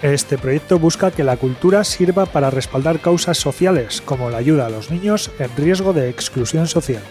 Este 0.02 0.36
proyecto 0.36 0.78
busca 0.78 1.10
que 1.10 1.24
la 1.24 1.38
cultura 1.38 1.82
sirva 1.84 2.26
para 2.26 2.50
respaldar 2.50 3.00
causas 3.00 3.38
sociales, 3.38 4.02
como 4.02 4.28
la 4.28 4.36
ayuda 4.36 4.66
a 4.66 4.70
los 4.70 4.90
niños 4.90 5.30
en 5.38 5.48
riesgo 5.56 5.94
de 5.94 6.10
exclusión 6.10 6.66
social. 6.66 7.02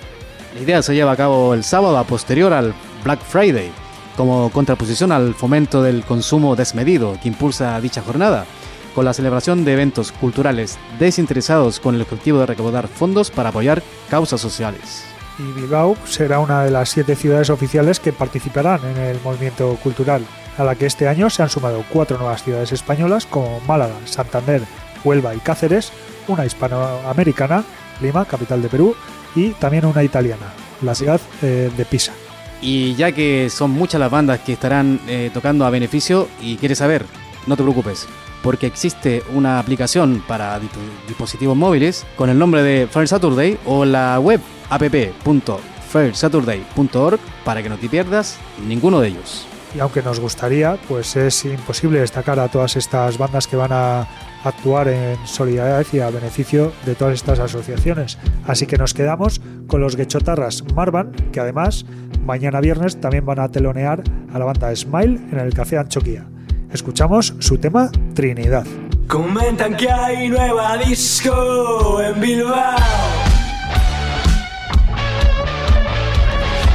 La 0.54 0.62
idea 0.62 0.84
se 0.84 0.94
lleva 0.94 1.14
a 1.14 1.18
cabo 1.18 1.56
el 1.56 1.64
sábado 1.64 1.98
a 1.98 2.04
posterior 2.04 2.54
al 2.54 2.76
Black 3.04 3.22
Friday, 3.24 3.72
como 4.16 4.52
contraposición 4.52 5.12
al 5.12 5.34
fomento 5.34 5.82
del 5.82 6.04
consumo 6.04 6.56
desmedido 6.56 7.18
que 7.20 7.30
impulsa 7.30 7.82
dicha 7.82 8.04
jornada, 8.04 8.46
con 8.94 9.06
la 9.06 9.14
celebración 9.14 9.66
de 9.66 9.74
eventos 9.74 10.12
culturales 10.12 10.78
desinteresados 11.00 11.80
con 11.80 11.96
el 11.96 12.02
objetivo 12.02 12.40
de 12.40 12.46
recaudar 12.46 12.88
fondos 12.88 13.32
para 13.32 13.50
apoyar 13.50 13.82
causas 14.10 14.42
sociales. 14.42 15.06
Y 15.40 15.44
Bilbao 15.60 15.96
será 16.06 16.40
una 16.40 16.64
de 16.64 16.72
las 16.72 16.90
siete 16.90 17.16
ciudades 17.16 17.50
oficiales 17.50 18.00
que 18.00 18.14
participarán 18.14 18.82
en 18.86 18.98
el 18.98 19.20
movimiento 19.22 19.78
cultural 19.82 20.24
a 20.58 20.64
la 20.64 20.76
que 20.76 20.86
este 20.86 21.08
año 21.08 21.30
se 21.30 21.42
han 21.42 21.50
sumado 21.50 21.84
cuatro 21.90 22.18
nuevas 22.18 22.44
ciudades 22.44 22.72
españolas 22.72 23.26
como 23.26 23.60
Málaga, 23.62 23.96
Santander, 24.06 24.62
Huelva 25.04 25.34
y 25.34 25.40
Cáceres, 25.40 25.92
una 26.28 26.46
hispanoamericana, 26.46 27.64
Lima, 28.02 28.26
capital 28.26 28.62
de 28.62 28.70
Perú, 28.70 28.96
y 29.36 29.50
también 29.52 29.86
una 29.86 30.04
italiana, 30.04 30.54
la 30.82 30.96
ciudad 30.96 31.20
eh, 31.42 31.72
de 31.76 31.86
Pisa. 31.86 32.14
Y 32.62 32.96
ya 32.96 33.12
que 33.12 33.50
son 33.50 33.72
muchas 33.72 34.00
las 34.00 34.12
bandas 34.12 34.40
que 34.40 34.54
estarán 34.54 35.00
eh, 35.08 35.32
tocando 35.34 35.66
a 35.66 35.70
beneficio 35.70 36.28
y 36.40 36.56
quieres 36.58 36.78
saber, 36.78 37.06
no 37.46 37.58
te 37.58 37.64
preocupes, 37.64 38.08
porque 38.44 38.68
existe 38.68 39.24
una 39.34 39.58
aplicación 39.58 40.24
para 40.28 40.60
dispositivos 41.08 41.58
móviles 41.58 42.06
con 42.16 42.30
el 42.30 42.38
nombre 42.38 42.62
de 42.62 42.86
Fair 42.88 43.08
Saturday 43.08 43.58
o 43.66 43.86
la 43.86 44.20
web 44.20 44.40
app.fairsaturday.org 44.70 47.20
para 47.44 47.64
que 47.64 47.70
no 47.70 47.78
te 47.78 47.90
pierdas 47.90 48.38
ninguno 48.68 49.00
de 49.00 49.08
ellos 49.08 49.48
y 49.76 49.80
aunque 49.80 50.02
nos 50.02 50.20
gustaría, 50.20 50.78
pues 50.88 51.16
es 51.16 51.46
imposible 51.46 52.00
destacar 52.00 52.40
a 52.40 52.48
todas 52.48 52.76
estas 52.76 53.18
bandas 53.18 53.48
que 53.48 53.56
van 53.56 53.72
a 53.72 54.08
actuar 54.44 54.88
en 54.88 55.18
solidaridad 55.26 55.86
y 55.92 56.00
a 56.00 56.10
beneficio 56.10 56.72
de 56.86 56.96
todas 56.96 57.16
estas 57.16 57.40
asociaciones. 57.40 58.18
Así 58.46 58.68
que 58.68 58.78
nos 58.78 58.94
quedamos 58.94 59.42
con 59.68 59.82
los 59.82 59.96
Gechotarras 59.96 60.64
Marvan, 60.76 61.12
que 61.32 61.40
además 61.40 61.86
mañana 62.24 62.62
viernes 62.62 63.00
también 63.00 63.26
van 63.26 63.40
a 63.40 63.50
telonear 63.50 64.04
a 64.32 64.40
la 64.40 64.46
banda 64.46 64.76
Smile 64.76 65.20
en 65.32 65.40
el 65.40 65.54
Café 65.54 65.78
Anchoquia. 65.78 66.28
Escuchamos 66.74 67.36
su 67.40 67.58
tema 67.58 67.90
Trinidad. 68.16 68.66
Comentan 69.08 69.78
que 69.78 69.92
hay 69.92 70.28
nueva 70.28 70.78
disco 70.78 72.02
en 72.02 72.20
Bilbao 72.20 73.24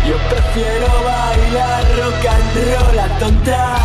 Yo 0.09 0.16
prefiero 0.30 0.86
bailar 1.05 1.84
rock 1.99 2.26
and 2.26 2.55
roll 2.72 2.99
atontao. 2.99 3.78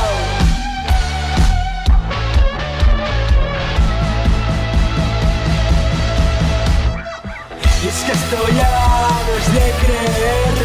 Y 7.84 7.88
es 7.88 8.04
que 8.06 8.12
esto 8.14 8.38
ya 8.56 9.10
no 9.26 9.34
es 9.38 9.54
de 9.54 9.68
creer. 9.84 10.56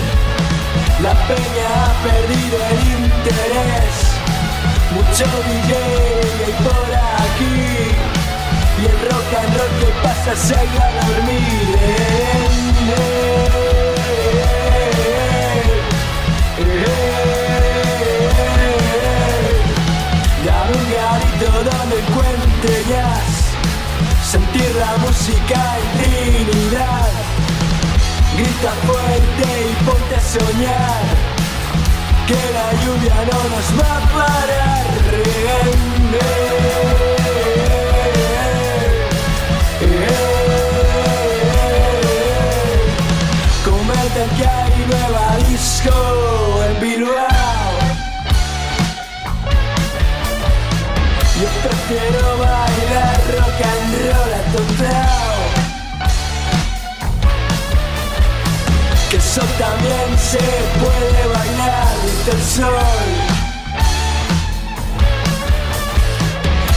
La 1.03 1.15
peña 1.27 1.69
ha 1.83 1.93
perdido 2.05 2.59
el 2.71 2.81
interés. 3.05 4.08
Mucho 4.95 5.27
DJ 5.47 5.73
por 6.65 6.91
aquí. 7.25 7.57
Y 8.81 8.85
el 8.87 8.99
rock 9.11 9.31
and 9.39 9.53
roll 9.57 9.73
que 9.81 9.91
pasa 10.03 10.33
se 10.37 10.55
ha 10.55 10.61
a 10.61 11.07
dormir. 11.07 11.59
donde 21.65 21.99
encuentres 21.99 22.87
sentir 24.23 24.75
la 24.77 24.97
música 24.99 25.77
en 25.79 26.03
Trinidad. 26.03 27.09
Grita 28.37 28.73
fuerte 28.87 29.71
y 29.71 29.85
ponte 29.85 30.15
a 30.15 30.21
soñar 30.21 31.28
que 32.29 32.35
la 32.35 32.69
lluvia 32.83 33.17
no 33.31 33.41
nos 33.53 33.69
va 33.79 33.91
a 33.97 34.01
parar. 34.17 34.87
Comentan 43.65 44.29
que 44.37 44.47
hay 44.47 44.77
nueva 44.91 45.25
disco 45.49 45.97
en 46.69 46.81
Bilbao. 46.81 47.69
Yo 51.41 51.49
prefiero 51.65 52.23
bailar 52.39 53.17
rock 53.37 53.61
and 53.73 53.93
roll 54.05 54.33
atontao 54.41 55.29
Que 59.11 59.17
eso 59.17 59.41
también 59.59 60.19
se 60.19 60.39
puede 60.81 61.27
bailar, 61.33 61.88
el 62.27 62.43
sol 62.43 62.75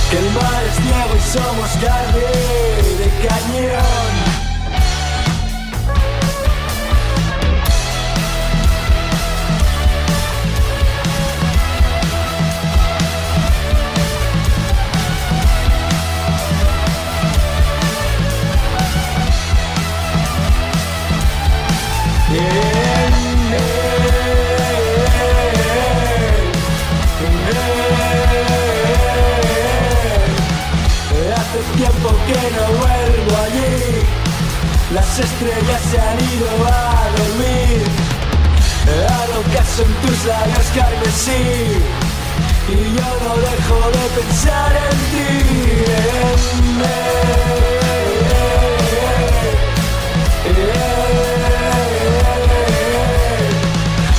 Que 0.09 0.17
el 0.17 0.31
mar 0.31 0.63
es 0.67 0.75
ciego 0.75 1.15
y 1.15 1.21
somos 1.31 1.69
carne 1.81 2.21
de 2.99 3.27
cañón 3.27 4.31
que 32.31 32.43
no 32.55 32.65
vuelvo 32.79 33.33
allí. 33.45 33.75
Las 34.93 35.19
estrellas 35.19 35.81
se 35.89 35.97
han 35.99 36.19
ido 36.33 36.49
a 36.65 36.77
dormir. 37.17 37.79
Hago 39.15 39.41
caso 39.55 39.83
en 39.83 39.93
tus 40.03 40.17
labios 40.25 40.67
carmesí. 40.75 41.43
Y 42.69 42.77
yo 42.97 43.09
no 43.23 43.31
dejo 43.47 43.79
de 43.97 44.05
pensar 44.17 44.71
en 44.85 44.97
ti. 45.11 45.29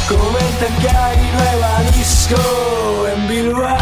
Comentan 0.09 0.75
que 0.83 0.89
hay 0.89 1.19
nueva 1.37 1.73
disco 1.95 2.43
en 3.15 3.29
Bilbao. 3.29 3.82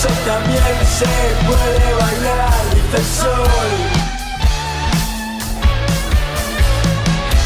Eso 0.00 0.08
también 0.24 0.62
se 0.86 1.04
puede 1.46 1.94
bailar, 1.94 2.64
dice 2.74 2.96
el 2.96 3.04
sol. 3.04 3.70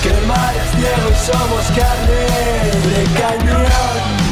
Que 0.02 0.08
el 0.10 0.26
mar 0.26 0.54
es 0.54 0.78
y 0.78 1.32
somos 1.32 1.64
carne 1.76 2.22
de 2.90 3.04
cañón 3.20 4.23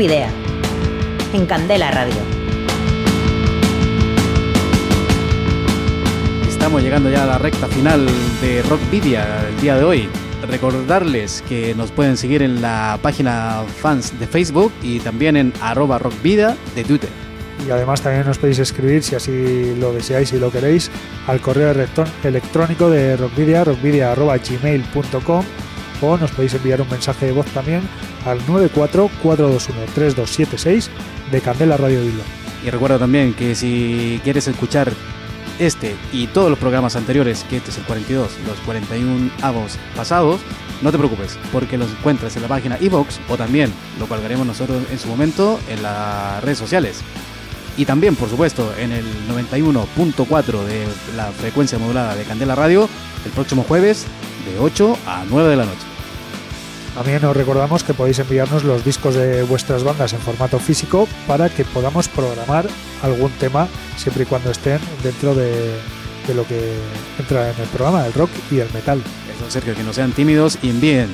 Rock 0.00 0.08
Video, 0.08 0.28
en 1.34 1.44
Candela 1.44 1.90
Radio. 1.90 2.14
estamos 6.48 6.82
llegando 6.82 7.10
ya 7.10 7.24
a 7.24 7.26
la 7.26 7.36
recta 7.36 7.66
final 7.66 8.06
de 8.40 8.62
Rockvidia 8.62 9.46
el 9.46 9.60
día 9.60 9.76
de 9.76 9.84
hoy. 9.84 10.08
Recordarles 10.48 11.44
que 11.46 11.74
nos 11.74 11.90
pueden 11.90 12.16
seguir 12.16 12.40
en 12.40 12.62
la 12.62 12.98
página 13.02 13.62
fans 13.82 14.18
de 14.18 14.26
Facebook 14.26 14.72
y 14.82 15.00
también 15.00 15.36
en 15.36 15.52
arroba 15.60 15.98
rockvidia 15.98 16.56
de 16.74 16.84
Twitter. 16.84 17.10
Y 17.66 17.70
además 17.70 18.00
también 18.00 18.26
nos 18.26 18.38
podéis 18.38 18.58
escribir, 18.58 19.02
si 19.02 19.16
así 19.16 19.74
lo 19.78 19.92
deseáis 19.92 20.32
y 20.32 20.38
lo 20.38 20.50
queréis, 20.50 20.90
al 21.26 21.42
correo 21.42 21.74
electrónico 22.24 22.88
de 22.88 23.18
rockvidia, 23.18 23.64
rockvidia.gmail.com 23.64 25.44
o 26.00 26.16
nos 26.16 26.30
podéis 26.30 26.54
enviar 26.54 26.80
un 26.80 26.88
mensaje 26.88 27.26
de 27.26 27.32
voz 27.32 27.46
también 27.46 27.82
al 28.26 28.38
944213276 28.46 30.88
de 31.30 31.40
Candela 31.40 31.76
Radio 31.76 32.00
Bilbao. 32.00 32.24
Y 32.64 32.70
recuerda 32.70 32.98
también 32.98 33.34
que 33.34 33.54
si 33.54 34.20
quieres 34.22 34.48
escuchar 34.48 34.92
este 35.58 35.94
y 36.12 36.26
todos 36.28 36.50
los 36.50 36.58
programas 36.58 36.96
anteriores, 36.96 37.44
que 37.48 37.58
este 37.58 37.70
es 37.70 37.78
el 37.78 37.84
42, 37.84 38.30
los 38.46 38.58
41 38.60 39.30
avos 39.42 39.78
pasados, 39.94 40.40
no 40.82 40.90
te 40.90 40.98
preocupes, 40.98 41.38
porque 41.52 41.76
los 41.76 41.90
encuentras 41.90 42.34
en 42.36 42.42
la 42.42 42.48
página 42.48 42.78
iBox 42.80 43.20
o 43.28 43.36
también 43.36 43.70
lo 43.98 44.06
colgaremos 44.06 44.46
nosotros 44.46 44.82
en 44.90 44.98
su 44.98 45.08
momento 45.08 45.60
en 45.68 45.82
las 45.82 46.42
redes 46.42 46.58
sociales. 46.58 47.00
Y 47.76 47.84
también, 47.84 48.16
por 48.16 48.28
supuesto, 48.28 48.72
en 48.78 48.92
el 48.92 49.04
91.4 49.28 50.64
de 50.64 50.86
la 51.16 51.30
frecuencia 51.32 51.78
modulada 51.78 52.14
de 52.14 52.24
Candela 52.24 52.54
Radio, 52.54 52.88
el 53.24 53.30
próximo 53.30 53.62
jueves 53.62 54.06
de 54.46 54.58
8 54.58 54.98
a 55.06 55.24
9 55.28 55.50
de 55.50 55.56
la 55.56 55.64
noche. 55.64 55.89
También 56.94 57.24
os 57.24 57.36
recordamos 57.36 57.84
que 57.84 57.94
podéis 57.94 58.18
enviarnos 58.18 58.64
los 58.64 58.84
discos 58.84 59.14
de 59.14 59.42
vuestras 59.44 59.84
bandas 59.84 60.12
en 60.12 60.20
formato 60.20 60.58
físico 60.58 61.08
para 61.26 61.48
que 61.48 61.64
podamos 61.64 62.08
programar 62.08 62.66
algún 63.02 63.30
tema 63.32 63.68
siempre 63.96 64.24
y 64.24 64.26
cuando 64.26 64.50
estén 64.50 64.80
dentro 65.02 65.34
de, 65.34 65.78
lo 66.34 66.44
que 66.46 66.74
entra 67.18 67.50
en 67.50 67.60
el 67.60 67.68
programa, 67.68 68.06
el 68.06 68.12
rock 68.12 68.30
y 68.50 68.58
el 68.58 68.72
metal. 68.72 69.02
Eso, 69.34 69.50
Sergio, 69.50 69.74
que 69.74 69.82
no 69.82 69.92
sean 69.92 70.12
tímidos 70.12 70.58
y 70.62 70.70
envíen 70.70 71.08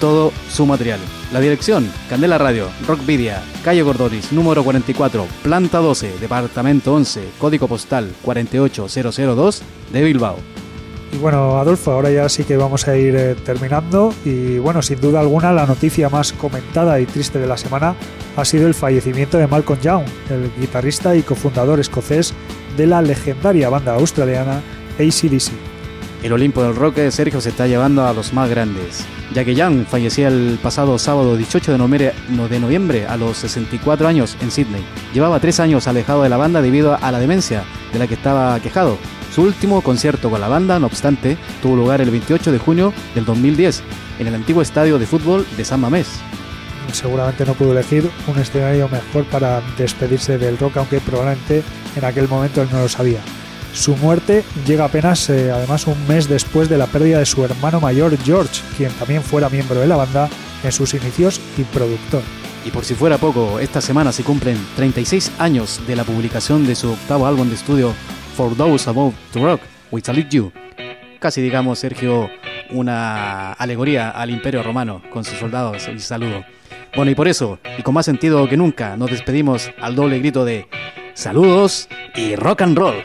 todo 0.00 0.32
su 0.50 0.66
material. 0.66 0.98
La 1.32 1.40
dirección, 1.40 1.90
Candela 2.08 2.38
Radio, 2.38 2.68
Rockvidia, 2.86 3.42
calle 3.62 3.82
Gordoris, 3.82 4.32
número 4.32 4.64
44, 4.64 5.26
planta 5.42 5.78
12, 5.78 6.18
departamento 6.18 6.94
11, 6.94 7.28
código 7.38 7.68
postal 7.68 8.10
48002 8.22 9.62
de 9.92 10.02
Bilbao. 10.02 10.51
Y 11.12 11.18
bueno, 11.18 11.58
Adolfo, 11.58 11.92
ahora 11.92 12.10
ya 12.10 12.26
sí 12.30 12.44
que 12.44 12.56
vamos 12.56 12.88
a 12.88 12.96
ir 12.96 13.14
eh, 13.14 13.34
terminando 13.34 14.14
y 14.24 14.58
bueno, 14.58 14.80
sin 14.80 14.98
duda 14.98 15.20
alguna 15.20 15.52
la 15.52 15.66
noticia 15.66 16.08
más 16.08 16.32
comentada 16.32 16.98
y 17.00 17.06
triste 17.06 17.38
de 17.38 17.46
la 17.46 17.58
semana 17.58 17.94
ha 18.34 18.44
sido 18.46 18.66
el 18.66 18.72
fallecimiento 18.72 19.36
de 19.36 19.46
Malcolm 19.46 19.78
Young, 19.80 20.04
el 20.30 20.50
guitarrista 20.58 21.14
y 21.14 21.22
cofundador 21.22 21.80
escocés 21.80 22.32
de 22.78 22.86
la 22.86 23.02
legendaria 23.02 23.68
banda 23.68 23.94
australiana 23.94 24.62
ACDC. 24.98 25.52
El 26.22 26.32
Olimpo 26.32 26.62
del 26.62 26.76
Rock 26.76 26.94
de 26.94 27.10
Sergio 27.10 27.42
se 27.42 27.50
está 27.50 27.66
llevando 27.66 28.06
a 28.06 28.14
los 28.14 28.32
más 28.32 28.48
grandes, 28.48 29.04
ya 29.34 29.44
que 29.44 29.54
Young 29.54 29.84
fallecía 29.84 30.28
el 30.28 30.58
pasado 30.62 30.98
sábado 30.98 31.36
18 31.36 31.72
de 31.72 31.78
noviembre, 31.78 32.14
de 32.48 32.60
noviembre 32.60 33.06
a 33.06 33.18
los 33.18 33.36
64 33.36 34.08
años 34.08 34.38
en 34.40 34.50
Sydney. 34.50 34.84
Llevaba 35.12 35.40
tres 35.40 35.60
años 35.60 35.88
alejado 35.88 36.22
de 36.22 36.30
la 36.30 36.38
banda 36.38 36.62
debido 36.62 36.96
a 36.98 37.12
la 37.12 37.18
demencia 37.18 37.64
de 37.92 37.98
la 37.98 38.06
que 38.06 38.14
estaba 38.14 38.58
quejado 38.60 38.96
su 39.34 39.42
último 39.42 39.80
concierto 39.80 40.30
con 40.30 40.40
la 40.40 40.48
banda, 40.48 40.78
no 40.78 40.86
obstante, 40.86 41.38
tuvo 41.62 41.76
lugar 41.76 42.00
el 42.00 42.10
28 42.10 42.52
de 42.52 42.58
junio 42.58 42.92
del 43.14 43.24
2010 43.24 43.82
en 44.18 44.26
el 44.26 44.34
antiguo 44.34 44.62
estadio 44.62 44.98
de 44.98 45.06
fútbol 45.06 45.46
de 45.56 45.64
San 45.64 45.80
Mamés. 45.80 46.08
Seguramente 46.92 47.46
no 47.46 47.54
pudo 47.54 47.72
elegir 47.72 48.10
un 48.26 48.38
escenario 48.38 48.88
mejor 48.88 49.24
para 49.24 49.62
despedirse 49.78 50.36
del 50.36 50.58
rock, 50.58 50.76
aunque 50.76 51.00
probablemente 51.00 51.62
en 51.96 52.04
aquel 52.04 52.28
momento 52.28 52.60
él 52.60 52.68
no 52.70 52.80
lo 52.80 52.88
sabía. 52.88 53.20
Su 53.72 53.96
muerte 53.96 54.44
llega 54.66 54.84
apenas, 54.84 55.30
eh, 55.30 55.50
además, 55.50 55.86
un 55.86 56.06
mes 56.06 56.28
después 56.28 56.68
de 56.68 56.76
la 56.76 56.86
pérdida 56.86 57.18
de 57.18 57.26
su 57.26 57.42
hermano 57.42 57.80
mayor 57.80 58.18
George, 58.22 58.60
quien 58.76 58.92
también 58.92 59.22
fuera 59.22 59.48
miembro 59.48 59.80
de 59.80 59.86
la 59.86 59.96
banda 59.96 60.28
en 60.62 60.72
sus 60.72 60.92
inicios 60.92 61.40
y 61.56 61.62
productor. 61.62 62.22
Y 62.66 62.70
por 62.70 62.84
si 62.84 62.94
fuera 62.94 63.16
poco, 63.16 63.58
esta 63.60 63.80
semana 63.80 64.12
se 64.12 64.24
cumplen 64.24 64.58
36 64.76 65.32
años 65.38 65.80
de 65.86 65.96
la 65.96 66.04
publicación 66.04 66.66
de 66.66 66.74
su 66.74 66.92
octavo 66.92 67.26
álbum 67.26 67.48
de 67.48 67.54
estudio 67.54 67.94
For 68.36 68.56
Those 68.56 68.88
Above 68.88 69.14
to 69.32 69.44
Rock, 69.44 69.60
We 69.90 70.00
Salute 70.00 70.28
You. 70.30 70.52
Casi 71.18 71.42
digamos, 71.42 71.78
Sergio, 71.78 72.30
una 72.70 73.52
alegoría 73.52 74.10
al 74.10 74.30
Imperio 74.30 74.62
Romano 74.62 75.02
con 75.12 75.24
sus 75.24 75.38
soldados 75.38 75.88
y 75.94 75.98
saludo. 75.98 76.44
Bueno, 76.96 77.10
y 77.10 77.14
por 77.14 77.28
eso, 77.28 77.58
y 77.78 77.82
con 77.82 77.94
más 77.94 78.06
sentido 78.06 78.48
que 78.48 78.56
nunca, 78.56 78.96
nos 78.96 79.10
despedimos 79.10 79.70
al 79.80 79.94
doble 79.94 80.18
grito 80.18 80.44
de 80.44 80.66
saludos 81.14 81.88
y 82.14 82.36
rock 82.36 82.62
and 82.62 82.76
roll. 82.76 83.04